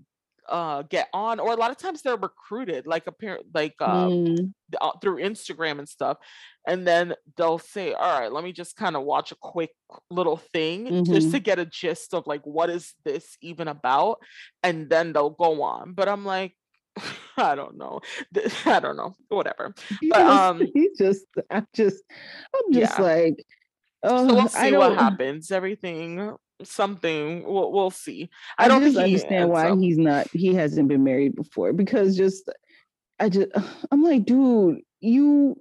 uh 0.48 0.82
get 0.82 1.08
on 1.12 1.40
or 1.40 1.52
a 1.52 1.56
lot 1.56 1.70
of 1.70 1.78
times 1.78 2.02
they're 2.02 2.16
recruited 2.16 2.86
like 2.86 3.06
apparent 3.06 3.46
like 3.54 3.74
um 3.80 4.10
mm. 4.10 4.52
Uh, 4.80 4.90
through 5.00 5.22
instagram 5.22 5.78
and 5.78 5.88
stuff 5.88 6.18
and 6.66 6.86
then 6.86 7.14
they'll 7.36 7.58
say 7.58 7.92
all 7.92 8.20
right 8.20 8.32
let 8.32 8.42
me 8.42 8.52
just 8.52 8.74
kind 8.76 8.96
of 8.96 9.04
watch 9.04 9.30
a 9.30 9.36
quick 9.36 9.70
little 10.10 10.38
thing 10.52 10.86
mm-hmm. 10.86 11.12
just 11.12 11.30
to 11.30 11.38
get 11.38 11.60
a 11.60 11.64
gist 11.64 12.12
of 12.12 12.26
like 12.26 12.44
what 12.44 12.70
is 12.70 12.92
this 13.04 13.36
even 13.40 13.68
about 13.68 14.18
and 14.64 14.90
then 14.90 15.12
they'll 15.12 15.30
go 15.30 15.62
on 15.62 15.92
but 15.92 16.08
i'm 16.08 16.24
like 16.24 16.54
I 17.36 17.54
don't 17.54 17.76
know. 17.76 18.00
I 18.66 18.80
don't 18.80 18.96
know. 18.96 19.14
Whatever. 19.28 19.74
But 20.10 20.20
um 20.20 20.60
he 20.72 20.90
just 20.96 21.26
I'm 21.50 21.66
just 21.74 22.02
I'm 22.54 22.72
just 22.72 22.98
yeah. 22.98 23.04
like 23.04 23.44
oh 24.02 24.28
so 24.28 24.34
we'll 24.34 24.48
see 24.48 24.76
what 24.76 24.96
happens. 24.96 25.50
Everything 25.50 26.36
something 26.62 27.42
we'll, 27.44 27.72
we'll 27.72 27.90
see. 27.90 28.30
I, 28.58 28.68
don't 28.68 28.82
just 28.82 28.96
understand 28.96 29.50
why 29.50 29.74
he's 29.76 29.98
not 29.98 30.28
he 30.32 30.54
hasn't 30.54 30.88
been 30.88 31.04
married 31.04 31.34
before 31.34 31.72
because 31.72 32.16
just 32.16 32.48
i 33.18 33.28
just 33.28 33.50
i'm 33.90 34.02
like 34.02 34.24
dude 34.24 34.80
you 35.00 35.56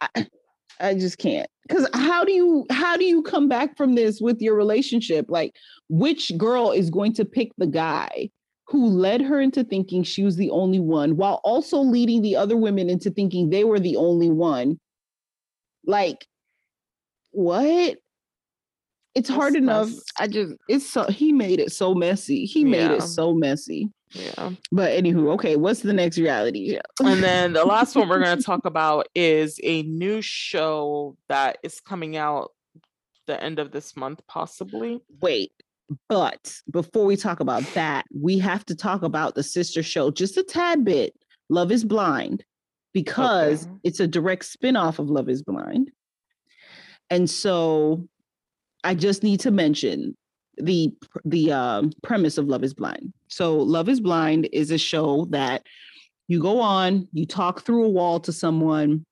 i, 0.00 0.26
I 0.80 0.94
just 0.94 1.18
can't. 1.18 1.48
Because 1.66 1.88
how 1.92 2.24
do 2.24 2.32
you 2.32 2.66
how 2.70 2.96
do 2.96 3.04
you 3.04 3.22
come 3.22 3.48
back 3.48 3.76
from 3.76 3.94
this 3.94 4.20
with 4.20 4.40
your 4.40 4.54
relationship? 4.54 5.26
Like 5.28 5.54
which 5.88 6.36
girl 6.38 6.70
is 6.70 6.90
going 6.90 7.12
to 7.14 7.24
pick 7.24 7.52
the 7.58 7.66
guy 7.66 8.30
who 8.66 8.86
led 8.86 9.20
her 9.22 9.40
into 9.40 9.64
thinking 9.64 10.02
she 10.02 10.22
was 10.22 10.36
the 10.36 10.50
only 10.50 10.78
one 10.78 11.16
while 11.16 11.40
also 11.42 11.78
leading 11.78 12.22
the 12.22 12.36
other 12.36 12.56
women 12.56 12.90
into 12.90 13.10
thinking 13.10 13.50
they 13.50 13.64
were 13.64 13.80
the 13.80 13.96
only 13.96 14.30
one? 14.30 14.78
Like 15.84 16.26
what 17.32 17.98
it's 19.18 19.28
hard 19.28 19.56
enough. 19.56 19.90
I 20.18 20.28
just 20.28 20.54
it's 20.68 20.88
so 20.88 21.04
he 21.04 21.32
made 21.32 21.58
it 21.58 21.72
so 21.72 21.94
messy. 21.94 22.44
He 22.44 22.64
made 22.64 22.90
yeah. 22.90 22.94
it 22.94 23.02
so 23.02 23.34
messy. 23.34 23.90
Yeah. 24.12 24.50
But 24.72 24.92
anywho, 24.92 25.32
okay, 25.34 25.56
what's 25.56 25.80
the 25.80 25.92
next 25.92 26.18
reality 26.18 26.74
show? 26.74 27.06
and 27.06 27.22
then 27.22 27.52
the 27.52 27.64
last 27.64 27.94
one 27.94 28.08
we're 28.08 28.22
going 28.22 28.38
to 28.38 28.42
talk 28.42 28.64
about 28.64 29.08
is 29.14 29.60
a 29.62 29.82
new 29.82 30.22
show 30.22 31.16
that 31.28 31.58
is 31.62 31.80
coming 31.80 32.16
out 32.16 32.52
the 33.26 33.42
end 33.42 33.58
of 33.58 33.72
this 33.72 33.96
month, 33.96 34.20
possibly. 34.26 35.00
Wait, 35.20 35.52
but 36.08 36.54
before 36.70 37.04
we 37.04 37.16
talk 37.16 37.40
about 37.40 37.62
that, 37.74 38.06
we 38.14 38.38
have 38.38 38.64
to 38.66 38.74
talk 38.74 39.02
about 39.02 39.34
the 39.34 39.42
sister 39.42 39.82
show 39.82 40.10
just 40.10 40.36
a 40.36 40.42
tad 40.42 40.84
bit. 40.84 41.14
Love 41.50 41.72
is 41.72 41.84
Blind, 41.84 42.44
because 42.94 43.64
okay. 43.64 43.72
it's 43.84 44.00
a 44.00 44.06
direct 44.06 44.44
spin-off 44.44 44.98
of 44.98 45.10
Love 45.10 45.28
is 45.28 45.42
Blind. 45.42 45.90
And 47.10 47.28
so 47.28 48.06
I 48.84 48.94
just 48.94 49.22
need 49.22 49.40
to 49.40 49.50
mention 49.50 50.16
the 50.56 50.92
the 51.24 51.52
um, 51.52 51.92
premise 52.02 52.38
of 52.38 52.46
Love 52.46 52.64
Is 52.64 52.74
Blind. 52.74 53.12
So 53.28 53.56
Love 53.56 53.88
Is 53.88 54.00
Blind 54.00 54.48
is 54.52 54.70
a 54.70 54.78
show 54.78 55.26
that 55.30 55.66
you 56.26 56.40
go 56.40 56.60
on, 56.60 57.08
you 57.12 57.26
talk 57.26 57.62
through 57.62 57.84
a 57.84 57.88
wall 57.88 58.20
to 58.20 58.32
someone. 58.32 59.04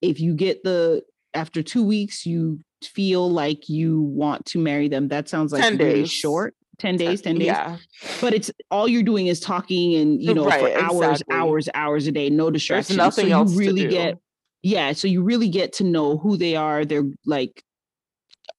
If 0.00 0.20
you 0.20 0.34
get 0.34 0.64
the 0.64 1.02
after 1.34 1.62
two 1.62 1.84
weeks, 1.84 2.26
you 2.26 2.60
feel 2.82 3.30
like 3.30 3.68
you 3.68 4.00
want 4.00 4.44
to 4.46 4.58
marry 4.58 4.88
them. 4.88 5.08
That 5.08 5.28
sounds 5.28 5.52
like 5.52 5.62
10 5.62 5.78
really 5.78 6.06
short. 6.06 6.54
10 6.78 6.96
days, 6.96 7.20
10 7.20 7.36
days. 7.36 7.46
Yeah. 7.46 7.76
But 8.20 8.34
it's 8.34 8.50
all 8.70 8.88
you're 8.88 9.04
doing 9.04 9.28
is 9.28 9.38
talking 9.38 9.94
and 9.94 10.20
you 10.20 10.34
know 10.34 10.46
right, 10.46 10.60
for 10.60 10.82
hours, 10.82 11.20
exactly. 11.20 11.36
hours, 11.36 11.68
hours 11.74 12.06
a 12.08 12.12
day, 12.12 12.28
no 12.28 12.50
distractions. 12.50 12.96
There's 12.96 12.96
nothing 12.96 13.28
so 13.28 13.34
else 13.34 13.52
you 13.52 13.58
really 13.58 13.86
get 13.86 14.18
yeah, 14.62 14.92
so 14.92 15.08
you 15.08 15.22
really 15.22 15.48
get 15.48 15.72
to 15.74 15.84
know 15.84 16.18
who 16.18 16.36
they 16.36 16.54
are, 16.56 16.84
They're 16.84 17.04
like 17.26 17.62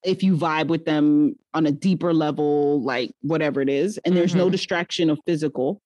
if 0.03 0.23
you 0.23 0.35
vibe 0.35 0.67
with 0.67 0.85
them 0.85 1.35
on 1.53 1.65
a 1.65 1.71
deeper 1.71 2.13
level, 2.13 2.81
like 2.83 3.11
whatever 3.21 3.61
it 3.61 3.69
is, 3.69 3.97
and 4.05 4.15
there's 4.15 4.31
mm-hmm. 4.31 4.39
no 4.39 4.49
distraction 4.49 5.09
of 5.09 5.19
physical. 5.25 5.81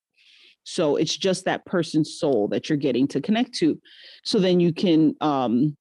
So 0.63 0.97
it's 0.97 1.15
just 1.15 1.45
that 1.45 1.65
person's 1.65 2.19
soul 2.19 2.49
that 2.49 2.67
you're 2.67 2.77
getting 2.77 3.07
to 3.09 3.21
connect 3.21 3.53
to. 3.55 3.79
So 4.23 4.39
then 4.39 4.59
you 4.59 4.73
can 4.73 5.15
um 5.21 5.77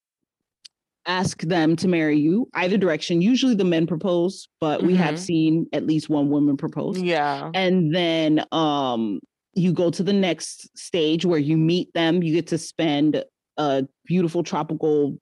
ask 1.08 1.40
them 1.42 1.76
to 1.76 1.88
marry 1.88 2.18
you 2.18 2.48
either 2.54 2.76
direction. 2.76 3.22
Usually 3.22 3.54
the 3.54 3.64
men 3.64 3.86
propose, 3.86 4.48
but 4.60 4.78
mm-hmm. 4.78 4.86
we 4.88 4.96
have 4.96 5.14
mm-hmm. 5.14 5.24
seen 5.24 5.66
at 5.72 5.86
least 5.86 6.08
one 6.08 6.30
woman 6.30 6.56
propose. 6.56 7.00
Yeah. 7.00 7.50
And 7.54 7.94
then 7.94 8.44
um 8.52 9.20
you 9.54 9.72
go 9.72 9.90
to 9.90 10.02
the 10.02 10.12
next 10.12 10.76
stage 10.78 11.24
where 11.24 11.38
you 11.38 11.56
meet 11.56 11.92
them, 11.94 12.22
you 12.22 12.34
get 12.34 12.48
to 12.48 12.58
spend 12.58 13.24
a 13.56 13.86
beautiful 14.04 14.42
tropical 14.42 15.18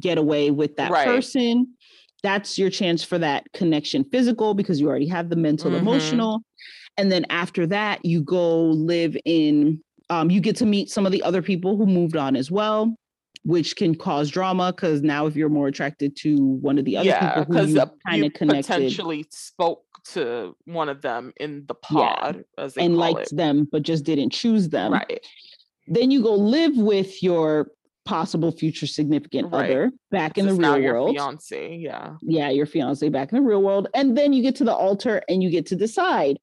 getaway 0.00 0.50
with 0.50 0.76
that 0.76 0.90
right. 0.90 1.06
person. 1.06 1.74
That's 2.22 2.58
your 2.58 2.70
chance 2.70 3.04
for 3.04 3.18
that 3.18 3.44
connection 3.52 4.04
physical 4.04 4.54
because 4.54 4.80
you 4.80 4.88
already 4.88 5.08
have 5.08 5.28
the 5.28 5.36
mental, 5.36 5.70
mm-hmm. 5.70 5.80
emotional. 5.80 6.42
And 6.96 7.12
then 7.12 7.24
after 7.30 7.66
that, 7.68 8.04
you 8.04 8.22
go 8.22 8.64
live 8.64 9.16
in, 9.24 9.80
um, 10.10 10.30
you 10.30 10.40
get 10.40 10.56
to 10.56 10.66
meet 10.66 10.90
some 10.90 11.06
of 11.06 11.12
the 11.12 11.22
other 11.22 11.42
people 11.42 11.76
who 11.76 11.86
moved 11.86 12.16
on 12.16 12.34
as 12.34 12.50
well 12.50 12.96
which 13.44 13.76
can 13.76 13.94
cause 13.94 14.30
drama 14.30 14.72
because 14.72 15.02
now 15.02 15.26
if 15.26 15.36
you're 15.36 15.48
more 15.48 15.68
attracted 15.68 16.16
to 16.16 16.36
one 16.36 16.78
of 16.78 16.84
the 16.84 16.96
other 16.96 17.08
yeah, 17.08 17.42
people 17.44 17.54
who 17.54 17.66
you 17.66 17.90
kind 18.06 18.24
of 18.24 18.32
connected 18.34 18.66
potentially 18.66 19.24
spoke 19.30 19.84
to 20.04 20.56
one 20.64 20.88
of 20.88 21.02
them 21.02 21.32
in 21.38 21.64
the 21.66 21.74
pod 21.74 22.44
yeah, 22.58 22.68
and 22.76 22.96
liked 22.96 23.32
it. 23.32 23.36
them 23.36 23.66
but 23.70 23.82
just 23.82 24.04
didn't 24.04 24.30
choose 24.30 24.68
them 24.68 24.92
right 24.92 25.24
then 25.86 26.10
you 26.10 26.22
go 26.22 26.34
live 26.34 26.76
with 26.76 27.22
your 27.22 27.70
possible 28.08 28.50
future 28.50 28.86
significant 28.86 29.52
right. 29.52 29.70
other 29.70 29.90
back 30.10 30.38
in 30.38 30.46
the 30.46 30.54
real 30.54 30.80
world 30.80 31.14
fiance 31.14 31.76
yeah 31.76 32.14
yeah 32.22 32.48
your 32.48 32.64
fiance 32.64 33.06
back 33.10 33.30
in 33.30 33.36
the 33.36 33.42
real 33.42 33.60
world 33.60 33.86
and 33.92 34.16
then 34.16 34.32
you 34.32 34.42
get 34.42 34.56
to 34.56 34.64
the 34.64 34.74
altar 34.74 35.20
and 35.28 35.42
you 35.42 35.50
get 35.50 35.66
to 35.66 35.76
decide 35.76 36.38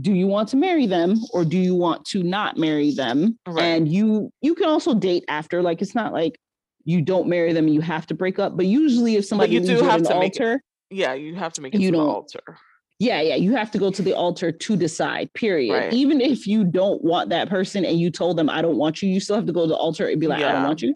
do 0.00 0.12
you 0.12 0.26
want 0.26 0.48
to 0.48 0.56
marry 0.56 0.84
them 0.84 1.14
or 1.32 1.44
do 1.44 1.56
you 1.56 1.76
want 1.76 2.04
to 2.04 2.24
not 2.24 2.56
marry 2.56 2.90
them 2.90 3.38
right. 3.46 3.62
and 3.62 3.86
you 3.86 4.32
you 4.42 4.52
can 4.56 4.68
also 4.68 4.94
date 4.94 5.24
after 5.28 5.62
like 5.62 5.80
it's 5.80 5.94
not 5.94 6.12
like 6.12 6.36
you 6.84 7.00
don't 7.00 7.28
marry 7.28 7.52
them 7.52 7.66
and 7.66 7.74
you 7.74 7.80
have 7.80 8.04
to 8.04 8.14
break 8.14 8.40
up 8.40 8.56
but 8.56 8.66
usually 8.66 9.14
if 9.14 9.24
somebody 9.24 9.52
you 9.52 9.60
do 9.60 9.84
have 9.84 10.02
to 10.02 10.12
altar 10.12 10.54
it, 10.54 10.60
yeah 10.90 11.14
you 11.14 11.36
have 11.36 11.52
to 11.52 11.60
make 11.60 11.72
it 11.72 11.80
you 11.80 11.92
to 11.92 11.98
the 11.98 12.02
altar 12.02 12.58
yeah 12.98 13.20
yeah 13.20 13.34
you 13.34 13.54
have 13.54 13.70
to 13.70 13.78
go 13.78 13.90
to 13.90 14.02
the 14.02 14.14
altar 14.14 14.50
to 14.50 14.76
decide 14.76 15.32
period 15.34 15.72
right. 15.72 15.92
even 15.92 16.20
if 16.20 16.46
you 16.46 16.64
don't 16.64 17.02
want 17.02 17.28
that 17.28 17.48
person 17.48 17.84
and 17.84 18.00
you 18.00 18.10
told 18.10 18.36
them 18.36 18.48
i 18.48 18.62
don't 18.62 18.76
want 18.76 19.02
you 19.02 19.08
you 19.08 19.20
still 19.20 19.36
have 19.36 19.46
to 19.46 19.52
go 19.52 19.62
to 19.62 19.68
the 19.68 19.76
altar 19.76 20.08
and 20.08 20.20
be 20.20 20.26
like 20.26 20.40
yeah. 20.40 20.48
i 20.48 20.52
don't 20.52 20.64
want 20.64 20.82
you 20.82 20.94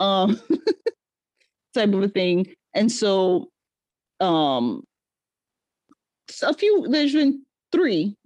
um 0.00 0.40
type 1.74 1.92
of 1.92 2.02
a 2.02 2.08
thing 2.08 2.46
and 2.74 2.90
so 2.90 3.48
um 4.20 4.82
a 6.42 6.52
few 6.52 6.86
there's 6.88 7.12
been 7.12 7.42
three 7.70 8.16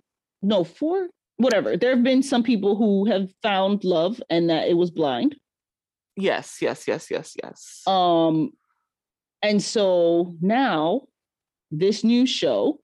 no, 0.42 0.64
four, 0.64 1.08
whatever. 1.36 1.76
There 1.76 1.90
have 1.90 2.02
been 2.02 2.22
some 2.22 2.42
people 2.42 2.76
who 2.76 3.06
have 3.06 3.30
found 3.42 3.84
love 3.84 4.20
and 4.28 4.50
that 4.50 4.68
it 4.68 4.76
was 4.76 4.90
blind. 4.90 5.36
Yes, 6.16 6.58
yes, 6.60 6.86
yes, 6.86 7.10
yes, 7.10 7.34
yes. 7.42 7.82
Um, 7.86 8.50
and 9.40 9.62
so 9.62 10.34
now 10.40 11.02
this 11.70 12.04
new 12.04 12.26
show 12.26 12.80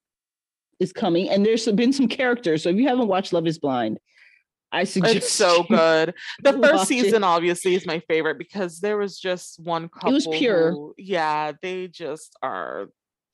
is 0.81 0.93
coming, 0.93 1.29
and 1.29 1.45
there's 1.45 1.66
been 1.66 1.93
some 1.93 2.09
characters. 2.09 2.62
So 2.62 2.70
if 2.70 2.76
you 2.76 2.89
haven't 2.89 3.09
watched 3.09 3.33
Love 3.33 3.47
Is 3.47 3.59
Blind, 3.59 3.99
I 4.70 4.85
suggest 4.85 5.16
it's 5.16 5.31
so 5.31 5.62
good. 5.68 6.14
The 6.43 6.53
first 6.53 6.87
season, 6.87 7.22
it. 7.22 7.26
obviously, 7.26 7.74
is 7.74 7.87
my 7.87 8.01
favorite 8.01 8.39
because 8.39 8.81
there 8.81 8.97
was 8.97 9.18
just 9.18 9.61
one 9.61 9.89
couple. 9.89 10.11
It 10.11 10.14
was 10.14 10.29
pure. 10.29 10.72
Who, 10.72 10.95
yeah, 10.97 11.53
they 11.62 11.89
just 11.89 12.37
are 12.43 12.89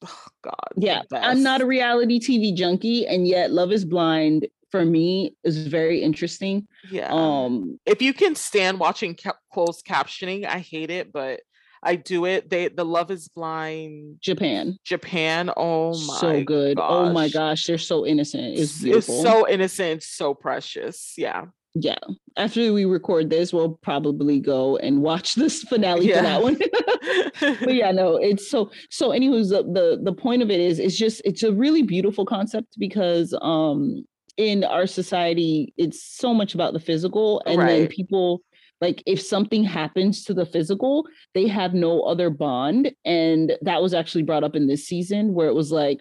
oh 0.04 0.26
God. 0.42 0.68
Yeah, 0.76 1.02
I'm 1.12 1.42
not 1.42 1.60
a 1.60 1.66
reality 1.66 2.20
TV 2.20 2.54
junkie, 2.54 3.06
and 3.06 3.26
yet 3.26 3.50
Love 3.50 3.72
Is 3.72 3.84
Blind 3.84 4.48
for 4.70 4.84
me 4.84 5.36
is 5.44 5.68
very 5.68 6.02
interesting. 6.02 6.66
Yeah. 6.90 7.08
Um, 7.12 7.78
if 7.86 8.02
you 8.02 8.12
can 8.12 8.34
stand 8.34 8.80
watching 8.80 9.14
ca- 9.14 9.38
closed 9.52 9.86
captioning, 9.86 10.46
I 10.46 10.58
hate 10.58 10.90
it, 10.90 11.12
but 11.12 11.42
I 11.84 11.96
do 11.96 12.24
it. 12.24 12.50
They 12.50 12.68
the 12.68 12.84
Love 12.84 13.10
Is 13.10 13.28
Blind 13.28 14.16
Japan. 14.20 14.78
Japan. 14.84 15.50
Oh 15.56 15.90
my, 16.06 16.16
so 16.16 16.44
good. 16.44 16.76
Gosh. 16.76 16.90
Oh 16.90 17.12
my 17.12 17.28
gosh, 17.28 17.64
they're 17.66 17.78
so 17.78 18.06
innocent. 18.06 18.58
It's 18.58 18.80
beautiful. 18.82 19.14
It's 19.14 19.22
so 19.22 19.48
innocent, 19.48 20.02
so 20.02 20.34
precious. 20.34 21.14
Yeah 21.16 21.46
yeah 21.74 21.98
after 22.36 22.72
we 22.72 22.84
record 22.84 23.30
this 23.30 23.52
we'll 23.52 23.78
probably 23.82 24.38
go 24.38 24.76
and 24.76 25.02
watch 25.02 25.34
this 25.34 25.62
finale 25.64 26.08
yeah. 26.08 26.16
for 26.18 26.22
that 26.22 26.42
one 26.42 26.56
but 27.64 27.74
yeah 27.74 27.90
no 27.90 28.16
it's 28.16 28.48
so 28.48 28.70
so 28.90 29.10
anywho's 29.10 29.50
the, 29.50 29.62
the 29.64 30.00
the 30.02 30.12
point 30.12 30.40
of 30.40 30.50
it 30.50 30.60
is 30.60 30.78
it's 30.78 30.96
just 30.96 31.20
it's 31.24 31.42
a 31.42 31.52
really 31.52 31.82
beautiful 31.82 32.24
concept 32.24 32.78
because 32.78 33.36
um 33.42 34.04
in 34.36 34.62
our 34.62 34.86
society 34.86 35.74
it's 35.76 36.02
so 36.02 36.32
much 36.32 36.54
about 36.54 36.72
the 36.72 36.80
physical 36.80 37.42
and 37.44 37.58
right. 37.58 37.66
then 37.66 37.88
people 37.88 38.40
like 38.80 39.02
if 39.06 39.20
something 39.20 39.64
happens 39.64 40.24
to 40.24 40.34
the 40.34 40.46
physical 40.46 41.06
they 41.34 41.46
have 41.46 41.74
no 41.74 42.02
other 42.02 42.30
bond 42.30 42.92
and 43.04 43.52
that 43.62 43.82
was 43.82 43.94
actually 43.94 44.22
brought 44.22 44.44
up 44.44 44.56
in 44.56 44.66
this 44.66 44.86
season 44.86 45.34
where 45.34 45.48
it 45.48 45.54
was 45.54 45.72
like 45.72 46.00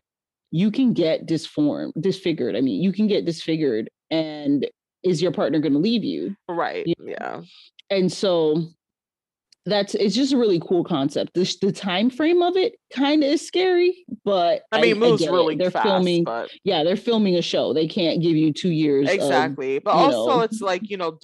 you 0.51 0.69
can 0.69 0.93
get 0.93 1.25
disformed 1.25 1.93
disfigured 1.99 2.55
i 2.55 2.61
mean 2.61 2.81
you 2.81 2.91
can 2.91 3.07
get 3.07 3.25
disfigured 3.25 3.89
and 4.11 4.65
is 5.03 5.21
your 5.21 5.31
partner 5.31 5.59
going 5.59 5.73
to 5.73 5.79
leave 5.79 6.03
you? 6.03 6.35
Right. 6.47 6.87
You 6.87 6.95
know? 6.99 7.11
Yeah. 7.11 7.41
And 7.89 8.11
so 8.11 8.63
that's 9.65 9.95
it's 9.95 10.15
just 10.15 10.33
a 10.33 10.37
really 10.37 10.59
cool 10.59 10.83
concept. 10.83 11.33
The, 11.35 11.55
the 11.61 11.71
time 11.71 12.09
frame 12.09 12.41
of 12.41 12.57
it 12.57 12.75
kind 12.93 13.23
of 13.23 13.29
is 13.29 13.45
scary, 13.45 14.05
but 14.25 14.63
I 14.71 14.81
mean, 14.81 14.97
I, 14.97 14.99
moves 14.99 15.25
I 15.25 15.31
really 15.31 15.55
They're 15.55 15.71
fast, 15.71 15.85
filming, 15.85 16.23
but... 16.23 16.49
yeah, 16.63 16.83
they're 16.83 16.97
filming 16.97 17.35
a 17.35 17.41
show. 17.41 17.73
They 17.73 17.87
can't 17.87 18.21
give 18.21 18.35
you 18.35 18.51
two 18.51 18.71
years. 18.71 19.09
Exactly, 19.09 19.77
of, 19.77 19.83
but 19.83 19.91
also 19.91 20.37
know. 20.37 20.41
it's 20.41 20.59
like 20.59 20.89
you 20.89 20.97
know 20.97 21.17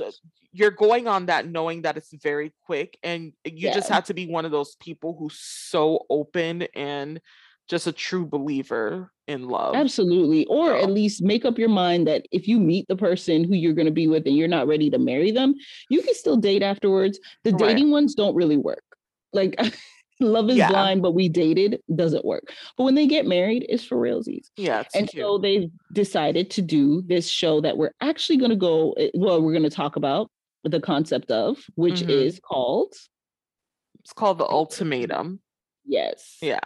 you're 0.52 0.72
going 0.72 1.08
on 1.08 1.28
that 1.28 1.48
knowing 1.48 1.84
that 1.84 1.98
it's 1.98 2.14
very 2.22 2.54
quick, 2.66 2.98
and 3.04 3.34
you 3.46 3.68
yeah. 3.68 3.74
just 3.74 3.90
have 3.90 4.06
to 4.06 4.14
be 4.14 4.28
one 4.28 4.46
of 4.46 4.52
those 4.52 4.76
people 4.76 5.16
who's 5.18 5.40
so 5.40 6.06
open 6.10 6.64
and 6.76 7.22
just 7.70 7.86
a 7.86 7.92
true 7.92 8.26
believer 8.26 9.12
in 9.28 9.48
love. 9.48 9.76
Absolutely. 9.76 10.46
Or 10.48 10.70
so. 10.70 10.78
at 10.80 10.90
least 10.90 11.22
make 11.22 11.46
up 11.46 11.60
your 11.60 11.70
mind 11.70 12.08
that 12.08 12.26
if 12.32 12.48
you 12.48 12.60
meet 12.60 12.88
the 12.88 12.96
person 12.96 13.44
who 13.44 13.54
you're 13.54 13.74
going 13.74 13.86
to 13.86 13.92
be 13.92 14.08
with 14.08 14.26
and 14.26 14.36
you're 14.36 14.48
not 14.48 14.68
ready 14.68 14.90
to 14.90 14.98
marry 14.98 15.30
them, 15.30 15.54
you 15.90 16.02
can 16.02 16.16
still 16.16 16.36
date 16.36 16.64
afterwards. 16.64 17.20
The 17.44 17.52
right. 17.52 17.60
dating 17.60 17.92
ones 17.92 18.16
don't 18.16 18.36
really 18.36 18.58
work. 18.58 18.84
Like 19.32 19.56
love 20.20 20.50
is 20.50 20.58
yeah. 20.58 20.70
blind, 20.70 21.04
but 21.04 21.12
we 21.12 21.30
dated 21.30 21.80
doesn't 21.96 22.26
work. 22.26 22.52
But 22.76 22.86
when 22.86 22.96
they 22.96 23.06
get 23.06 23.28
married, 23.28 23.68
it's 23.70 23.84
for 23.84 23.98
realsies. 23.98 24.48
Yeah. 24.58 24.84
And 24.96 25.08
cute. 25.08 25.24
so 25.24 25.38
they've 25.38 25.70
decided 25.94 26.50
to 26.52 26.64
do 26.64 27.04
this 27.04 27.30
show 27.30 27.62
that 27.62 27.78
we're 27.78 27.94
actually 28.02 28.38
going 28.38 28.50
to 28.50 28.58
go, 28.58 28.94
eh, 28.94 29.10
well, 29.14 29.42
we're 29.42 29.54
going 29.54 29.64
to 29.64 29.70
talk 29.70 29.96
about 29.96 30.32
the 30.64 30.80
concept 30.80 31.32
of, 31.32 31.58
which 31.76 32.02
mm-hmm. 32.02 32.10
is 32.10 32.40
called. 32.40 32.94
It's 34.02 34.14
called 34.14 34.38
The 34.38 34.46
Ultimatum. 34.46 35.40
Yes. 35.86 36.38
Yeah 36.42 36.60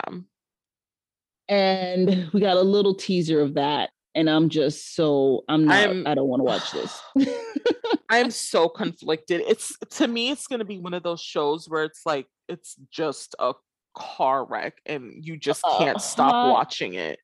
and 1.49 2.29
we 2.33 2.39
got 2.39 2.57
a 2.57 2.61
little 2.61 2.95
teaser 2.95 3.41
of 3.41 3.55
that 3.55 3.89
and 4.15 4.29
i'm 4.29 4.49
just 4.49 4.95
so 4.95 5.43
i'm 5.49 5.65
not 5.65 5.89
I'm, 5.89 6.07
i 6.07 6.15
don't 6.15 6.27
want 6.27 6.39
to 6.39 6.45
watch 6.45 6.71
this 6.71 7.01
i'm 8.09 8.31
so 8.31 8.69
conflicted 8.69 9.41
it's 9.47 9.75
to 9.91 10.07
me 10.07 10.31
it's 10.31 10.47
going 10.47 10.59
to 10.59 10.65
be 10.65 10.79
one 10.79 10.93
of 10.93 11.03
those 11.03 11.21
shows 11.21 11.67
where 11.67 11.83
it's 11.83 12.01
like 12.05 12.27
it's 12.47 12.75
just 12.91 13.35
a 13.39 13.53
car 13.95 14.45
wreck 14.45 14.79
and 14.85 15.23
you 15.23 15.37
just 15.37 15.63
can't 15.77 16.01
stop 16.01 16.31
hot, 16.31 16.51
watching 16.51 16.93
it 16.93 17.19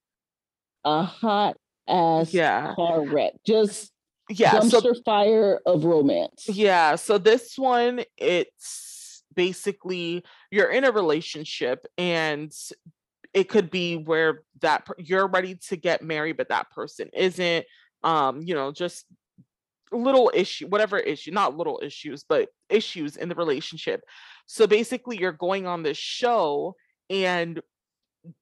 a 0.85 1.03
hot 1.03 1.57
ass 1.87 2.33
yeah. 2.33 2.73
car 2.75 3.05
wreck 3.05 3.33
just 3.45 3.91
yeah 4.29 4.51
dumpster 4.51 4.95
so, 4.95 5.01
fire 5.03 5.59
of 5.65 5.83
romance. 5.85 6.45
Yeah 6.47 6.95
so 6.95 7.17
this 7.17 7.57
one 7.57 8.03
it's 8.17 9.23
basically 9.35 10.23
you're 10.51 10.71
in 10.71 10.83
a 10.83 10.91
relationship 10.91 11.85
and 11.97 12.51
it 13.33 13.49
could 13.49 13.69
be 13.69 13.95
where 13.95 14.41
that 14.61 14.87
you're 14.97 15.27
ready 15.27 15.55
to 15.55 15.75
get 15.75 16.01
married 16.01 16.37
but 16.37 16.49
that 16.49 16.69
person 16.71 17.09
isn't 17.13 17.65
um 18.03 18.41
you 18.41 18.55
know 18.55 18.71
just 18.71 19.05
little 19.91 20.31
issue 20.33 20.67
whatever 20.67 20.97
issue 20.97 21.31
not 21.31 21.57
little 21.57 21.79
issues 21.83 22.23
but 22.27 22.49
issues 22.69 23.17
in 23.17 23.29
the 23.29 23.35
relationship. 23.35 24.01
So 24.45 24.67
basically 24.67 25.17
you're 25.17 25.31
going 25.31 25.67
on 25.67 25.83
this 25.83 25.97
show 25.97 26.75
and 27.09 27.61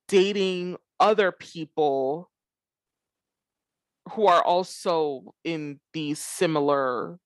dating 0.07 0.77
other 0.99 1.31
people 1.31 2.29
who 4.11 4.27
are 4.27 4.41
also 4.41 5.33
in 5.43 5.79
these 5.93 6.19
similar 6.19 7.17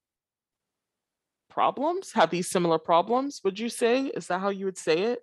problems 1.50 2.12
have 2.14 2.30
these 2.30 2.50
similar 2.50 2.80
problems 2.80 3.42
would 3.44 3.60
you 3.60 3.68
say 3.68 4.06
is 4.06 4.28
that 4.28 4.40
how 4.40 4.50
you 4.50 4.66
would 4.66 4.78
say 4.78 5.00
it 5.00 5.20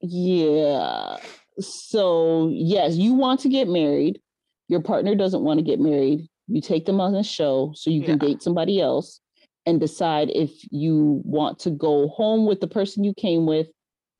yeah. 0.00 1.16
So, 1.58 2.50
yes, 2.52 2.96
you 2.96 3.14
want 3.14 3.40
to 3.40 3.48
get 3.48 3.68
married. 3.68 4.20
Your 4.68 4.80
partner 4.80 5.14
doesn't 5.14 5.42
want 5.42 5.58
to 5.58 5.64
get 5.64 5.80
married. 5.80 6.26
You 6.46 6.60
take 6.60 6.84
them 6.84 7.00
on 7.00 7.14
a 7.14 7.24
show 7.24 7.72
so 7.74 7.90
you 7.90 8.02
can 8.02 8.18
yeah. 8.20 8.28
date 8.28 8.42
somebody 8.42 8.80
else 8.80 9.20
and 9.66 9.80
decide 9.80 10.30
if 10.30 10.50
you 10.70 11.22
want 11.24 11.58
to 11.60 11.70
go 11.70 12.08
home 12.08 12.46
with 12.46 12.60
the 12.60 12.66
person 12.66 13.02
you 13.02 13.14
came 13.14 13.46
with 13.46 13.68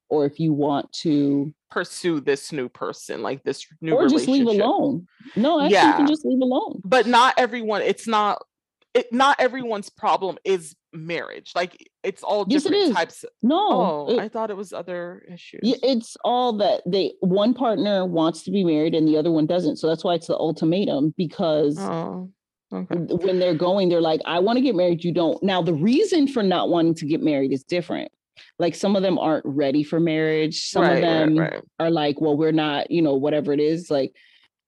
or 0.08 0.24
if 0.24 0.40
you 0.40 0.52
want 0.52 0.90
to 0.92 1.52
pursue 1.74 2.20
this 2.20 2.52
new 2.52 2.68
person, 2.68 3.20
like 3.20 3.42
this 3.42 3.66
new 3.80 3.94
or 3.94 4.08
just 4.08 4.28
leave 4.28 4.46
alone. 4.46 5.06
No, 5.34 5.60
actually, 5.60 5.74
yeah. 5.74 5.88
you 5.88 5.96
can 5.96 6.06
just 6.06 6.24
leave 6.24 6.40
alone. 6.40 6.80
But 6.84 7.06
not 7.06 7.34
everyone. 7.36 7.82
It's 7.82 8.06
not. 8.06 8.40
It 8.94 9.12
not 9.12 9.40
everyone's 9.40 9.90
problem 9.90 10.38
is 10.44 10.76
marriage. 10.92 11.50
Like 11.56 11.90
it's 12.04 12.22
all 12.22 12.44
different 12.44 12.76
yes, 12.76 12.90
it 12.90 12.94
types. 12.94 13.24
Of, 13.24 13.30
no, 13.42 13.58
oh, 13.58 14.06
it, 14.08 14.20
I 14.20 14.28
thought 14.28 14.50
it 14.50 14.56
was 14.56 14.72
other 14.72 15.26
issues. 15.28 15.60
It's 15.82 16.16
all 16.24 16.52
that 16.58 16.82
they 16.86 17.14
one 17.18 17.54
partner 17.54 18.06
wants 18.06 18.44
to 18.44 18.52
be 18.52 18.62
married 18.62 18.94
and 18.94 19.08
the 19.08 19.16
other 19.16 19.32
one 19.32 19.46
doesn't. 19.46 19.78
So 19.78 19.88
that's 19.88 20.04
why 20.04 20.14
it's 20.14 20.28
the 20.28 20.36
ultimatum 20.36 21.12
because. 21.16 21.76
Oh. 21.78 22.30
Okay. 22.72 22.96
When 22.96 23.38
they're 23.38 23.54
going, 23.54 23.88
they're 23.88 24.00
like, 24.00 24.20
I 24.24 24.40
want 24.40 24.56
to 24.56 24.60
get 24.60 24.74
married, 24.74 25.04
you 25.04 25.12
don't. 25.12 25.40
Now, 25.44 25.62
the 25.62 25.74
reason 25.74 26.26
for 26.26 26.42
not 26.42 26.70
wanting 26.70 26.94
to 26.96 27.06
get 27.06 27.22
married 27.22 27.52
is 27.52 27.62
different. 27.62 28.10
Like 28.58 28.74
some 28.74 28.96
of 28.96 29.02
them 29.02 29.18
aren't 29.18 29.44
ready 29.46 29.82
for 29.82 29.98
marriage. 29.98 30.68
Some 30.68 30.82
right, 30.82 30.96
of 30.96 31.00
them 31.00 31.38
right, 31.38 31.52
right. 31.52 31.62
are 31.80 31.90
like, 31.90 32.20
well, 32.20 32.36
we're 32.36 32.52
not, 32.52 32.90
you 32.90 33.02
know, 33.02 33.14
whatever 33.14 33.52
it 33.52 33.60
is. 33.60 33.90
Like 33.90 34.14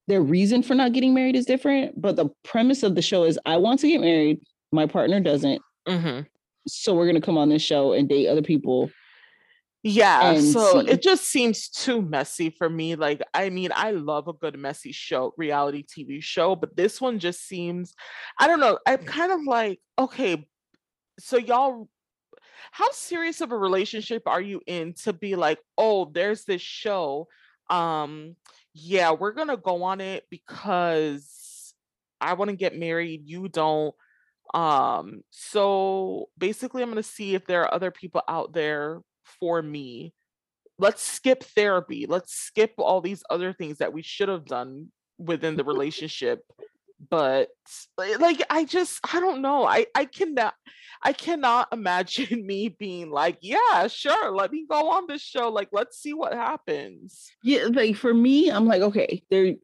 their 0.09 0.22
reason 0.22 0.62
for 0.62 0.74
not 0.74 0.93
getting 0.93 1.14
married 1.14 1.37
is 1.37 1.47
different. 1.47 2.01
But 2.01 2.16
the 2.16 2.30
premise 2.45 2.82
of 2.82 2.95
the 2.95 3.03
show 3.03 3.24
is 3.24 3.39
I 3.47 3.59
want 3.59 3.80
to 3.80 3.89
get 3.89 4.01
married, 4.01 4.41
my 4.72 4.87
partner 4.87 5.20
doesn't. 5.20 5.62
Mm-hmm. 5.87 6.22
So 6.66 6.95
we're 6.95 7.07
going 7.07 7.20
to 7.20 7.24
come 7.24 7.39
on 7.39 7.49
this 7.49 7.62
show 7.62 7.93
and 7.93 8.09
date 8.09 8.28
other 8.28 8.43
people 8.43 8.91
yeah 9.89 10.41
so 10.41 10.82
see. 10.82 10.91
it 10.91 11.01
just 11.01 11.26
seems 11.26 11.68
too 11.68 12.03
messy 12.03 12.51
for 12.51 12.68
me 12.68 12.97
like 12.97 13.22
i 13.34 13.49
mean 13.49 13.70
i 13.72 13.93
love 13.93 14.26
a 14.26 14.32
good 14.32 14.59
messy 14.59 14.91
show 14.91 15.32
reality 15.37 15.84
tv 15.84 16.20
show 16.20 16.57
but 16.57 16.76
this 16.76 17.01
one 17.01 17.20
just 17.20 17.47
seems 17.47 17.95
i 18.41 18.49
don't 18.49 18.59
know 18.59 18.76
i'm 18.84 18.99
kind 18.99 19.30
of 19.30 19.41
like 19.47 19.78
okay 19.97 20.45
so 21.20 21.37
y'all 21.37 21.89
how 22.73 22.91
serious 22.93 23.41
of 23.41 23.53
a 23.53 23.57
relationship 23.57 24.23
are 24.27 24.41
you 24.41 24.61
in 24.67 24.93
to 24.93 25.13
be 25.13 25.37
like 25.37 25.59
oh 25.79 26.11
there's 26.13 26.45
this 26.45 26.63
show 26.63 27.27
um 27.71 28.35
yeah 28.75 29.13
we're 29.13 29.33
gonna 29.33 29.57
go 29.57 29.83
on 29.83 30.01
it 30.01 30.25
because 30.31 31.75
i 32.21 32.35
want 32.35 32.51
to 32.51 32.57
get 32.57 32.79
married 32.79 33.23
you 33.25 33.49
don't 33.49 33.95
um 34.55 35.23
so 35.31 36.29
basically 36.39 36.83
i'm 36.83 36.89
gonna 36.89 37.03
see 37.03 37.35
if 37.35 37.47
there 37.47 37.63
are 37.63 37.75
other 37.75 37.91
people 37.91 38.23
out 38.29 38.53
there 38.53 39.01
for 39.41 39.63
me. 39.63 40.13
Let's 40.79 41.03
skip 41.03 41.43
therapy 41.43 42.05
let's 42.07 42.35
skip 42.35 42.75
all 42.77 43.01
these 43.01 43.23
other 43.31 43.55
things 43.55 43.79
that 43.79 43.95
we 43.95 44.03
should 44.03 44.29
have 44.29 44.45
done 44.45 44.89
within 45.17 45.57
the 45.57 45.65
relationship 45.73 46.45
but 47.11 47.49
like 47.97 48.43
i 48.51 48.65
just 48.65 49.01
i 49.13 49.21
don't 49.21 49.43
know 49.43 49.65
i 49.65 49.87
i 49.95 50.05
cannot 50.05 50.55
i 51.03 51.13
cannot 51.13 51.69
imagine 51.73 52.45
me 52.47 52.69
being 52.69 53.11
like 53.11 53.39
yeah 53.41 53.87
sure 53.87 54.31
let 54.33 54.53
me 54.53 54.67
go 54.69 54.91
on 54.91 55.07
this 55.09 55.23
show 55.23 55.49
like 55.49 55.69
let's 55.73 55.99
see 55.99 56.13
what 56.13 56.33
happens 56.33 57.31
yeah 57.43 57.67
like 57.71 57.97
for 57.97 58.13
me 58.13 58.51
i'm 58.51 58.67
like 58.67 58.83
okay 58.83 59.23
they're 59.31 59.55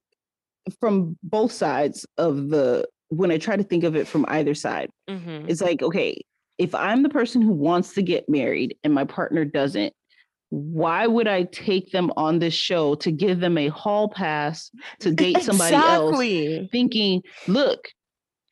from 0.80 1.16
both 1.22 1.52
sides 1.52 2.06
of 2.18 2.48
the 2.48 2.86
when 3.08 3.30
i 3.30 3.38
try 3.38 3.56
to 3.56 3.64
think 3.64 3.84
of 3.84 3.96
it 3.96 4.06
from 4.06 4.24
either 4.28 4.54
side 4.54 4.90
mm-hmm. 5.08 5.46
it's 5.48 5.60
like 5.60 5.82
okay 5.82 6.22
if 6.58 6.74
I'm 6.74 7.02
the 7.02 7.08
person 7.08 7.42
who 7.42 7.50
wants 7.50 7.94
to 7.94 8.02
get 8.02 8.28
married 8.28 8.76
and 8.84 8.94
my 8.94 9.04
partner 9.04 9.44
doesn't, 9.44 9.92
why 10.52 11.06
would 11.06 11.26
I 11.26 11.44
take 11.44 11.92
them 11.92 12.12
on 12.14 12.38
this 12.38 12.52
show 12.52 12.94
to 12.96 13.10
give 13.10 13.40
them 13.40 13.56
a 13.56 13.68
hall 13.68 14.10
pass 14.10 14.70
to 15.00 15.10
date 15.14 15.40
somebody 15.40 15.74
exactly. 15.74 16.58
else? 16.58 16.68
Thinking, 16.70 17.22
look, 17.48 17.88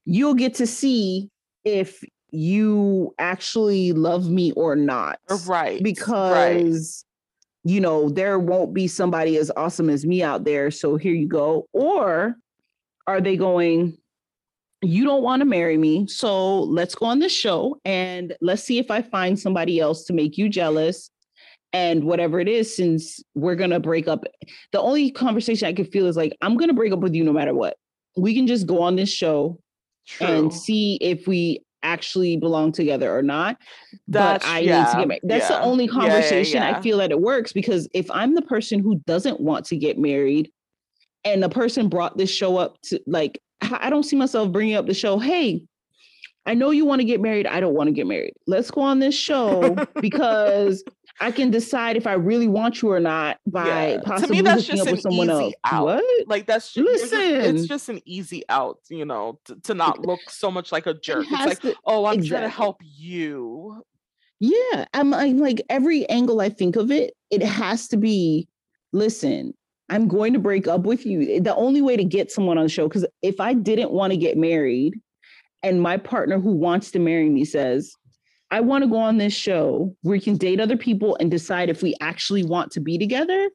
you'll 0.07 0.33
get 0.33 0.55
to 0.55 0.67
see 0.67 1.29
if 1.63 2.03
you 2.31 3.15
actually 3.19 3.93
love 3.93 4.31
me 4.31 4.53
or 4.53 4.77
not. 4.77 5.19
Uh, 5.29 5.37
right. 5.47 5.83
Because 5.83 7.05
right. 7.67 7.71
you 7.71 7.83
know, 7.83 8.09
there 8.09 8.39
won't 8.39 8.73
be 8.73 8.89
somebody 8.89 9.37
as 9.37 9.53
awesome 9.55 9.91
as 9.91 10.07
me 10.07 10.23
out 10.23 10.45
there. 10.45 10.71
So 10.71 10.97
here 10.97 11.13
you 11.13 11.29
go. 11.29 11.69
Or 11.75 12.35
are 13.07 13.21
they 13.21 13.37
going, 13.37 13.99
you 14.81 15.05
don't 15.05 15.23
want 15.23 15.41
to 15.41 15.47
marry 15.47 15.77
me. 15.77 16.07
So 16.07 16.61
let's 16.61 16.95
go 16.95 17.05
on 17.05 17.19
this 17.19 17.37
show 17.37 17.79
and 17.85 18.35
let's 18.41 18.63
see 18.63 18.79
if 18.79 18.91
I 18.91 19.03
find 19.03 19.39
somebody 19.39 19.81
else 19.81 20.05
to 20.05 20.15
make 20.15 20.39
you 20.39 20.49
jealous 20.49 21.11
and 21.73 22.05
whatever 22.05 22.41
it 22.41 22.49
is, 22.49 22.75
since 22.75 23.23
we're 23.35 23.55
going 23.55 23.71
to 23.71 23.81
break 23.81 24.09
up. 24.09 24.25
The 24.73 24.81
only 24.81 25.11
conversation 25.11 25.69
I 25.69 25.73
could 25.73 25.91
feel 25.93 26.07
is 26.07 26.17
like, 26.17 26.37
I'm 26.43 26.57
going 26.57 26.69
to 26.69 26.75
break 26.75 26.93
up 26.93 27.01
with 27.01 27.15
you 27.15 27.25
no 27.25 27.33
matter 27.33 27.55
what. 27.55 27.77
We 28.17 28.35
can 28.35 28.47
just 28.47 28.67
go 28.67 28.83
on 28.83 28.97
this 28.97 29.11
show 29.11 29.59
True. 30.07 30.27
and 30.27 30.53
see 30.53 30.99
if 31.01 31.29
we 31.29 31.63
actually 31.83 32.37
belong 32.37 32.73
together 32.73 33.17
or 33.17 33.23
not. 33.23 33.57
That's, 34.09 34.45
but 34.45 34.51
I 34.51 34.61
yeah, 34.61 34.83
need 34.83 34.91
to 34.91 34.97
get 34.99 35.09
married. 35.09 35.21
That's 35.25 35.51
yeah. 35.51 35.59
the 35.59 35.65
only 35.65 35.89
conversation 35.89 36.63
yeah, 36.63 36.77
I 36.77 36.81
feel 36.81 36.99
that 36.99 37.11
it 37.11 37.21
works 37.21 37.53
because 37.53 37.89
if 37.95 38.11
I'm 38.11 38.35
the 38.35 38.43
person 38.43 38.81
who 38.81 39.01
doesn't 39.07 39.41
want 39.41 39.65
to 39.67 39.77
get 39.77 39.99
married 39.99 40.51
and 41.25 41.43
the 41.43 41.49
person 41.49 41.89
brought 41.89 42.17
this 42.17 42.31
show 42.31 42.57
up 42.57 42.81
to 42.83 43.01
like 43.07 43.41
I 43.63 43.91
don't 43.91 44.05
see 44.05 44.17
myself 44.17 44.53
bringing 44.53 44.75
up 44.75 44.87
the 44.87 44.95
show. 44.95 45.19
Hey, 45.19 45.63
I 46.47 46.55
know 46.55 46.71
you 46.71 46.87
want 46.87 47.01
to 47.01 47.05
get 47.05 47.21
married. 47.21 47.47
I 47.47 47.61
don't 47.61 47.75
want 47.75 47.89
to 47.89 47.93
get 47.93 48.07
married. 48.07 48.33
Let's 48.47 48.71
go 48.71 48.81
on 48.81 48.99
this 48.99 49.15
show 49.15 49.77
because 50.01 50.83
I 51.23 51.31
can 51.31 51.51
decide 51.51 51.97
if 51.97 52.07
I 52.07 52.15
really 52.15 52.49
want 52.49 52.81
you 52.81 52.91
or 52.91 52.99
not 52.99 53.39
by 53.47 53.67
yeah. 53.93 54.01
possibly 54.03 54.39
to 54.39 54.43
me, 54.43 54.49
that's 54.49 54.65
just 54.65 54.83
up 54.83 54.91
with 54.91 55.03
someone 55.03 55.29
else. 55.29 55.53
Out. 55.65 55.85
What? 55.85 56.29
Like 56.29 56.47
that's 56.47 56.73
just, 56.73 56.87
Listen. 56.87 57.19
Just, 57.19 57.49
it's 57.49 57.67
just 57.69 57.89
an 57.91 58.01
easy 58.07 58.43
out, 58.49 58.79
you 58.89 59.05
know, 59.05 59.39
to, 59.45 59.57
to 59.61 59.75
not 59.75 60.01
look 60.01 60.21
so 60.29 60.51
much 60.51 60.73
like 60.73 60.87
a 60.87 60.95
jerk. 60.95 61.27
It 61.27 61.33
it's 61.33 61.47
like, 61.47 61.61
to, 61.61 61.77
oh, 61.85 62.07
I'm 62.07 62.15
exactly. 62.15 62.29
trying 62.31 62.43
to 62.51 62.57
help 62.57 62.77
you. 62.81 63.85
Yeah, 64.41 64.87
I'm, 64.95 65.13
I'm 65.13 65.39
like 65.39 65.61
every 65.69 66.09
angle 66.09 66.41
I 66.41 66.49
think 66.49 66.77
of 66.77 66.91
it, 66.91 67.15
it 67.31 67.43
has 67.43 67.87
to 67.89 67.99
be. 67.99 68.49
Listen, 68.93 69.53
I'm 69.91 70.09
going 70.09 70.33
to 70.33 70.39
break 70.39 70.67
up 70.67 70.83
with 70.83 71.05
you. 71.05 71.37
Eh, 71.37 71.41
the 71.41 71.55
only 71.55 71.83
way 71.83 71.97
to 71.97 72.05
get 72.05 72.33
someone 72.33 72.57
on 72.57 72.65
the 72.65 72.71
show, 72.71 72.89
because 72.89 73.07
if 73.23 73.41
I 73.41 73.53
didn't 73.53 73.91
want 73.91 74.13
to 74.13 74.17
get 74.17 74.39
married 74.39 74.99
and 75.63 75.83
my 75.83 75.99
partner 75.99 76.41
who 76.41 76.53
wants 76.53 76.91
to 76.93 76.99
marry 76.99 77.29
me 77.29 77.45
says, 77.45 77.95
I 78.51 78.61
want 78.61 78.83
to 78.83 78.91
go 78.91 78.97
on 78.97 79.19
this 79.19 79.33
show 79.33 79.95
where 80.03 80.13
we 80.13 80.21
can 80.21 80.37
date 80.37 80.61
other 80.61 80.77
people 80.77 81.17
and 81.21 81.31
decide 81.31 81.69
if 81.69 81.83
we 81.83 81.95
actually 82.01 82.45
want 82.45 82.73
to 82.73 82.81
be 82.81 82.99
together, 82.99 83.51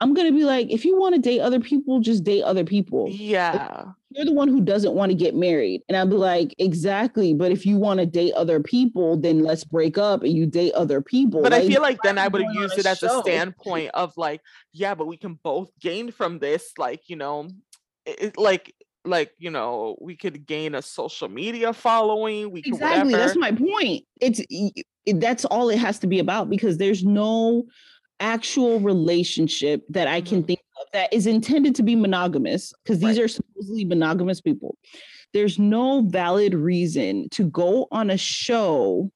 I'm 0.00 0.14
gonna 0.14 0.32
be 0.32 0.44
like, 0.44 0.70
if 0.70 0.84
you 0.84 0.98
want 0.98 1.16
to 1.16 1.20
date 1.20 1.40
other 1.40 1.58
people, 1.58 2.00
just 2.00 2.22
date 2.22 2.42
other 2.42 2.64
people. 2.64 3.08
Yeah. 3.10 3.84
you're 4.10 4.24
the 4.24 4.32
one 4.32 4.48
who 4.48 4.60
doesn't 4.60 4.94
want 4.94 5.10
to 5.10 5.16
get 5.16 5.34
married. 5.34 5.82
And 5.88 5.96
I'll 5.96 6.06
be 6.06 6.14
like, 6.14 6.54
exactly. 6.58 7.34
But 7.34 7.50
if 7.50 7.66
you 7.66 7.78
want 7.78 7.98
to 7.98 8.06
date 8.06 8.32
other 8.34 8.60
people, 8.60 9.16
then 9.16 9.40
let's 9.40 9.64
break 9.64 9.98
up 9.98 10.22
and 10.22 10.32
you 10.32 10.46
date 10.46 10.72
other 10.74 11.02
people. 11.02 11.42
But 11.42 11.52
like, 11.52 11.64
I 11.64 11.66
feel 11.66 11.82
like 11.82 12.00
then 12.02 12.16
I 12.16 12.28
would 12.28 12.42
have 12.42 12.54
used 12.54 12.78
it 12.78 12.86
as 12.86 12.98
show. 12.98 13.18
a 13.18 13.22
standpoint 13.22 13.90
of 13.94 14.12
like, 14.16 14.40
yeah, 14.72 14.94
but 14.94 15.08
we 15.08 15.16
can 15.16 15.34
both 15.42 15.70
gain 15.80 16.12
from 16.12 16.38
this. 16.38 16.72
Like, 16.78 17.08
you 17.08 17.16
know, 17.16 17.48
it, 18.06 18.38
like 18.38 18.72
like 19.08 19.32
you 19.38 19.50
know 19.50 19.96
we 20.00 20.16
could 20.16 20.46
gain 20.46 20.74
a 20.74 20.82
social 20.82 21.28
media 21.28 21.72
following 21.72 22.50
we 22.50 22.60
exactly 22.64 23.12
that's 23.12 23.36
my 23.36 23.50
point 23.52 24.04
it's 24.20 24.40
it, 24.50 25.20
that's 25.20 25.44
all 25.46 25.70
it 25.70 25.78
has 25.78 25.98
to 25.98 26.06
be 26.06 26.18
about 26.18 26.50
because 26.50 26.78
there's 26.78 27.04
no 27.04 27.64
actual 28.20 28.80
relationship 28.80 29.84
that 29.88 30.08
I 30.08 30.20
can 30.20 30.38
mm-hmm. 30.38 30.46
think 30.46 30.60
of 30.80 30.86
that 30.92 31.12
is 31.12 31.26
intended 31.26 31.74
to 31.76 31.82
be 31.82 31.96
monogamous, 31.96 32.72
because 32.82 33.00
these 33.00 33.16
right. 33.16 33.24
are 33.24 33.28
supposedly 33.28 33.84
monogamous 33.84 34.40
people. 34.40 34.76
There's 35.34 35.58
no 35.58 36.02
valid 36.02 36.54
reason 36.54 37.28
to 37.30 37.44
go 37.44 37.86
on 37.90 38.10
a 38.10 38.16
show 38.16 39.10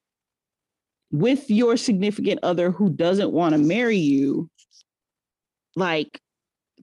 with 1.11 1.51
your 1.51 1.77
significant 1.77 2.41
other 2.43 2.71
who 2.71 2.91
doesn't 2.91 3.33
want 3.33 3.53
to 3.53 3.59
marry 3.59 3.97
you, 3.97 4.51
like 5.77 6.21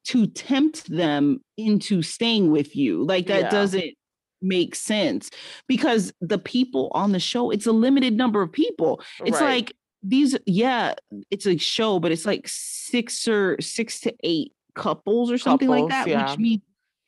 to 0.05 0.27
tempt 0.27 0.89
them 0.89 1.41
into 1.57 2.01
staying 2.01 2.51
with 2.51 2.75
you. 2.75 3.03
Like 3.03 3.27
that 3.27 3.43
yeah. 3.43 3.49
doesn't 3.49 3.93
make 4.41 4.75
sense 4.75 5.29
because 5.67 6.13
the 6.21 6.37
people 6.37 6.91
on 6.93 7.11
the 7.11 7.19
show, 7.19 7.51
it's 7.51 7.65
a 7.65 7.71
limited 7.71 8.15
number 8.15 8.41
of 8.41 8.51
people. 8.51 9.01
It's 9.25 9.41
right. 9.41 9.55
like 9.55 9.73
these 10.03 10.37
yeah 10.45 10.93
it's 11.29 11.45
a 11.45 11.57
show 11.57 11.99
but 11.99 12.11
it's 12.11 12.25
like 12.25 12.43
six 12.47 13.27
or 13.27 13.57
six 13.59 13.99
to 13.99 14.13
eight 14.23 14.53
couples 14.75 15.31
or 15.31 15.37
something 15.37 15.67
couples, 15.67 15.89
like 15.89 16.05
that 16.05 16.07
yeah. 16.07 16.29
which 16.29 16.39
means 16.39 16.61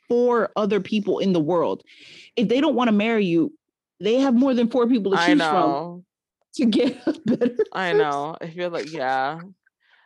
four 0.09 0.49
other 0.55 0.81
people 0.81 1.19
in 1.19 1.31
the 1.31 1.39
world 1.39 1.83
if 2.35 2.49
they 2.49 2.59
don't 2.59 2.75
want 2.75 2.89
to 2.89 2.91
marry 2.91 3.25
you 3.25 3.53
they 4.01 4.15
have 4.15 4.33
more 4.33 4.53
than 4.53 4.69
four 4.69 4.87
people 4.87 5.11
to 5.11 5.17
choose 5.25 5.41
from 5.41 6.03
to 6.53 6.65
get 6.65 6.97
a 7.07 7.13
better 7.25 7.55
i 7.71 7.93
know 7.93 8.35
i 8.41 8.49
feel 8.49 8.69
like 8.69 8.91
yeah 8.91 9.39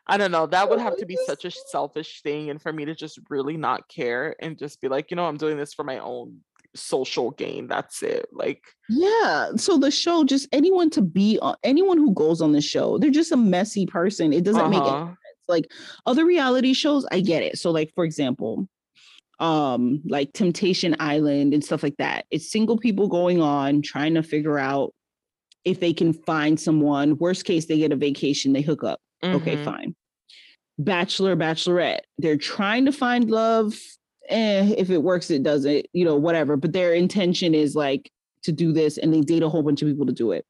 I 0.08 0.18
don't 0.18 0.32
know. 0.32 0.46
That 0.46 0.70
would 0.70 0.80
have 0.80 0.98
to 0.98 1.06
be 1.06 1.18
such 1.26 1.46
a 1.46 1.52
selfish 1.52 2.22
thing. 2.22 2.50
And 2.50 2.62
for 2.62 2.72
me 2.72 2.86
to 2.86 2.94
just 2.94 3.20
really 3.30 3.58
not 3.58 3.88
care 3.90 4.36
and 4.40 4.58
just 4.58 4.80
be 4.82 4.88
like, 4.88 5.10
you 5.10 5.18
know, 5.18 5.26
I'm 5.26 5.38
doing 5.38 5.58
this 5.58 5.74
for 5.74 5.84
my 5.84 5.98
own 6.00 6.42
social 6.76 7.32
gain. 7.32 7.68
That's 7.68 8.04
it. 8.04 8.28
Like, 8.32 8.62
yeah. 8.88 9.52
So 9.56 9.78
the 9.78 9.90
show, 9.90 10.24
just 10.24 10.48
anyone 10.52 10.90
to 10.92 11.02
be 11.02 11.40
on, 11.42 11.56
anyone 11.64 11.98
who 11.98 12.14
goes 12.14 12.42
on 12.42 12.52
the 12.52 12.62
show, 12.62 12.98
they're 13.00 13.10
just 13.10 13.32
a 13.32 13.38
messy 13.38 13.86
person. 13.86 14.32
It 14.32 14.44
doesn't 14.44 14.62
uh-huh. 14.62 14.70
make 14.70 14.82
any 14.82 15.08
sense. 15.08 15.18
Like 15.48 15.72
other 16.06 16.26
reality 16.26 16.74
shows, 16.74 17.06
I 17.12 17.22
get 17.22 17.44
it. 17.44 17.58
So, 17.58 17.72
like, 17.72 17.92
for 17.96 18.04
example, 18.04 18.68
um, 19.40 20.02
like 20.06 20.34
Temptation 20.34 20.96
Island 21.00 21.54
and 21.54 21.64
stuff 21.64 21.84
like 21.84 21.98
that. 21.98 22.26
It's 22.32 22.52
single 22.52 22.78
people 22.78 23.08
going 23.08 23.42
on 23.42 23.82
trying 23.82 24.14
to 24.14 24.24
figure 24.24 24.58
out 24.58 24.94
if 25.64 25.80
they 25.80 25.94
can 25.94 26.14
find 26.14 26.60
someone. 26.60 27.18
Worst 27.18 27.46
case, 27.46 27.66
they 27.66 27.78
get 27.78 27.92
a 27.92 27.96
vacation, 27.96 28.54
they 28.54 28.62
hook 28.62 28.84
up. 28.84 29.00
Mm-hmm. 29.26 29.36
Okay, 29.38 29.64
fine. 29.64 29.96
bachelor, 30.78 31.36
bachelorette. 31.36 32.02
They're 32.18 32.38
trying 32.38 32.86
to 32.86 32.92
find 32.92 33.30
love. 33.32 33.74
Eh, 34.30 34.74
if 34.78 34.90
it 34.90 35.04
works, 35.04 35.30
it 35.30 35.44
doesn't, 35.44 35.86
you 35.94 36.04
know, 36.06 36.16
whatever. 36.16 36.58
But 36.58 36.74
their 36.74 36.94
intention 36.94 37.54
is 37.54 37.76
like 37.76 38.12
to 38.44 38.52
do 38.52 38.72
this 38.74 38.98
and 38.98 39.14
they 39.14 39.22
date 39.22 39.44
a 39.44 39.50
whole 39.50 39.64
bunch 39.64 39.82
of 39.82 39.88
people 39.88 40.06
to 40.06 40.12
do 40.14 40.32
it. 40.32 40.46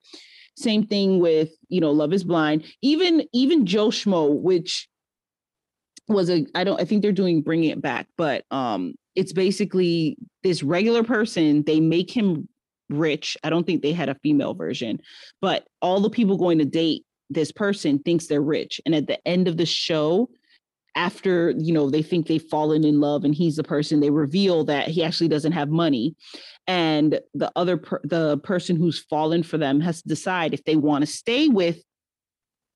Same 0.58 0.86
thing 0.86 1.20
with, 1.20 1.50
you 1.68 1.82
know, 1.82 1.92
Love 1.92 2.14
is 2.14 2.24
Blind. 2.24 2.64
Even 2.82 3.24
even 3.34 3.66
Joe 3.66 3.90
Schmo, 3.90 4.34
which 4.34 4.88
was 6.08 6.30
a 6.30 6.46
I 6.56 6.64
don't 6.64 6.80
I 6.80 6.86
think 6.86 7.02
they're 7.02 7.12
doing 7.12 7.42
bringing 7.42 7.72
it 7.72 7.82
back, 7.82 8.08
but 8.18 8.46
um 8.52 8.96
it's 9.16 9.34
basically 9.34 10.18
this 10.44 10.62
regular 10.64 11.04
person, 11.04 11.64
they 11.64 11.80
make 11.80 12.12
him 12.12 12.48
rich. 12.90 13.38
I 13.44 13.50
don't 13.50 13.66
think 13.66 13.82
they 13.82 13.94
had 13.94 14.10
a 14.10 14.16
female 14.16 14.54
version, 14.54 15.00
but 15.42 15.66
all 15.82 16.02
the 16.02 16.10
people 16.10 16.38
going 16.38 16.60
to 16.60 16.66
date 16.66 17.05
this 17.30 17.52
person 17.52 18.00
thinks 18.00 18.28
they're 18.28 18.42
rich. 18.42 18.80
And 18.86 18.94
at 18.96 19.08
the 19.08 19.26
end 19.28 19.48
of 19.48 19.58
the 19.58 19.66
show, 19.66 20.30
after 20.96 21.54
you 21.58 21.74
know 21.74 21.90
they 21.90 22.02
think 22.02 22.28
they've 22.28 22.50
fallen 22.50 22.84
in 22.84 23.00
love 23.00 23.24
and 23.24 23.36
he's 23.36 23.58
the 23.58 23.64
person 23.64 24.00
they 24.00 24.10
reveal 24.10 24.64
that 24.64 24.88
he 24.88 25.04
actually 25.04 25.28
doesn't 25.28 25.52
have 25.52 25.70
money 25.70 26.16
and 26.68 27.20
the 27.34 27.52
other 27.56 27.78
per- 27.78 28.02
the 28.04 28.38
person 28.40 28.76
who's 28.76 29.00
fallen 29.10 29.44
for 29.44 29.58
them 29.58 29.82
has 29.82 30.02
to 30.02 30.08
decide 30.08 30.54
if 30.54 30.64
they 30.64 30.76
want 30.76 31.02
to 31.02 31.12
stay 31.12 31.48
with 31.48 31.84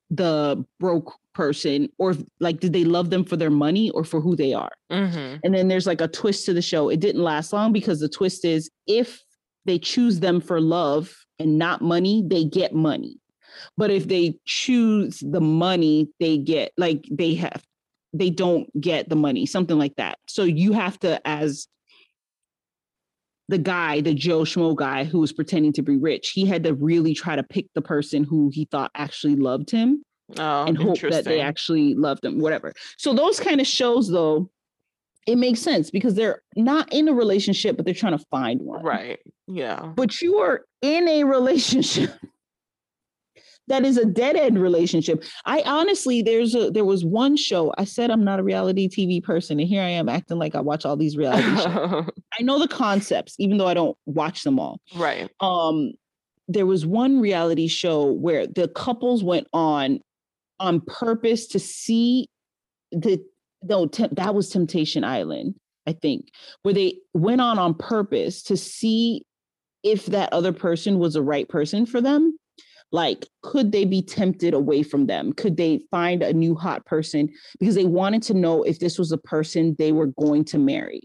the 0.10 0.64
broke 0.80 1.14
person 1.34 1.88
or 1.98 2.16
like 2.40 2.60
did 2.60 2.74
they 2.74 2.84
love 2.84 3.10
them 3.10 3.24
for 3.24 3.38
their 3.38 3.50
money 3.50 3.90
or 3.92 4.04
for 4.04 4.20
who 4.20 4.36
they 4.36 4.54
are 4.54 4.72
mm-hmm. 4.92 5.38
and 5.44 5.54
then 5.54 5.68
there's 5.68 5.88
like 5.88 6.02
a 6.02 6.08
twist 6.08 6.46
to 6.46 6.54
the 6.54 6.62
show 6.62 6.90
it 6.90 7.00
didn't 7.00 7.24
last 7.24 7.54
long 7.54 7.72
because 7.72 8.00
the 8.00 8.10
twist 8.10 8.44
is 8.44 8.70
if 8.88 9.22
they 9.66 9.80
choose 9.80 10.20
them 10.20 10.42
for 10.42 10.60
love 10.60 11.16
and 11.38 11.58
not 11.58 11.82
money 11.82 12.24
they 12.28 12.44
get 12.44 12.74
money 12.74 13.18
but 13.78 13.92
if 13.92 14.08
they 14.08 14.38
choose 14.46 15.20
the 15.20 15.42
money 15.42 16.10
they 16.20 16.38
get 16.38 16.72
like 16.78 17.06
they 17.12 17.34
have 17.36 17.64
they 18.14 18.30
don't 18.30 18.70
get 18.80 19.10
the 19.10 19.16
money, 19.16 19.46
something 19.46 19.78
like 19.78 19.96
that. 19.98 20.18
So 20.28 20.44
you 20.44 20.74
have 20.74 21.00
to, 21.00 21.26
as 21.28 21.68
the 23.48 23.58
guy, 23.58 24.02
the 24.02 24.14
Joe 24.14 24.42
Schmo 24.42 24.76
guy 24.76 25.04
who 25.04 25.20
was 25.20 25.34
pretending 25.34 25.74
to 25.74 25.82
be 25.82 25.98
rich, 25.98 26.32
he 26.32 26.46
had 26.46 26.64
to 26.64 26.74
really 26.74 27.14
try 27.14 27.36
to 27.36 27.44
pick 27.44 27.68
the 27.76 27.82
person 27.82 28.24
who 28.24 28.50
he 28.54 28.66
thought 28.66 28.92
actually 28.96 29.36
loved 29.36 29.70
him 29.70 30.04
oh, 30.38 30.66
and 30.66 30.78
hope 30.78 31.00
that 31.02 31.26
they 31.26 31.42
actually 31.42 31.94
loved 31.96 32.26
him, 32.26 32.40
whatever. 32.40 32.74
So 32.98 33.14
those 33.14 33.40
kind 33.40 33.62
of 33.62 33.68
shows, 33.68 34.10
though, 34.10 34.50
it 35.28 35.38
makes 35.38 35.60
sense 35.60 35.92
because 35.92 36.16
they're 36.16 36.42
not 36.56 36.92
in 36.92 37.08
a 37.08 37.14
relationship, 37.14 37.76
but 37.76 37.86
they're 37.86 37.94
trying 37.94 38.18
to 38.18 38.26
find 38.32 38.62
one. 38.62 38.84
Right. 38.84 39.20
Yeah. 39.48 39.92
But 39.96 40.22
you 40.22 40.38
are 40.38 40.62
in 40.82 41.08
a 41.08 41.24
relationship 41.26 42.12
that 43.70 43.86
is 43.86 43.98
a 43.98 44.06
dead 44.06 44.36
end 44.36 44.62
relationship. 44.62 45.24
I 45.46 45.62
honestly, 45.66 46.22
there's 46.22 46.56
a 46.56 46.70
there 46.72 46.86
was 46.86 47.06
one 47.06 47.38
show. 47.38 47.74
I 47.78 47.86
said 47.86 48.12
I'm 48.12 48.24
not 48.24 48.40
a 48.40 48.44
reality 48.44 48.90
TV 48.90 49.24
person, 49.24 49.60
and 49.60 49.70
here 49.70 49.82
I 49.82 49.90
am 49.90 50.10
acting 50.10 50.38
like 50.38 50.56
I 50.56 50.62
watch 50.62 50.86
all 50.86 50.98
these 50.98 51.16
reality 51.16 51.56
shows. 51.62 52.10
I 52.40 52.44
know 52.44 52.60
the 52.60 52.68
concepts, 52.68 53.36
even 53.40 53.58
though 53.58 53.68
I 53.68 53.74
don't 53.74 53.98
watch 54.06 54.44
them 54.44 54.60
all. 54.60 54.82
Right. 54.96 55.30
Um, 55.40 55.94
there 56.48 56.66
was 56.66 56.86
one 56.86 57.22
reality 57.22 57.68
show 57.68 58.12
where 58.12 58.48
the 58.48 58.68
couples 58.70 59.24
went 59.24 59.48
on 59.54 60.00
on 60.60 60.82
purpose 60.82 61.48
to 61.48 61.60
see 61.60 62.28
the 62.92 63.24
no 63.64 63.88
te- 63.88 64.10
that 64.12 64.34
was 64.34 64.50
Temptation 64.50 65.04
Island, 65.04 65.56
I 65.86 65.94
think, 65.94 66.30
where 66.64 66.74
they 66.74 66.98
went 67.14 67.40
on 67.40 67.60
on 67.60 67.76
purpose 67.76 68.42
to 68.44 68.58
see 68.58 69.24
if 69.84 70.08
that 70.08 70.34
other 70.34 70.52
person 70.52 71.00
was 71.00 71.14
the 71.14 71.22
right 71.22 71.48
person 71.48 71.86
for 71.86 72.02
them 72.02 72.38
like 72.92 73.28
could 73.44 73.72
they 73.72 73.86
be 73.86 74.02
tempted 74.02 74.54
away 74.54 74.84
from 74.84 75.06
them? 75.06 75.34
Could 75.34 75.58
they 75.58 75.82
find 75.92 76.24
a 76.24 76.34
new 76.34 76.56
hot 76.56 76.86
person? 76.86 77.30
Because 77.60 77.76
they 77.76 77.86
wanted 77.86 78.24
to 78.24 78.34
know 78.34 78.64
if 78.64 78.80
this 78.80 78.98
was 78.98 79.12
a 79.12 79.18
person 79.18 79.76
they 79.78 79.92
were 79.92 80.08
going 80.08 80.46
to 80.46 80.58
marry. 80.58 81.02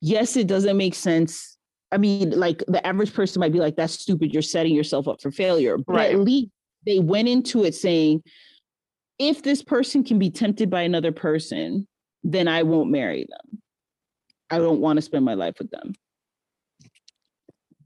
Yes 0.00 0.36
it 0.36 0.46
doesn't 0.46 0.76
make 0.76 0.94
sense. 0.94 1.56
I 1.90 1.98
mean 1.98 2.30
like 2.30 2.62
the 2.68 2.86
average 2.86 3.14
person 3.14 3.40
might 3.40 3.52
be 3.52 3.60
like 3.60 3.76
that's 3.76 3.94
stupid. 3.94 4.32
You're 4.32 4.42
setting 4.42 4.74
yourself 4.74 5.08
up 5.08 5.20
for 5.22 5.30
failure. 5.30 5.78
But 5.78 5.96
right. 5.96 6.14
at 6.14 6.20
least 6.20 6.50
they 6.84 6.98
went 6.98 7.28
into 7.28 7.64
it 7.64 7.74
saying 7.74 8.22
if 9.18 9.42
this 9.42 9.62
person 9.62 10.04
can 10.04 10.18
be 10.18 10.30
tempted 10.30 10.68
by 10.68 10.82
another 10.82 11.12
person 11.12 11.86
then 12.26 12.48
i 12.48 12.62
won't 12.62 12.90
marry 12.90 13.26
them. 13.28 13.60
I 14.50 14.58
don't 14.58 14.80
want 14.80 14.96
to 14.96 15.02
spend 15.02 15.24
my 15.24 15.34
life 15.34 15.54
with 15.58 15.70
them. 15.70 15.92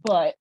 But 0.05 0.35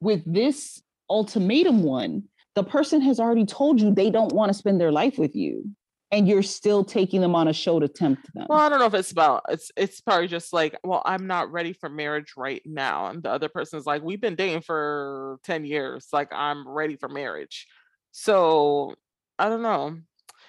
with 0.00 0.22
this 0.24 0.82
ultimatum 1.10 1.82
one, 1.82 2.24
the 2.54 2.64
person 2.64 3.00
has 3.02 3.20
already 3.20 3.46
told 3.46 3.80
you 3.80 3.94
they 3.94 4.10
don't 4.10 4.32
want 4.32 4.50
to 4.50 4.54
spend 4.54 4.80
their 4.80 4.92
life 4.92 5.18
with 5.18 5.34
you 5.36 5.64
and 6.10 6.26
you're 6.26 6.42
still 6.42 6.84
taking 6.84 7.20
them 7.20 7.34
on 7.34 7.48
a 7.48 7.52
show 7.52 7.78
to 7.78 7.88
tempt 7.88 8.32
them. 8.34 8.46
Well, 8.48 8.58
I 8.58 8.68
don't 8.68 8.78
know 8.78 8.86
if 8.86 8.94
it's 8.94 9.12
about 9.12 9.42
it's 9.48 9.70
it's 9.76 10.00
probably 10.00 10.26
just 10.26 10.52
like, 10.52 10.76
well, 10.82 11.02
I'm 11.04 11.26
not 11.26 11.52
ready 11.52 11.72
for 11.72 11.88
marriage 11.88 12.32
right 12.36 12.62
now. 12.64 13.08
And 13.08 13.22
the 13.22 13.30
other 13.30 13.48
person's 13.48 13.86
like, 13.86 14.02
we've 14.02 14.20
been 14.20 14.34
dating 14.34 14.62
for 14.62 15.38
10 15.44 15.64
years. 15.64 16.08
Like 16.12 16.32
I'm 16.32 16.66
ready 16.66 16.96
for 16.96 17.08
marriage. 17.08 17.66
So 18.12 18.94
I 19.38 19.48
don't 19.48 19.62
know. 19.62 19.98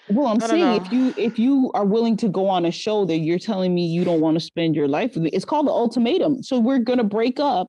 Well, 0.09 0.27
I'm 0.27 0.39
saying 0.39 0.65
know. 0.65 0.75
if 0.75 0.91
you 0.91 1.13
if 1.17 1.37
you 1.37 1.71
are 1.75 1.85
willing 1.85 2.17
to 2.17 2.29
go 2.29 2.47
on 2.47 2.65
a 2.65 2.71
show 2.71 3.05
that 3.05 3.17
you're 3.17 3.37
telling 3.37 3.75
me 3.75 3.85
you 3.85 4.03
don't 4.03 4.21
want 4.21 4.35
to 4.35 4.41
spend 4.41 4.75
your 4.75 4.87
life 4.87 5.13
with 5.13 5.23
me, 5.23 5.29
it's 5.31 5.45
called 5.45 5.67
the 5.67 5.71
ultimatum. 5.71 6.41
So 6.41 6.59
we're 6.59 6.79
gonna 6.79 7.03
break 7.03 7.39
up. 7.39 7.67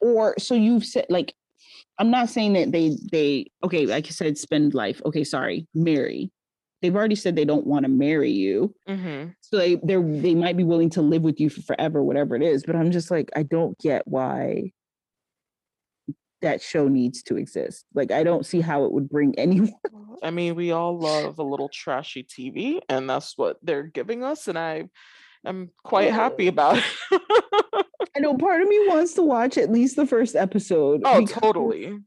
Or 0.00 0.34
so 0.38 0.54
you've 0.54 0.84
said 0.84 1.06
like 1.08 1.34
I'm 1.98 2.10
not 2.10 2.28
saying 2.28 2.54
that 2.54 2.72
they 2.72 2.96
they 3.10 3.46
okay, 3.62 3.86
like 3.86 4.06
I 4.06 4.10
said, 4.10 4.38
spend 4.38 4.74
life. 4.74 5.00
Okay, 5.04 5.24
sorry, 5.24 5.66
marry. 5.74 6.30
They've 6.82 6.94
already 6.94 7.14
said 7.14 7.34
they 7.34 7.44
don't 7.44 7.66
want 7.66 7.84
to 7.84 7.88
marry 7.88 8.30
you, 8.30 8.74
mm-hmm. 8.88 9.30
so 9.40 9.56
they 9.56 9.76
they 9.76 9.96
they 9.96 10.34
might 10.34 10.56
be 10.56 10.64
willing 10.64 10.90
to 10.90 11.02
live 11.02 11.22
with 11.22 11.40
you 11.40 11.48
for 11.48 11.62
forever, 11.62 12.02
whatever 12.02 12.34
it 12.36 12.42
is. 12.42 12.64
But 12.64 12.76
I'm 12.76 12.90
just 12.90 13.10
like, 13.10 13.30
I 13.36 13.42
don't 13.42 13.78
get 13.78 14.06
why 14.06 14.72
that 16.42 16.60
show 16.60 16.88
needs 16.88 17.22
to 17.24 17.36
exist. 17.36 17.86
Like, 17.94 18.10
I 18.10 18.22
don't 18.22 18.44
see 18.44 18.60
how 18.60 18.84
it 18.84 18.92
would 18.92 19.08
bring 19.08 19.34
anyone. 19.38 19.72
I 20.22 20.30
mean, 20.30 20.54
we 20.54 20.72
all 20.72 20.98
love 20.98 21.38
a 21.38 21.42
little 21.42 21.68
trashy 21.68 22.22
TV, 22.24 22.80
and 22.88 23.08
that's 23.08 23.36
what 23.36 23.58
they're 23.62 23.82
giving 23.82 24.22
us, 24.22 24.46
and 24.46 24.58
I 24.58 24.84
am 25.44 25.70
quite 25.84 26.12
happy 26.12 26.48
about 26.48 26.82
it. 27.10 27.83
I 28.16 28.20
know 28.20 28.36
part 28.36 28.62
of 28.62 28.68
me 28.68 28.86
wants 28.88 29.14
to 29.14 29.22
watch 29.22 29.58
at 29.58 29.72
least 29.72 29.96
the 29.96 30.06
first 30.06 30.36
episode. 30.36 31.02
Oh, 31.04 31.26
totally. 31.26 31.98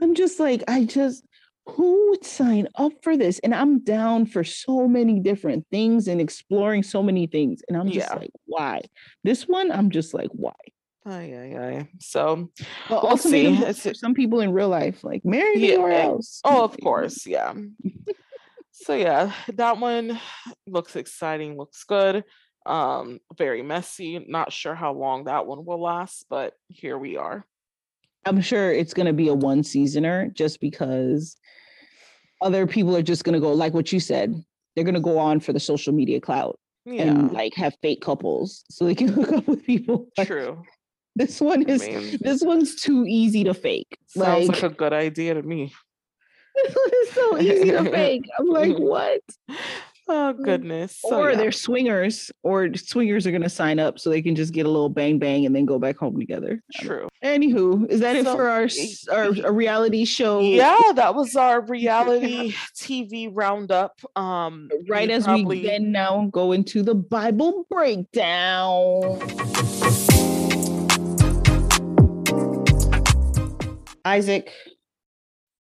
I'm 0.00 0.14
just 0.14 0.38
like, 0.38 0.62
I 0.68 0.84
just 0.84 1.24
who 1.66 2.10
would 2.10 2.24
sign 2.24 2.68
up 2.74 2.92
for 3.02 3.16
this? 3.16 3.38
And 3.40 3.54
I'm 3.54 3.80
down 3.80 4.26
for 4.26 4.42
so 4.42 4.88
many 4.88 5.20
different 5.20 5.66
things 5.70 6.08
and 6.08 6.20
exploring 6.20 6.82
so 6.82 7.02
many 7.02 7.26
things. 7.26 7.62
And 7.68 7.76
I'm 7.76 7.88
just 7.88 8.10
yeah. 8.10 8.16
like, 8.16 8.30
why? 8.46 8.82
This 9.22 9.46
one, 9.46 9.70
I'm 9.70 9.90
just 9.90 10.12
like, 10.12 10.30
why? 10.32 10.54
Aye, 11.06 11.34
aye, 11.34 11.58
aye. 11.58 11.88
So 12.00 12.50
well, 12.90 13.00
we'll 13.02 13.16
see. 13.16 13.72
Some 13.74 14.14
people 14.14 14.40
in 14.40 14.52
real 14.52 14.68
life, 14.68 15.02
like 15.02 15.24
marry 15.24 15.58
yeah, 15.58 15.74
anywhere 15.74 15.92
eh, 15.92 16.02
else. 16.02 16.40
Oh, 16.44 16.64
of 16.64 16.76
course, 16.80 17.26
yeah. 17.26 17.54
so 18.72 18.94
yeah, 18.94 19.32
that 19.54 19.78
one 19.78 20.20
looks 20.66 20.94
exciting, 20.94 21.56
looks 21.56 21.82
good 21.84 22.24
um 22.66 23.18
very 23.36 23.62
messy 23.62 24.24
not 24.28 24.52
sure 24.52 24.74
how 24.74 24.92
long 24.92 25.24
that 25.24 25.46
one 25.46 25.64
will 25.64 25.80
last 25.80 26.26
but 26.30 26.54
here 26.68 26.98
we 26.98 27.16
are. 27.16 27.44
I'm 28.24 28.40
sure 28.40 28.72
it's 28.72 28.94
going 28.94 29.06
to 29.06 29.12
be 29.12 29.26
a 29.28 29.34
one 29.34 29.64
seasoner 29.64 30.28
just 30.28 30.60
because 30.60 31.36
other 32.40 32.66
people 32.66 32.96
are 32.96 33.02
just 33.02 33.24
going 33.24 33.34
to 33.34 33.40
go 33.40 33.52
like 33.52 33.74
what 33.74 33.92
you 33.92 34.00
said 34.00 34.34
they're 34.74 34.84
going 34.84 34.94
to 34.94 35.00
go 35.00 35.18
on 35.18 35.40
for 35.40 35.52
the 35.52 35.60
social 35.60 35.92
media 35.92 36.20
clout 36.20 36.58
yeah. 36.84 37.02
and 37.04 37.32
like 37.32 37.54
have 37.54 37.74
fake 37.82 38.00
couples 38.00 38.64
so 38.70 38.84
they 38.84 38.94
can 38.94 39.08
hook 39.12 39.32
up 39.32 39.46
with 39.46 39.64
people 39.64 40.08
true. 40.20 40.62
this 41.16 41.40
one 41.40 41.62
is 41.62 41.82
I 41.82 41.86
mean, 41.86 42.18
this 42.20 42.42
one's 42.42 42.76
too 42.76 43.04
easy 43.06 43.44
to 43.44 43.54
fake 43.54 43.96
sounds 44.08 44.48
like, 44.48 44.62
like 44.62 44.72
a 44.72 44.74
good 44.74 44.92
idea 44.92 45.34
to 45.34 45.42
me. 45.42 45.72
This 46.54 46.74
one 46.74 46.94
is 47.02 47.10
so 47.12 47.38
easy 47.40 47.70
to 47.70 47.90
fake 47.90 48.24
i'm 48.38 48.46
like 48.46 48.76
what 48.76 49.22
Oh 50.14 50.34
goodness. 50.34 50.98
So, 51.00 51.18
or 51.18 51.30
yeah. 51.30 51.38
they're 51.38 51.52
swingers, 51.52 52.30
or 52.42 52.74
swingers 52.74 53.26
are 53.26 53.32
gonna 53.32 53.48
sign 53.48 53.78
up 53.78 53.98
so 53.98 54.10
they 54.10 54.20
can 54.20 54.36
just 54.36 54.52
get 54.52 54.66
a 54.66 54.68
little 54.68 54.90
bang 54.90 55.18
bang 55.18 55.46
and 55.46 55.56
then 55.56 55.64
go 55.64 55.78
back 55.78 55.96
home 55.96 56.18
together. 56.18 56.62
True. 56.74 57.08
Anywho, 57.24 57.88
is 57.88 58.00
that 58.00 58.22
so, 58.22 58.32
it 58.32 58.36
for 58.36 58.46
our 58.46 58.68
our, 59.10 59.46
our 59.46 59.52
reality 59.54 60.04
show? 60.04 60.40
Yeah, 60.40 60.78
that 60.96 61.14
was 61.14 61.34
our 61.34 61.62
reality 61.62 62.52
TV 62.76 63.30
roundup. 63.32 63.98
Um 64.14 64.68
right 64.86 65.08
as 65.08 65.24
probably... 65.24 65.60
we 65.60 65.66
then 65.66 65.92
now 65.92 66.28
go 66.30 66.52
into 66.52 66.82
the 66.82 66.94
Bible 66.94 67.66
breakdown. 67.70 69.18
Isaac 74.04 74.52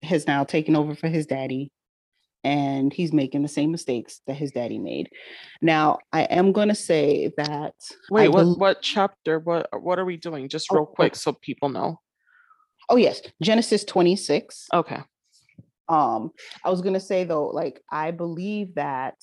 has 0.03 0.27
now 0.27 0.43
taken 0.43 0.75
over 0.75 0.93
for 0.93 1.07
his 1.07 1.25
daddy 1.25 1.71
and 2.43 2.91
he's 2.91 3.13
making 3.13 3.41
the 3.43 3.47
same 3.47 3.71
mistakes 3.71 4.21
that 4.27 4.35
his 4.35 4.51
daddy 4.51 4.79
made. 4.79 5.09
Now, 5.61 5.99
I 6.11 6.23
am 6.23 6.51
going 6.51 6.69
to 6.69 6.75
say 6.75 7.31
that. 7.37 7.75
Wait, 8.09 8.29
what? 8.29 8.57
what 8.57 8.81
chapter? 8.81 9.39
What? 9.39 9.67
What 9.79 9.99
are 9.99 10.05
we 10.05 10.17
doing? 10.17 10.49
Just 10.49 10.67
oh, 10.71 10.75
real 10.75 10.83
oh, 10.89 10.93
quick, 10.93 11.15
so 11.15 11.33
people 11.33 11.69
know. 11.69 11.99
Oh 12.89 12.97
yes, 12.97 13.21
Genesis 13.41 13.83
twenty 13.83 14.15
six. 14.15 14.67
Okay. 14.73 14.99
Um, 15.87 16.31
I 16.63 16.69
was 16.69 16.81
gonna 16.81 16.99
say 16.99 17.23
though, 17.23 17.47
like 17.47 17.81
I 17.91 18.11
believe 18.11 18.75
that 18.75 19.15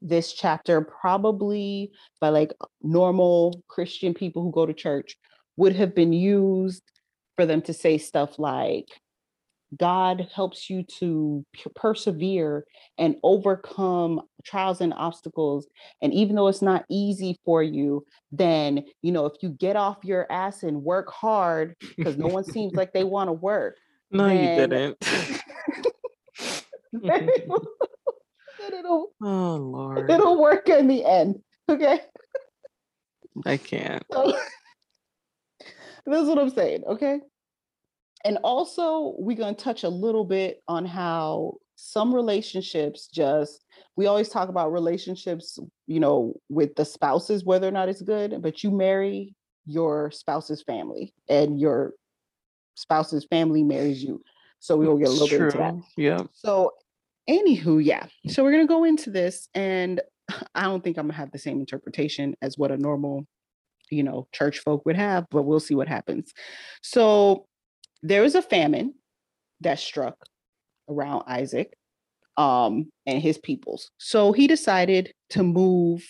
this 0.00 0.32
chapter 0.32 0.80
probably 0.80 1.92
by 2.20 2.28
like 2.28 2.52
normal 2.82 3.62
Christian 3.68 4.12
people 4.12 4.42
who 4.42 4.50
go 4.50 4.66
to 4.66 4.74
church 4.74 5.16
would 5.56 5.74
have 5.76 5.94
been 5.94 6.12
used 6.12 6.82
for 7.36 7.46
them 7.46 7.62
to 7.62 7.72
say 7.72 7.98
stuff 7.98 8.38
like 8.38 8.88
God 9.76 10.28
helps 10.34 10.68
you 10.68 10.82
to 10.98 11.44
persevere 11.74 12.64
and 12.98 13.16
overcome 13.22 14.20
trials 14.44 14.80
and 14.80 14.92
obstacles. 14.94 15.66
And 16.02 16.12
even 16.12 16.36
though 16.36 16.48
it's 16.48 16.62
not 16.62 16.84
easy 16.90 17.38
for 17.44 17.62
you, 17.62 18.04
then, 18.30 18.84
you 19.02 19.12
know, 19.12 19.26
if 19.26 19.42
you 19.42 19.50
get 19.50 19.76
off 19.76 19.98
your 20.04 20.30
ass 20.30 20.62
and 20.62 20.82
work 20.82 21.10
hard, 21.10 21.76
because 21.96 22.18
no 22.18 22.26
one 22.26 22.44
seems 22.44 22.74
like 22.74 22.92
they 22.92 23.04
want 23.04 23.28
to 23.28 23.32
work. 23.32 23.76
No, 24.14 24.28
then... 24.28 24.36
you 24.36 24.44
didn't. 24.66 24.98
it'll, 28.78 29.12
oh, 29.22 29.56
Lord. 29.56 30.10
It'll 30.10 30.38
work 30.38 30.68
in 30.68 30.86
the 30.86 31.02
end. 31.02 31.40
Okay. 31.66 31.98
I 33.46 33.56
can't. 33.56 34.04
So, 34.12 34.38
that's 36.04 36.26
what 36.26 36.38
I'm 36.38 36.50
saying. 36.50 36.84
Okay 36.86 37.20
and 38.24 38.38
also 38.44 39.14
we're 39.18 39.36
going 39.36 39.54
to 39.54 39.64
touch 39.64 39.84
a 39.84 39.88
little 39.88 40.24
bit 40.24 40.62
on 40.68 40.84
how 40.84 41.54
some 41.76 42.14
relationships 42.14 43.08
just 43.08 43.64
we 43.96 44.06
always 44.06 44.28
talk 44.28 44.48
about 44.48 44.72
relationships 44.72 45.58
you 45.86 45.98
know 45.98 46.34
with 46.48 46.74
the 46.76 46.84
spouses 46.84 47.44
whether 47.44 47.66
or 47.66 47.72
not 47.72 47.88
it's 47.88 48.02
good 48.02 48.40
but 48.40 48.62
you 48.62 48.70
marry 48.70 49.34
your 49.66 50.10
spouse's 50.10 50.62
family 50.62 51.12
and 51.28 51.60
your 51.60 51.92
spouse's 52.74 53.24
family 53.26 53.62
marries 53.62 54.02
you. 54.02 54.22
So 54.60 54.76
we 54.76 54.86
will 54.86 54.98
get 54.98 55.08
a 55.08 55.12
little 55.12 55.28
True. 55.28 55.38
bit 55.38 55.44
into 55.46 55.58
that. 55.58 55.74
yeah 55.96 56.18
so 56.32 56.72
anywho 57.28 57.84
yeah. 57.84 58.06
So 58.28 58.42
we're 58.42 58.52
going 58.52 58.66
to 58.66 58.72
go 58.72 58.84
into 58.84 59.10
this 59.10 59.48
and 59.54 60.00
i 60.54 60.62
don't 60.62 60.82
think 60.84 60.98
i'm 60.98 61.06
going 61.06 61.12
to 61.12 61.18
have 61.18 61.32
the 61.32 61.38
same 61.38 61.58
interpretation 61.60 62.34
as 62.42 62.56
what 62.56 62.70
a 62.70 62.76
normal 62.76 63.26
you 63.90 64.02
know 64.02 64.26
church 64.32 64.60
folk 64.60 64.86
would 64.86 64.96
have 64.96 65.26
but 65.30 65.42
we'll 65.42 65.60
see 65.60 65.74
what 65.74 65.88
happens. 65.88 66.32
So 66.82 67.46
there 68.02 68.22
was 68.22 68.34
a 68.34 68.42
famine 68.42 68.94
that 69.60 69.78
struck 69.78 70.16
around 70.88 71.24
Isaac 71.26 71.76
um, 72.36 72.90
and 73.06 73.22
his 73.22 73.38
peoples. 73.38 73.90
So 73.98 74.32
he 74.32 74.46
decided 74.46 75.12
to 75.30 75.42
move 75.42 76.04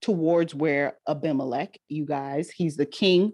towards 0.00 0.54
where 0.54 0.96
Abimelech, 1.08 1.78
you 1.88 2.06
guys, 2.06 2.50
he's 2.50 2.76
the 2.76 2.86
king 2.86 3.32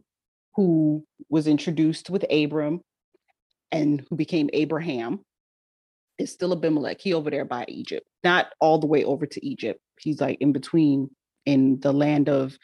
who 0.55 1.05
was 1.28 1.47
introduced 1.47 2.11
with 2.11 2.24
Abram 2.30 2.80
and 3.70 4.05
who 4.09 4.16
became 4.16 4.49
Abraham. 4.53 5.20
Is 6.16 6.30
still 6.30 6.53
Abimelech. 6.53 7.01
He 7.01 7.12
over 7.12 7.28
there 7.28 7.45
by 7.45 7.64
Egypt, 7.66 8.07
not 8.22 8.47
all 8.61 8.78
the 8.78 8.86
way 8.86 9.03
over 9.03 9.26
to 9.26 9.45
Egypt. 9.45 9.80
He's 9.99 10.20
like 10.20 10.38
in 10.40 10.53
between 10.53 11.11
in 11.45 11.80
the 11.80 11.92
land 11.92 12.28
of 12.28 12.57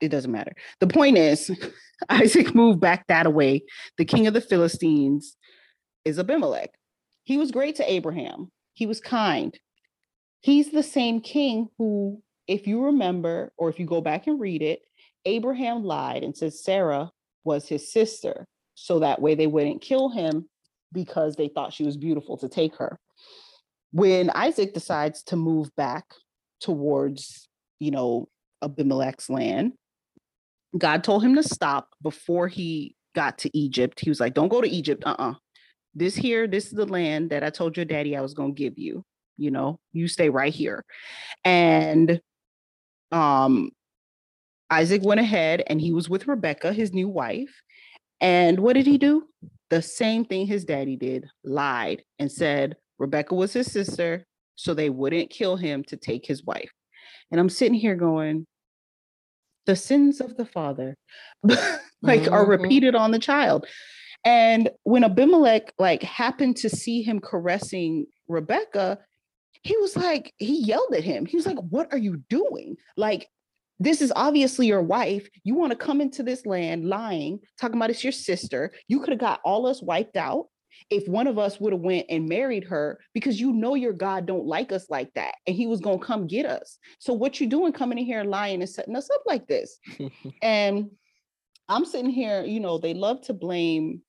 it 0.00 0.08
doesn't 0.08 0.32
matter. 0.32 0.52
The 0.80 0.86
point 0.86 1.18
is, 1.18 1.50
Isaac 2.08 2.54
moved 2.54 2.80
back 2.80 3.06
that 3.08 3.26
away. 3.26 3.62
The 3.96 4.04
king 4.04 4.26
of 4.26 4.34
the 4.34 4.40
Philistines 4.40 5.36
is 6.04 6.18
Abimelech. 6.18 6.70
He 7.24 7.36
was 7.36 7.50
great 7.50 7.76
to 7.76 7.90
Abraham. 7.90 8.50
He 8.74 8.86
was 8.86 9.00
kind. 9.00 9.58
He's 10.40 10.70
the 10.70 10.82
same 10.82 11.20
king 11.20 11.68
who, 11.78 12.22
if 12.46 12.66
you 12.66 12.84
remember, 12.84 13.52
or 13.58 13.68
if 13.68 13.78
you 13.78 13.86
go 13.86 14.00
back 14.00 14.26
and 14.26 14.40
read 14.40 14.62
it, 14.62 14.80
Abraham 15.24 15.84
lied 15.84 16.22
and 16.22 16.36
said 16.36 16.54
Sarah 16.54 17.10
was 17.44 17.68
his 17.68 17.92
sister. 17.92 18.46
So 18.74 19.00
that 19.00 19.20
way 19.20 19.34
they 19.34 19.48
wouldn't 19.48 19.82
kill 19.82 20.08
him 20.08 20.48
because 20.92 21.36
they 21.36 21.48
thought 21.48 21.72
she 21.72 21.84
was 21.84 21.96
beautiful 21.96 22.36
to 22.38 22.48
take 22.48 22.76
her. 22.76 22.98
When 23.90 24.30
Isaac 24.30 24.74
decides 24.74 25.22
to 25.24 25.36
move 25.36 25.74
back 25.76 26.04
towards, 26.60 27.48
you 27.80 27.90
know, 27.90 28.28
Abimelech's 28.62 29.28
land, 29.28 29.72
God 30.76 31.02
told 31.04 31.24
him 31.24 31.34
to 31.36 31.42
stop 31.42 31.90
before 32.02 32.48
he 32.48 32.94
got 33.14 33.38
to 33.38 33.58
Egypt. 33.58 34.00
He 34.00 34.10
was 34.10 34.20
like, 34.20 34.34
Don't 34.34 34.48
go 34.48 34.60
to 34.60 34.68
Egypt. 34.68 35.02
Uh 35.06 35.16
uh-uh. 35.18 35.30
uh 35.30 35.34
This 35.94 36.14
here, 36.14 36.46
this 36.46 36.66
is 36.66 36.72
the 36.72 36.86
land 36.86 37.30
that 37.30 37.42
I 37.42 37.50
told 37.50 37.76
your 37.76 37.86
daddy 37.86 38.16
I 38.16 38.20
was 38.20 38.34
going 38.34 38.54
to 38.54 38.58
give 38.58 38.78
you. 38.78 39.04
You 39.36 39.50
know, 39.50 39.80
you 39.92 40.08
stay 40.08 40.28
right 40.30 40.52
here. 40.52 40.84
And 41.44 42.20
um, 43.12 43.70
Isaac 44.70 45.02
went 45.02 45.20
ahead 45.20 45.62
and 45.66 45.80
he 45.80 45.92
was 45.92 46.08
with 46.10 46.26
Rebecca, 46.26 46.72
his 46.72 46.92
new 46.92 47.08
wife. 47.08 47.62
And 48.20 48.58
what 48.60 48.74
did 48.74 48.86
he 48.86 48.98
do? 48.98 49.24
The 49.70 49.80
same 49.80 50.24
thing 50.24 50.46
his 50.46 50.64
daddy 50.64 50.96
did 50.96 51.26
lied 51.44 52.02
and 52.18 52.30
said 52.30 52.76
Rebecca 52.98 53.34
was 53.34 53.52
his 53.52 53.70
sister, 53.70 54.26
so 54.56 54.74
they 54.74 54.90
wouldn't 54.90 55.30
kill 55.30 55.56
him 55.56 55.84
to 55.84 55.96
take 55.96 56.26
his 56.26 56.44
wife. 56.44 56.70
And 57.30 57.40
I'm 57.40 57.48
sitting 57.48 57.74
here 57.74 57.94
going, 57.94 58.46
the 59.68 59.76
sins 59.76 60.20
of 60.20 60.36
the 60.38 60.46
father 60.46 60.96
like 61.42 62.22
mm-hmm. 62.22 62.32
are 62.32 62.46
repeated 62.46 62.94
on 62.94 63.10
the 63.10 63.18
child. 63.18 63.66
And 64.24 64.70
when 64.82 65.04
abimelech 65.04 65.74
like 65.78 66.02
happened 66.02 66.56
to 66.56 66.70
see 66.70 67.02
him 67.02 67.20
caressing 67.20 68.06
rebecca 68.26 68.98
he 69.62 69.76
was 69.76 69.96
like 69.96 70.32
he 70.38 70.64
yelled 70.64 70.94
at 70.94 71.04
him. 71.04 71.26
He 71.26 71.36
was 71.36 71.46
like 71.46 71.58
what 71.58 71.92
are 71.92 71.98
you 71.98 72.22
doing? 72.30 72.76
Like 72.96 73.28
this 73.78 74.00
is 74.00 74.12
obviously 74.16 74.66
your 74.66 74.82
wife. 74.82 75.28
You 75.44 75.54
want 75.54 75.72
to 75.72 75.78
come 75.78 76.00
into 76.00 76.22
this 76.22 76.46
land 76.46 76.88
lying 76.88 77.40
talking 77.60 77.76
about 77.76 77.90
it's 77.90 78.02
your 78.02 78.12
sister. 78.12 78.72
You 78.88 79.00
could 79.00 79.10
have 79.10 79.20
got 79.20 79.40
all 79.44 79.66
us 79.66 79.82
wiped 79.82 80.16
out 80.16 80.46
if 80.90 81.06
one 81.08 81.26
of 81.26 81.38
us 81.38 81.60
would 81.60 81.72
have 81.72 81.82
went 81.82 82.06
and 82.08 82.28
married 82.28 82.64
her 82.64 82.98
because 83.14 83.40
you 83.40 83.52
know 83.52 83.74
your 83.74 83.92
god 83.92 84.26
don't 84.26 84.46
like 84.46 84.72
us 84.72 84.88
like 84.90 85.12
that 85.14 85.34
and 85.46 85.54
he 85.56 85.66
was 85.66 85.80
going 85.80 85.98
to 85.98 86.04
come 86.04 86.26
get 86.26 86.46
us. 86.46 86.78
So 86.98 87.12
what 87.12 87.40
you 87.40 87.46
doing 87.46 87.72
coming 87.72 87.98
in 87.98 88.04
here 88.04 88.20
and 88.20 88.30
lying 88.30 88.60
and 88.60 88.70
setting 88.70 88.96
us 88.96 89.10
up 89.10 89.22
like 89.26 89.46
this? 89.46 89.78
And 90.42 90.90
i'm 91.68 91.84
sitting 91.84 92.10
here 92.10 92.44
you 92.44 92.60
know 92.60 92.78
they 92.78 92.94
love 92.94 93.20
to 93.22 93.34
blame 93.34 94.00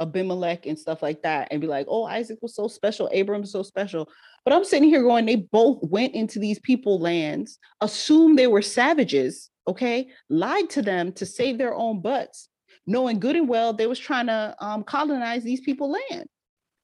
abimelech 0.00 0.66
and 0.66 0.78
stuff 0.78 1.02
like 1.02 1.22
that 1.22 1.48
and 1.50 1.60
be 1.60 1.66
like 1.66 1.86
oh 1.88 2.04
isaac 2.04 2.38
was 2.42 2.54
so 2.54 2.66
special 2.66 3.08
abraham 3.12 3.44
so 3.44 3.62
special. 3.62 4.08
But 4.44 4.54
i'm 4.54 4.64
sitting 4.64 4.88
here 4.88 5.02
going 5.02 5.26
they 5.26 5.36
both 5.36 5.78
went 5.82 6.14
into 6.14 6.38
these 6.38 6.58
people 6.60 6.98
lands 6.98 7.58
assumed 7.80 8.38
they 8.38 8.48
were 8.48 8.62
savages 8.62 9.50
okay 9.68 10.08
lied 10.28 10.68
to 10.70 10.82
them 10.82 11.12
to 11.12 11.26
save 11.26 11.58
their 11.58 11.74
own 11.74 12.00
butts 12.00 12.48
knowing 12.86 13.20
good 13.20 13.36
and 13.36 13.48
well 13.48 13.72
they 13.72 13.86
was 13.86 13.98
trying 13.98 14.26
to 14.26 14.54
um, 14.60 14.82
colonize 14.84 15.44
these 15.44 15.60
people 15.60 15.90
land. 15.92 16.26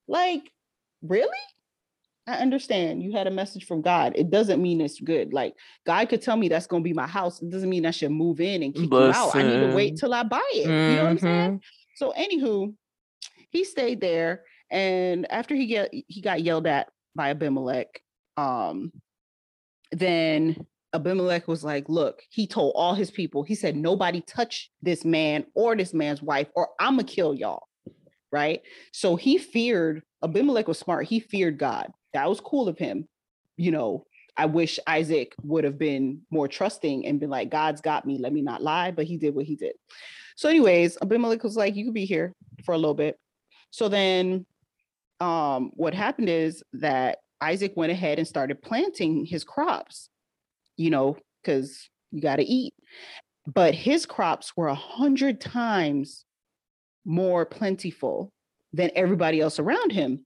Like, 0.06 0.50
really? 1.02 1.28
I 2.26 2.34
understand 2.34 3.02
you 3.02 3.12
had 3.12 3.26
a 3.26 3.30
message 3.30 3.64
from 3.64 3.80
God. 3.80 4.12
It 4.14 4.30
doesn't 4.30 4.60
mean 4.60 4.82
it's 4.82 5.00
good. 5.00 5.32
Like 5.32 5.54
God 5.86 6.08
could 6.10 6.20
tell 6.20 6.36
me 6.36 6.48
that's 6.48 6.66
gonna 6.66 6.82
be 6.82 6.92
my 6.92 7.06
house. 7.06 7.40
It 7.40 7.50
doesn't 7.50 7.70
mean 7.70 7.86
I 7.86 7.90
should 7.90 8.10
move 8.10 8.40
in 8.40 8.62
and 8.62 8.74
keep 8.74 8.90
Listen. 8.90 9.08
you 9.08 9.28
out. 9.28 9.36
I 9.36 9.42
need 9.42 9.70
to 9.70 9.74
wait 9.74 9.96
till 9.96 10.12
I 10.12 10.24
buy 10.24 10.42
it. 10.52 10.66
Mm-hmm. 10.66 10.90
You 10.90 10.96
know 10.96 11.04
what 11.04 11.10
I'm 11.10 11.18
saying? 11.18 11.50
Mm-hmm. 11.52 11.58
So, 11.96 12.12
anywho, 12.16 12.74
he 13.50 13.64
stayed 13.64 14.00
there, 14.00 14.44
and 14.70 15.30
after 15.32 15.54
he 15.54 15.66
get 15.66 15.90
he 15.92 16.20
got 16.20 16.42
yelled 16.42 16.66
at 16.66 16.88
by 17.16 17.30
Abimelech, 17.30 18.02
um, 18.36 18.92
then 19.90 20.66
Abimelech 20.94 21.46
was 21.48 21.64
like, 21.64 21.88
Look, 21.88 22.22
he 22.30 22.46
told 22.46 22.72
all 22.74 22.94
his 22.94 23.10
people, 23.10 23.42
he 23.42 23.54
said, 23.54 23.76
Nobody 23.76 24.20
touch 24.22 24.70
this 24.82 25.04
man 25.04 25.44
or 25.54 25.76
this 25.76 25.92
man's 25.94 26.22
wife, 26.22 26.48
or 26.54 26.70
I'm 26.80 26.94
gonna 26.94 27.04
kill 27.04 27.34
y'all. 27.34 27.68
Right. 28.30 28.60
So 28.92 29.16
he 29.16 29.38
feared, 29.38 30.02
Abimelech 30.22 30.68
was 30.68 30.78
smart. 30.78 31.06
He 31.06 31.20
feared 31.20 31.58
God. 31.58 31.90
That 32.12 32.28
was 32.28 32.40
cool 32.40 32.68
of 32.68 32.78
him. 32.78 33.08
You 33.56 33.70
know, 33.70 34.04
I 34.36 34.46
wish 34.46 34.78
Isaac 34.86 35.34
would 35.42 35.64
have 35.64 35.78
been 35.78 36.20
more 36.30 36.46
trusting 36.46 37.06
and 37.06 37.18
been 37.18 37.30
like, 37.30 37.50
God's 37.50 37.80
got 37.80 38.06
me. 38.06 38.18
Let 38.18 38.32
me 38.32 38.42
not 38.42 38.62
lie. 38.62 38.90
But 38.90 39.06
he 39.06 39.16
did 39.16 39.34
what 39.34 39.46
he 39.46 39.56
did. 39.56 39.72
So, 40.36 40.48
anyways, 40.48 40.98
Abimelech 41.02 41.42
was 41.42 41.56
like, 41.56 41.74
You 41.74 41.86
could 41.86 41.94
be 41.94 42.04
here 42.04 42.34
for 42.64 42.74
a 42.74 42.78
little 42.78 42.94
bit. 42.94 43.18
So 43.70 43.88
then 43.88 44.46
um, 45.20 45.72
what 45.74 45.94
happened 45.94 46.28
is 46.28 46.62
that 46.74 47.18
Isaac 47.40 47.72
went 47.76 47.92
ahead 47.92 48.18
and 48.18 48.26
started 48.26 48.62
planting 48.62 49.24
his 49.24 49.44
crops 49.44 50.08
you 50.78 50.90
know, 50.90 51.18
because 51.42 51.90
you 52.10 52.22
got 52.22 52.36
to 52.36 52.44
eat. 52.44 52.72
But 53.46 53.74
his 53.74 54.06
crops 54.06 54.56
were 54.56 54.68
a 54.68 54.74
hundred 54.74 55.40
times 55.40 56.24
more 57.04 57.44
plentiful 57.44 58.30
than 58.72 58.90
everybody 58.94 59.40
else 59.40 59.58
around 59.58 59.92
him. 59.92 60.24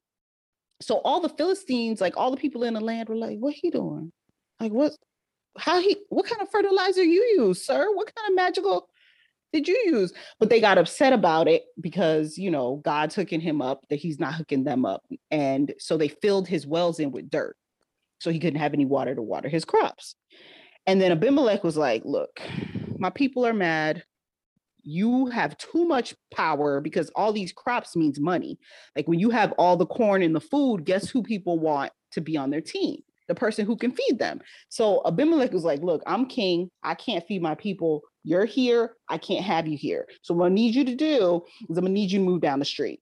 So 0.81 0.97
all 1.05 1.21
the 1.21 1.29
Philistines, 1.29 2.01
like 2.01 2.17
all 2.17 2.31
the 2.31 2.37
people 2.37 2.65
in 2.65 2.75
the 2.75 2.81
land, 2.81 3.09
were 3.09 3.17
like, 3.17 3.39
"What 3.39 3.55
he 3.55 3.71
doing? 3.71 4.13
Like 4.61 4.73
what? 4.73 4.93
How 5.59 5.81
he? 5.81 5.97
What 6.09 6.27
kind 6.27 6.43
of 6.43 6.51
fertilizer 6.51 7.03
you 7.03 7.23
use, 7.39 7.65
sir? 7.65 7.89
What 7.95 8.13
kind 8.15 8.29
of 8.29 8.37
magical?" 8.37 8.89
did 9.53 9.69
you 9.69 9.81
use? 9.85 10.13
But 10.41 10.49
they 10.49 10.61
got 10.61 10.79
upset 10.79 11.13
about 11.13 11.47
it 11.47 11.65
because, 11.81 12.39
you 12.39 12.51
know, 12.51 12.77
God's 12.85 13.15
hooking 13.15 13.41
him 13.41 13.61
up, 13.61 13.85
that 13.91 13.97
he's 13.97 14.19
not 14.19 14.35
hooking 14.35 14.65
them 14.65 14.85
up. 14.85 15.05
And 15.31 15.75
so 15.79 15.97
they 15.97 16.09
filled 16.09 16.49
his 16.49 16.67
wells 16.67 16.99
in 16.99 17.13
with 17.13 17.31
dirt. 17.31 17.57
So 18.23 18.31
he 18.31 18.39
couldn't 18.39 18.61
have 18.61 18.73
any 18.73 18.85
water 18.85 19.15
to 19.15 19.23
water 19.23 19.49
his 19.49 19.65
crops. 19.65 20.15
And 20.87 21.01
then 21.01 21.13
Abimelech 21.13 21.65
was 21.65 21.77
like, 21.77 22.03
Look, 22.05 22.41
my 22.99 23.11
people 23.11 23.45
are 23.45 23.53
mad. 23.53 24.05
you 24.85 25.27
have 25.27 25.57
too 25.59 25.85
much 25.87 26.15
power 26.35 26.81
because 26.81 27.11
all 27.15 27.33
these 27.33 27.53
crops 27.53 27.95
means 27.97 28.19
money. 28.21 28.59
Like 28.97 29.07
when 29.09 29.19
you 29.21 29.31
have 29.31 29.53
all 29.59 29.77
the 29.77 29.87
corn 29.87 30.23
and 30.23 30.35
the 30.35 30.41
food, 30.41 30.85
guess 30.85 31.09
who 31.11 31.23
people 31.23 31.59
want 31.59 31.93
to 32.13 32.21
be 32.21 32.37
on 32.37 32.51
their 32.51 32.61
team? 32.61 33.01
The 33.29 33.35
person 33.35 33.67
who 33.67 33.77
can 33.77 33.93
feed 33.93 34.19
them. 34.19 34.41
So 34.69 35.03
Abimelech 35.05 35.53
was 35.53 35.65
like, 35.65 35.81
Look, 35.83 36.03
I'm 36.07 36.27
king. 36.27 36.71
I 36.85 36.95
can't 36.95 37.27
feed 37.27 37.43
my 37.43 37.57
people. 37.57 38.03
You're 38.25 38.45
here. 38.45 38.95
I 39.09 39.19
can't 39.19 39.45
have 39.45 39.67
you 39.67 39.77
here. 39.77 40.07
So 40.23 40.33
what 40.35 40.47
I 40.47 40.55
need 40.55 40.77
you 40.77 40.85
to 40.85 40.95
do 40.95 41.43
is 41.69 41.77
I'm 41.77 41.85
gonna 41.85 41.95
need 41.95 42.13
you 42.13 42.21
to 42.21 42.25
move 42.25 42.41
down 42.41 42.61
the 42.61 42.65
street. 42.65 43.01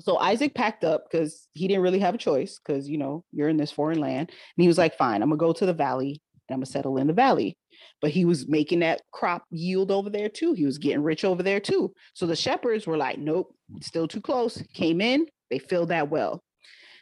So 0.00 0.18
Isaac 0.18 0.54
packed 0.54 0.84
up 0.84 1.04
because 1.10 1.46
he 1.52 1.68
didn't 1.68 1.82
really 1.82 1.98
have 1.98 2.14
a 2.14 2.18
choice 2.18 2.58
because 2.58 2.88
you 2.88 2.98
know 2.98 3.24
you're 3.32 3.48
in 3.48 3.56
this 3.56 3.72
foreign 3.72 4.00
land, 4.00 4.30
and 4.30 4.62
he 4.62 4.68
was 4.68 4.78
like, 4.78 4.96
"Fine, 4.96 5.22
I'm 5.22 5.28
gonna 5.28 5.38
go 5.38 5.52
to 5.52 5.66
the 5.66 5.72
valley 5.74 6.20
and 6.48 6.54
I'm 6.54 6.58
gonna 6.58 6.66
settle 6.66 6.96
in 6.96 7.06
the 7.06 7.12
valley." 7.12 7.56
But 8.00 8.10
he 8.10 8.24
was 8.24 8.48
making 8.48 8.80
that 8.80 9.02
crop 9.12 9.44
yield 9.50 9.90
over 9.90 10.10
there 10.10 10.28
too. 10.28 10.52
He 10.52 10.66
was 10.66 10.78
getting 10.78 11.02
rich 11.02 11.24
over 11.24 11.42
there 11.42 11.60
too. 11.60 11.92
So 12.14 12.26
the 12.26 12.36
shepherds 12.36 12.86
were 12.86 12.96
like, 12.96 13.18
"Nope, 13.18 13.54
still 13.82 14.08
too 14.08 14.20
close." 14.20 14.62
Came 14.74 15.00
in, 15.00 15.26
they 15.50 15.58
filled 15.58 15.88
that 15.88 16.10
well. 16.10 16.42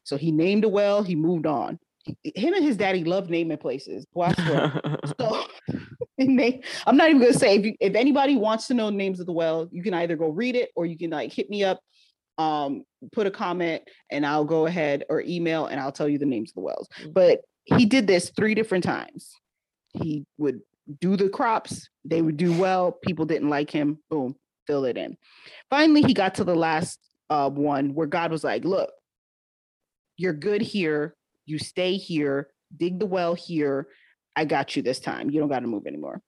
So 0.05 0.17
he 0.17 0.33
named 0.33 0.65
a 0.65 0.69
well. 0.69 1.03
He 1.03 1.15
moved 1.15 1.47
on. 1.47 1.79
him 2.25 2.55
and 2.55 2.65
his 2.65 2.79
daddy 2.79 3.05
loved 3.05 3.29
naming 3.29 3.59
places. 3.59 4.07
Boy, 4.15 4.33
so 5.21 5.45
I'm 6.19 6.97
not 6.97 7.11
even 7.11 7.21
gonna 7.21 7.33
say 7.35 7.57
if 7.57 7.67
you, 7.67 7.75
if 7.81 7.95
anybody 7.95 8.37
wants 8.37 8.67
to 8.69 8.75
know 8.75 8.87
the 8.87 8.97
names 8.97 9.21
of 9.21 9.27
the 9.27 9.33
well, 9.33 9.69
you 9.71 9.83
can 9.83 9.95
either 9.95 10.17
go 10.17 10.29
read 10.29 10.57
it 10.57 10.71
or 10.75 10.87
you 10.87 10.97
can 10.97 11.11
like 11.11 11.33
hit 11.33 11.51
me 11.51 11.65
up 11.65 11.81
um, 12.39 12.84
put 13.12 13.26
a 13.26 13.30
comment 13.30 13.82
and 14.11 14.24
I'll 14.24 14.45
go 14.45 14.66
ahead 14.66 15.05
or 15.11 15.20
email 15.20 15.66
and 15.66 15.80
I'll 15.80 15.93
tell 15.93 16.09
you 16.09 16.18
the 16.18 16.26
names 16.26 16.51
of 16.51 16.55
the 16.55 16.61
wells. 16.61 16.89
Mm-hmm. 17.01 17.12
But 17.12 17.41
he 17.64 17.84
did 17.84 18.07
this 18.07 18.30
three 18.30 18.55
different 18.55 18.84
times. 18.84 19.30
He 19.93 20.24
would 20.39 20.61
do 21.01 21.16
the 21.16 21.28
crops, 21.28 21.89
they 22.05 22.22
would 22.22 22.39
do 22.39 22.59
well. 22.59 22.93
People 22.93 23.26
didn't 23.26 23.51
like 23.51 23.70
him. 23.70 23.99
Boom, 24.09 24.36
fill 24.66 24.86
it 24.86 24.97
in. 24.97 25.16
Finally, 25.68 26.03
he 26.03 26.14
got 26.14 26.36
to 26.36 26.45
the 26.45 26.55
last 26.55 26.99
uh, 27.28 27.51
one 27.51 27.93
where 27.93 28.07
God 28.07 28.30
was 28.30 28.43
like, 28.43 28.64
Look, 28.64 28.91
you're 30.16 30.32
good 30.32 30.62
here. 30.62 31.14
You 31.45 31.59
stay 31.59 31.97
here, 31.97 32.49
dig 32.74 32.99
the 32.99 33.07
well 33.07 33.34
here. 33.34 33.89
I 34.36 34.45
got 34.45 34.76
you 34.76 34.82
this 34.82 35.01
time. 35.01 35.30
You 35.30 35.41
don't 35.41 35.49
got 35.49 35.61
to 35.61 35.66
move 35.66 35.86
anymore. 35.86 36.22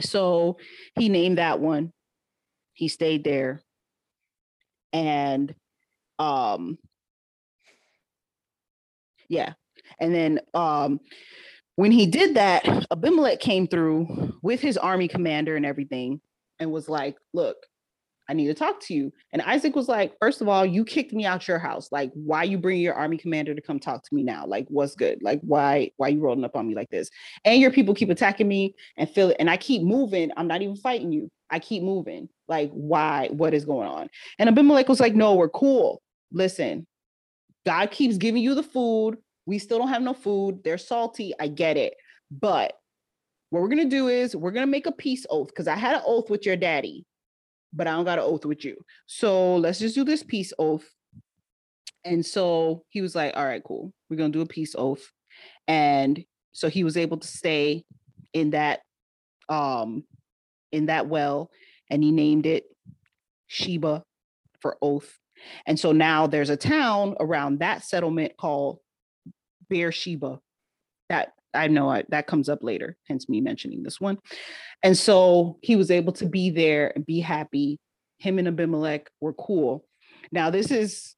So 0.00 0.58
he 0.96 1.08
named 1.08 1.38
that 1.38 1.60
one. 1.60 1.92
He 2.74 2.88
stayed 2.88 3.24
there 3.24 3.62
and 4.92 5.54
um 6.18 6.78
yeah 9.28 9.52
and 9.98 10.14
then 10.14 10.40
um 10.54 11.00
when 11.76 11.92
he 11.92 12.06
did 12.06 12.34
that 12.34 12.86
abimelech 12.90 13.40
came 13.40 13.66
through 13.66 14.32
with 14.42 14.60
his 14.60 14.78
army 14.78 15.08
commander 15.08 15.56
and 15.56 15.66
everything 15.66 16.20
and 16.58 16.70
was 16.70 16.88
like 16.88 17.16
look 17.34 17.56
i 18.28 18.32
need 18.32 18.46
to 18.46 18.54
talk 18.54 18.80
to 18.80 18.94
you. 18.94 19.12
And 19.32 19.42
isaac 19.42 19.76
was 19.76 19.88
like 19.88 20.14
first 20.20 20.40
of 20.40 20.48
all 20.48 20.66
you 20.66 20.84
kicked 20.84 21.12
me 21.12 21.24
out 21.24 21.46
your 21.46 21.58
house. 21.58 21.90
Like 21.92 22.10
why 22.14 22.42
you 22.44 22.58
bring 22.58 22.80
your 22.80 22.94
army 22.94 23.16
commander 23.16 23.54
to 23.54 23.60
come 23.60 23.78
talk 23.78 24.02
to 24.02 24.14
me 24.14 24.22
now? 24.22 24.46
Like 24.46 24.66
what's 24.68 24.94
good? 24.94 25.22
Like 25.22 25.40
why 25.42 25.90
why 25.96 26.08
you 26.08 26.20
rolling 26.20 26.44
up 26.44 26.56
on 26.56 26.66
me 26.66 26.74
like 26.74 26.90
this? 26.90 27.10
And 27.44 27.60
your 27.60 27.70
people 27.70 27.94
keep 27.94 28.10
attacking 28.10 28.48
me 28.48 28.74
and 28.96 29.08
feel 29.08 29.30
it 29.30 29.36
and 29.38 29.48
i 29.50 29.56
keep 29.56 29.82
moving. 29.82 30.30
I'm 30.36 30.48
not 30.48 30.62
even 30.62 30.76
fighting 30.76 31.12
you 31.12 31.30
I 31.50 31.58
keep 31.58 31.82
moving. 31.82 32.28
Like, 32.48 32.70
why? 32.70 33.28
What 33.30 33.54
is 33.54 33.64
going 33.64 33.88
on? 33.88 34.08
And 34.38 34.48
Abimelech 34.48 34.88
was 34.88 35.00
like, 35.00 35.14
No, 35.14 35.34
we're 35.34 35.48
cool. 35.48 36.02
Listen, 36.32 36.86
God 37.64 37.90
keeps 37.90 38.16
giving 38.16 38.42
you 38.42 38.54
the 38.54 38.62
food. 38.62 39.16
We 39.46 39.58
still 39.58 39.78
don't 39.78 39.88
have 39.88 40.02
no 40.02 40.14
food. 40.14 40.62
They're 40.64 40.78
salty. 40.78 41.32
I 41.38 41.48
get 41.48 41.76
it. 41.76 41.94
But 42.30 42.74
what 43.50 43.62
we're 43.62 43.68
going 43.68 43.88
to 43.88 43.96
do 43.96 44.08
is 44.08 44.34
we're 44.34 44.50
going 44.50 44.66
to 44.66 44.70
make 44.70 44.86
a 44.86 44.92
peace 44.92 45.24
oath 45.30 45.48
because 45.48 45.68
I 45.68 45.76
had 45.76 45.94
an 45.94 46.02
oath 46.04 46.30
with 46.30 46.44
your 46.44 46.56
daddy, 46.56 47.04
but 47.72 47.86
I 47.86 47.92
don't 47.92 48.04
got 48.04 48.18
an 48.18 48.24
oath 48.24 48.44
with 48.44 48.64
you. 48.64 48.76
So 49.06 49.56
let's 49.56 49.78
just 49.78 49.94
do 49.94 50.04
this 50.04 50.22
peace 50.22 50.52
oath. 50.58 50.88
And 52.04 52.24
so 52.26 52.82
he 52.88 53.00
was 53.00 53.14
like, 53.14 53.36
All 53.36 53.44
right, 53.44 53.62
cool. 53.62 53.92
We're 54.10 54.16
going 54.16 54.32
to 54.32 54.38
do 54.38 54.42
a 54.42 54.46
peace 54.46 54.74
oath. 54.76 55.10
And 55.68 56.24
so 56.52 56.68
he 56.68 56.84
was 56.84 56.96
able 56.96 57.18
to 57.18 57.28
stay 57.28 57.84
in 58.32 58.50
that 58.50 58.80
um 59.48 60.04
in 60.76 60.86
that 60.86 61.08
well 61.08 61.50
and 61.90 62.02
he 62.02 62.12
named 62.12 62.46
it 62.46 62.64
Sheba 63.46 64.02
for 64.60 64.76
oath. 64.82 65.18
And 65.66 65.78
so 65.78 65.92
now 65.92 66.26
there's 66.26 66.50
a 66.50 66.56
town 66.56 67.16
around 67.20 67.60
that 67.60 67.84
settlement 67.84 68.36
called 68.36 68.78
Beersheba. 69.68 70.40
That 71.08 71.32
I 71.54 71.68
know 71.68 71.88
I, 71.88 72.04
that 72.08 72.26
comes 72.26 72.48
up 72.48 72.62
later, 72.62 72.96
hence 73.08 73.28
me 73.28 73.40
mentioning 73.40 73.82
this 73.82 74.00
one. 74.00 74.18
And 74.82 74.96
so 74.96 75.58
he 75.62 75.76
was 75.76 75.90
able 75.90 76.12
to 76.14 76.26
be 76.26 76.50
there 76.50 76.92
and 76.94 77.06
be 77.06 77.20
happy. 77.20 77.78
Him 78.18 78.38
and 78.38 78.48
Abimelech 78.48 79.08
were 79.20 79.34
cool. 79.34 79.84
Now, 80.32 80.50
this 80.50 80.70
is 80.70 81.14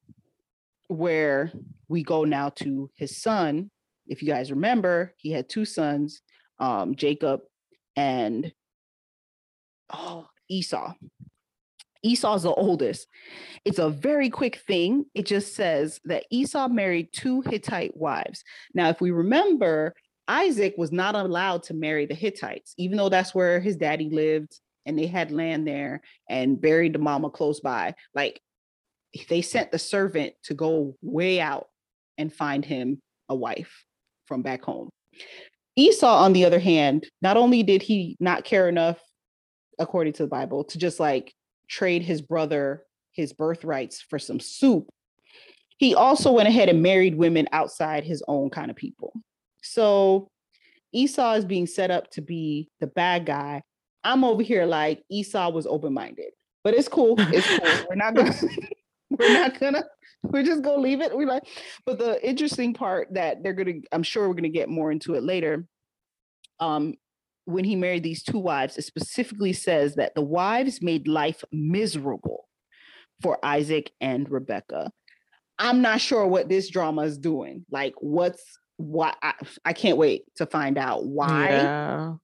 where 0.88 1.52
we 1.88 2.02
go 2.02 2.24
now 2.24 2.50
to 2.50 2.90
his 2.96 3.16
son. 3.20 3.70
If 4.06 4.22
you 4.22 4.28
guys 4.28 4.50
remember, 4.50 5.14
he 5.16 5.32
had 5.32 5.48
two 5.48 5.64
sons, 5.64 6.22
um, 6.58 6.96
Jacob 6.96 7.40
and 7.96 8.52
oh, 9.92 10.26
Esau. 10.48 10.94
Esau's 12.02 12.44
the 12.44 12.52
oldest. 12.52 13.08
It's 13.64 13.78
a 13.78 13.90
very 13.90 14.30
quick 14.30 14.60
thing. 14.66 15.06
It 15.14 15.26
just 15.26 15.54
says 15.54 16.00
that 16.04 16.24
Esau 16.30 16.68
married 16.68 17.08
two 17.12 17.42
Hittite 17.42 17.96
wives. 17.96 18.44
Now, 18.72 18.88
if 18.88 19.00
we 19.00 19.10
remember, 19.10 19.94
Isaac 20.28 20.74
was 20.76 20.92
not 20.92 21.14
allowed 21.14 21.64
to 21.64 21.74
marry 21.74 22.06
the 22.06 22.14
Hittites, 22.14 22.74
even 22.76 22.98
though 22.98 23.08
that's 23.08 23.34
where 23.34 23.60
his 23.60 23.76
daddy 23.76 24.10
lived 24.10 24.60
and 24.86 24.98
they 24.98 25.06
had 25.06 25.32
land 25.32 25.66
there 25.66 26.02
and 26.28 26.60
buried 26.60 26.92
the 26.92 26.98
mama 26.98 27.30
close 27.30 27.60
by. 27.60 27.94
Like 28.14 28.40
they 29.28 29.42
sent 29.42 29.72
the 29.72 29.78
servant 29.78 30.34
to 30.44 30.54
go 30.54 30.96
way 31.02 31.40
out 31.40 31.68
and 32.16 32.32
find 32.32 32.64
him 32.64 33.00
a 33.28 33.34
wife 33.34 33.84
from 34.26 34.42
back 34.42 34.62
home. 34.62 34.90
Esau, 35.76 36.24
on 36.24 36.32
the 36.32 36.44
other 36.44 36.58
hand, 36.58 37.06
not 37.22 37.36
only 37.36 37.62
did 37.62 37.82
he 37.82 38.16
not 38.20 38.44
care 38.44 38.68
enough 38.68 38.98
according 39.78 40.14
to 40.14 40.22
the 40.22 40.28
Bible, 40.28 40.64
to 40.64 40.78
just 40.78 41.00
like 41.00 41.34
trade 41.68 42.02
his 42.02 42.22
brother 42.22 42.84
his 43.18 43.32
birthrights 43.32 44.00
for 44.00 44.18
some 44.18 44.38
soup. 44.38 44.88
He 45.76 45.94
also 45.94 46.32
went 46.32 46.48
ahead 46.48 46.68
and 46.68 46.82
married 46.82 47.16
women 47.16 47.48
outside 47.52 48.04
his 48.04 48.22
own 48.28 48.48
kind 48.48 48.70
of 48.70 48.76
people. 48.76 49.12
So 49.62 50.28
Esau 50.92 51.34
is 51.34 51.44
being 51.44 51.66
set 51.66 51.90
up 51.90 52.10
to 52.12 52.20
be 52.20 52.68
the 52.80 52.86
bad 52.86 53.26
guy. 53.26 53.62
I'm 54.04 54.22
over 54.22 54.42
here 54.42 54.66
like 54.66 55.02
Esau 55.10 55.50
was 55.50 55.66
open 55.66 55.92
minded, 55.92 56.30
but 56.62 56.74
it's 56.74 56.88
cool. 56.88 57.16
It's 57.18 57.46
cool. 57.46 57.86
We're 57.90 57.96
not 57.96 58.14
gonna. 58.14 58.34
we're 59.10 59.32
not 59.32 59.58
gonna. 59.58 59.84
We're 60.22 60.44
just 60.44 60.62
gonna 60.62 60.80
leave 60.80 61.00
it. 61.00 61.16
We 61.16 61.26
like. 61.26 61.44
But 61.84 61.98
the 61.98 62.24
interesting 62.26 62.74
part 62.74 63.08
that 63.14 63.42
they're 63.42 63.52
gonna. 63.52 63.80
I'm 63.90 64.02
sure 64.02 64.28
we're 64.28 64.34
gonna 64.34 64.48
get 64.48 64.68
more 64.68 64.92
into 64.92 65.14
it 65.14 65.22
later. 65.22 65.66
Um, 66.60 66.94
when 67.48 67.64
he 67.64 67.76
married 67.76 68.02
these 68.02 68.22
two 68.22 68.38
wives, 68.38 68.76
it 68.76 68.84
specifically 68.84 69.54
says 69.54 69.94
that 69.94 70.14
the 70.14 70.20
wives 70.20 70.82
made 70.82 71.08
life 71.08 71.42
miserable 71.50 72.46
for 73.22 73.42
Isaac 73.42 73.90
and 74.02 74.30
Rebecca. 74.30 74.92
I'm 75.58 75.80
not 75.80 76.02
sure 76.02 76.26
what 76.26 76.50
this 76.50 76.68
drama 76.68 77.02
is 77.02 77.16
doing. 77.16 77.64
Like, 77.70 77.94
what's 78.00 78.44
what? 78.76 79.16
I, 79.22 79.32
I 79.64 79.72
can't 79.72 79.96
wait 79.96 80.24
to 80.36 80.44
find 80.44 80.76
out 80.76 81.06
why 81.06 81.48
yeah. 81.48 82.14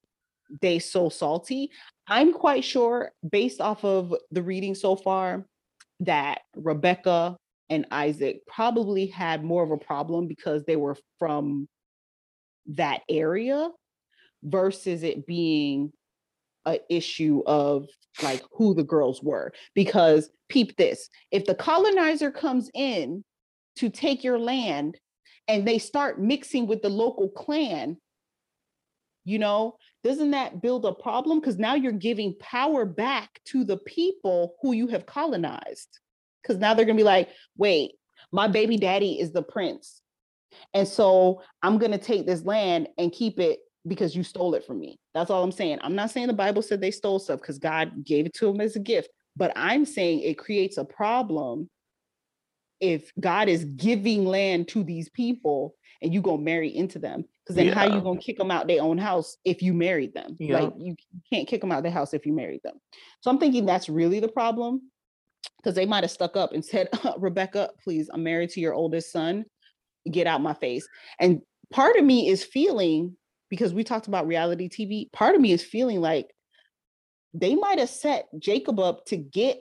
they 0.60 0.78
so 0.78 1.08
salty. 1.08 1.70
I'm 2.06 2.34
quite 2.34 2.62
sure, 2.62 3.10
based 3.26 3.62
off 3.62 3.82
of 3.82 4.14
the 4.30 4.42
reading 4.42 4.74
so 4.74 4.94
far, 4.94 5.46
that 6.00 6.42
Rebecca 6.54 7.38
and 7.70 7.86
Isaac 7.90 8.40
probably 8.46 9.06
had 9.06 9.42
more 9.42 9.64
of 9.64 9.70
a 9.70 9.78
problem 9.78 10.28
because 10.28 10.64
they 10.64 10.76
were 10.76 10.98
from 11.18 11.66
that 12.66 13.00
area 13.08 13.70
versus 14.45 15.03
it 15.03 15.26
being 15.26 15.92
a 16.66 16.78
issue 16.88 17.42
of 17.47 17.88
like 18.22 18.42
who 18.53 18.74
the 18.74 18.84
girls 18.84 19.22
were. 19.22 19.53
Because 19.74 20.30
peep 20.49 20.76
this 20.76 21.09
if 21.30 21.47
the 21.47 21.55
colonizer 21.55 22.30
comes 22.30 22.70
in 22.74 23.24
to 23.76 23.88
take 23.88 24.22
your 24.22 24.38
land 24.38 24.99
and 25.49 25.66
they 25.66 25.78
start 25.78 26.20
mixing 26.20 26.66
with 26.66 26.82
the 26.82 26.88
local 26.88 27.28
clan 27.28 27.97
you 29.24 29.38
know 29.38 29.76
doesn't 30.05 30.32
that 30.32 30.61
build 30.61 30.84
a 30.84 30.92
problem? 30.92 31.40
Because 31.40 31.57
now 31.57 31.74
you're 31.74 31.90
giving 31.90 32.36
power 32.38 32.84
back 32.84 33.40
to 33.47 33.64
the 33.64 33.78
people 33.78 34.55
who 34.61 34.72
you 34.74 34.86
have 34.88 35.07
colonized. 35.07 35.99
Because 36.42 36.59
now 36.59 36.74
they're 36.74 36.84
going 36.84 36.99
to 36.99 37.01
be 37.01 37.07
like 37.07 37.30
wait 37.57 37.92
my 38.32 38.49
baby 38.49 38.76
daddy 38.76 39.18
is 39.20 39.32
the 39.32 39.42
prince. 39.42 40.01
And 40.72 40.86
so 40.86 41.42
i'm 41.62 41.78
going 41.78 41.92
to 41.92 41.99
take 41.99 42.26
this 42.26 42.45
land 42.45 42.88
and 42.99 43.12
keep 43.12 43.40
it 43.40 43.61
because 43.87 44.16
you 44.16 44.22
stole 44.22 44.55
it 44.55 44.64
from 44.64 44.80
me. 44.80 44.99
That's 45.12 45.30
all 45.30 45.43
I'm 45.43 45.53
saying. 45.53 45.78
I'm 45.82 45.95
not 45.95 46.11
saying 46.11 46.28
the 46.28 46.32
Bible 46.32 46.62
said 46.62 46.80
they 46.80 46.91
stole 46.91 47.18
stuff 47.18 47.41
because 47.41 47.59
God 47.59 48.05
gave 48.05 48.26
it 48.26 48.35
to 48.35 48.47
them 48.47 48.61
as 48.61 48.76
a 48.76 48.80
gift, 48.80 49.11
but 49.37 49.53
I'm 49.57 49.85
saying 49.85 50.20
it 50.20 50.39
creates 50.39 50.78
a 50.78 50.85
problem 50.85 51.68
if 52.80 53.12
God 53.20 53.49
is 53.49 53.64
giving 53.64 54.24
land 54.24 54.68
to 54.68 54.82
these 54.82 55.09
people 55.11 55.74
and 56.03 56.12
you 56.12 56.20
go 56.20 56.37
marry 56.37 56.74
into 56.74 56.99
them. 56.99 57.24
Because 57.45 57.57
then, 57.57 57.66
yeah. 57.66 57.74
how 57.74 57.95
you 57.95 58.01
gonna 58.01 58.20
kick 58.20 58.39
them 58.39 58.51
out 58.51 58.66
their 58.66 58.82
own 58.82 58.97
house 58.97 59.37
if 59.45 59.61
you 59.61 59.74
married 59.74 60.14
them? 60.14 60.35
Yeah. 60.39 60.61
Like 60.61 60.72
you 60.78 60.97
can't 61.30 61.47
kick 61.47 61.61
them 61.61 61.72
out 61.72 61.82
their 61.82 61.93
house 61.93 62.14
if 62.14 62.24
you 62.24 62.32
married 62.32 62.61
them. 62.64 62.76
So 63.20 63.30
I'm 63.30 63.39
thinking 63.39 63.66
that's 63.66 63.89
really 63.89 64.18
the 64.18 64.28
problem, 64.28 64.91
because 65.59 65.74
they 65.74 65.85
might 65.85 66.05
have 66.05 66.11
stuck 66.11 66.37
up 66.39 66.53
and 66.55 66.64
said, 66.64 66.89
"Rebecca, 67.18 67.70
please, 67.82 68.09
I'm 68.12 68.22
married 68.22 68.49
to 68.51 68.61
your 68.61 68.72
oldest 68.72 69.12
son. 69.12 69.45
Get 70.11 70.26
out 70.26 70.41
my 70.41 70.55
face." 70.55 70.89
And 71.20 71.43
part 71.70 71.97
of 71.97 72.05
me 72.05 72.28
is 72.28 72.43
feeling 72.43 73.14
because 73.51 73.74
we 73.74 73.84
talked 73.84 74.09
about 74.09 74.26
reality 74.26 74.68
TV. 74.68 75.11
Part 75.12 75.34
of 75.34 75.40
me 75.40 75.53
is 75.53 75.62
feeling 75.62 76.01
like 76.01 76.34
they 77.32 77.55
might 77.55 77.78
have 77.78 77.90
set 77.90 78.26
Jacob 78.38 78.78
up 78.78 79.05
to 79.07 79.16
get 79.16 79.61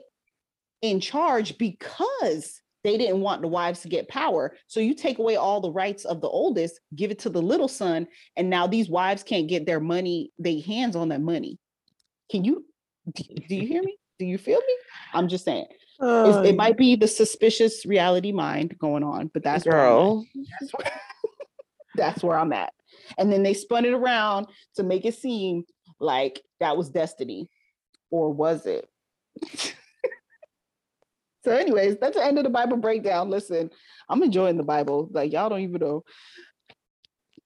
in 0.82 1.00
charge 1.00 1.58
because 1.58 2.60
they 2.84 2.98
didn't 2.98 3.20
want 3.20 3.40
the 3.40 3.48
wives 3.48 3.80
to 3.80 3.88
get 3.88 4.08
power. 4.08 4.54
So 4.66 4.78
you 4.78 4.94
take 4.94 5.18
away 5.18 5.36
all 5.36 5.60
the 5.60 5.72
rights 5.72 6.04
of 6.04 6.20
the 6.20 6.28
oldest, 6.28 6.80
give 6.94 7.10
it 7.10 7.20
to 7.20 7.30
the 7.30 7.40
little 7.42 7.68
son, 7.68 8.06
and 8.36 8.50
now 8.50 8.66
these 8.66 8.88
wives 8.88 9.22
can't 9.22 9.48
get 9.48 9.66
their 9.66 9.80
money, 9.80 10.30
they 10.38 10.60
hands 10.60 10.94
on 10.94 11.08
that 11.08 11.22
money. 11.22 11.58
Can 12.30 12.44
you 12.44 12.64
do 13.12 13.54
you 13.54 13.66
hear 13.66 13.82
me? 13.82 13.96
Do 14.20 14.24
you 14.24 14.38
feel 14.38 14.60
me? 14.60 14.76
I'm 15.12 15.26
just 15.26 15.44
saying. 15.44 15.66
Uh, 16.00 16.42
it 16.46 16.54
might 16.54 16.76
be 16.76 16.94
the 16.94 17.08
suspicious 17.08 17.84
reality 17.84 18.30
mind 18.30 18.76
going 18.78 19.02
on, 19.02 19.28
but 19.34 19.42
that's 19.42 19.64
girl. 19.64 20.18
Where 20.18 20.44
that's, 20.60 20.72
where, 20.72 21.00
that's 21.96 22.22
where 22.22 22.38
I'm 22.38 22.52
at. 22.52 22.72
And 23.18 23.32
then 23.32 23.42
they 23.42 23.54
spun 23.54 23.84
it 23.84 23.92
around 23.92 24.46
to 24.76 24.82
make 24.82 25.04
it 25.04 25.14
seem 25.14 25.64
like 26.00 26.40
that 26.60 26.76
was 26.76 26.90
destiny. 26.90 27.48
Or 28.10 28.32
was 28.32 28.66
it? 28.66 28.88
So, 31.44 31.52
anyways, 31.52 31.98
that's 32.00 32.16
the 32.16 32.24
end 32.24 32.38
of 32.38 32.44
the 32.44 32.50
Bible 32.50 32.78
breakdown. 32.78 33.28
Listen, 33.28 33.70
I'm 34.08 34.22
enjoying 34.22 34.56
the 34.56 34.62
Bible. 34.62 35.08
Like 35.12 35.32
y'all 35.32 35.50
don't 35.50 35.60
even 35.60 35.80
know. 35.80 36.04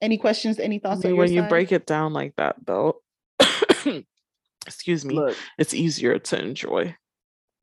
Any 0.01 0.17
questions? 0.17 0.57
Any 0.57 0.79
thoughts? 0.79 1.03
I 1.03 1.09
mean, 1.09 1.17
when 1.17 1.33
you 1.33 1.43
break 1.43 1.73
it 1.73 1.85
down 1.85 2.13
like 2.13 2.33
that, 2.37 2.55
though, 2.65 3.01
excuse 4.65 5.03
me, 5.03 5.15
Look, 5.15 5.35
it's 5.57 5.73
easier 5.73 6.17
to 6.17 6.41
enjoy. 6.41 6.95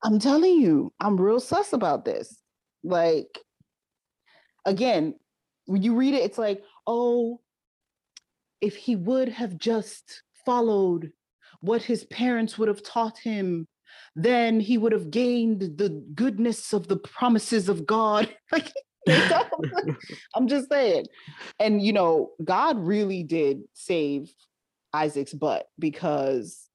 I'm 0.05 0.19
telling 0.19 0.61
you, 0.61 0.93
I'm 1.01 1.19
real 1.19 1.41
sus 1.41 1.73
about 1.73 2.05
this. 2.05 2.39
Like, 2.85 3.39
again, 4.67 5.15
when 5.65 5.83
you 5.83 5.95
read 5.95 6.13
it, 6.13 6.23
it's 6.23 6.39
like, 6.39 6.63
oh, 6.87 7.41
if 8.67 8.77
he 8.77 8.97
would 8.97 9.29
have 9.29 9.57
just 9.59 10.23
followed 10.45 11.13
what 11.61 11.83
his 11.83 12.05
parents 12.05 12.59
would 12.59 12.69
have 12.69 12.83
taught 12.83 13.19
him 13.19 13.67
then 14.15 14.61
he 14.61 14.79
would 14.79 14.93
have 14.93 15.11
gained 15.11 15.61
the 15.77 15.91
goodness 16.15 16.73
of 16.73 16.89
the 16.89 16.97
promises 16.97 17.69
of 17.69 17.87
God. 17.87 18.35
like, 18.53 18.73
I'm 20.35 20.49
just 20.49 20.69
saying. 20.71 21.05
And, 21.61 21.83
you 21.83 21.93
know, 21.93 22.31
God 22.43 22.79
really 22.79 23.23
did 23.23 23.63
save 23.75 24.33
Isaac's 24.93 25.35
butt 25.35 25.69
because 25.79 26.67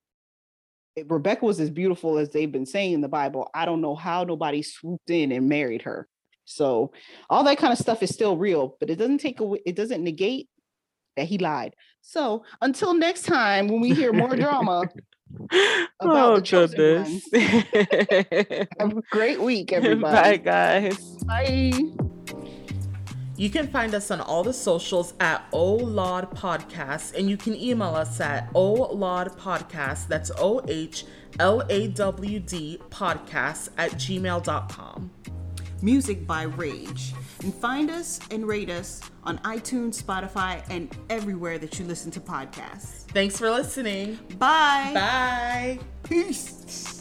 Rebecca 1.04 1.44
was 1.44 1.60
as 1.60 1.72
beautiful 1.72 2.20
as 2.20 2.30
they've 2.30 2.52
been 2.52 2.66
saying 2.68 2.94
in 2.94 3.02
the 3.02 3.10
Bible. 3.10 3.50
I 3.54 3.66
don't 3.66 3.82
know 3.82 3.96
how 3.96 4.24
nobody 4.24 4.62
swooped 4.62 5.10
in 5.10 5.32
and 5.32 5.50
married 5.50 5.82
her. 5.82 6.08
So 6.46 6.92
all 7.30 7.44
that 7.46 7.58
kind 7.58 7.74
of 7.74 7.80
stuff 7.80 8.04
is 8.04 8.12
still 8.12 8.38
real, 8.38 8.78
but 8.80 8.90
it 8.90 8.98
doesn't 8.98 9.20
take 9.20 9.40
away, 9.40 9.62
it 9.66 9.76
doesn't 9.76 10.04
negate 10.04 10.48
that 11.16 11.28
he 11.28 11.38
lied. 11.38 11.76
So 12.02 12.44
until 12.62 12.94
next 12.94 13.24
time, 13.24 13.68
when 13.68 13.82
we 13.82 13.94
hear 13.94 14.14
more 14.14 14.36
drama, 14.36 14.84
oh 16.00 16.42
goodness. 16.42 17.28
Have 17.34 18.98
a 18.98 19.02
great 19.10 19.42
week, 19.42 19.72
everybody. 19.74 20.16
Bye, 20.16 20.38
guys. 20.38 21.16
Bye. 21.26 21.74
You 23.38 23.50
can 23.50 23.68
find 23.68 23.96
us 23.96 24.12
on 24.12 24.22
all 24.22 24.44
the 24.44 24.54
socials 24.54 25.16
at 25.20 25.50
OLAWD 25.52 26.36
Podcast, 26.36 27.16
and 27.16 27.28
you 27.28 27.38
can 27.38 27.56
email 27.56 27.96
us 27.96 28.20
at 28.20 28.54
OLAWD 28.54 29.36
Podcast, 29.38 30.08
that's 30.08 30.32
O 30.38 30.62
H 30.68 31.06
L 31.40 31.64
A 31.70 31.88
W 31.88 32.40
D 32.40 32.80
podcast 32.90 33.70
at 33.78 33.92
gmail.com. 33.94 35.12
Music 35.82 36.28
by 36.28 36.44
Rage. 36.44 37.14
And 37.44 37.54
find 37.54 37.90
us 37.90 38.20
and 38.30 38.48
rate 38.48 38.70
us 38.70 39.02
on 39.24 39.40
iTunes, 39.40 40.02
Spotify, 40.02 40.64
and 40.70 40.96
everywhere 41.10 41.58
that 41.58 41.80
you 41.80 41.86
listen 41.86 42.12
to 42.12 42.20
podcasts. 42.20 43.08
Thanks 43.10 43.38
for 43.38 43.50
listening. 43.50 44.20
Bye. 44.38 44.92
Bye. 44.94 45.80
Peace. 46.04 47.01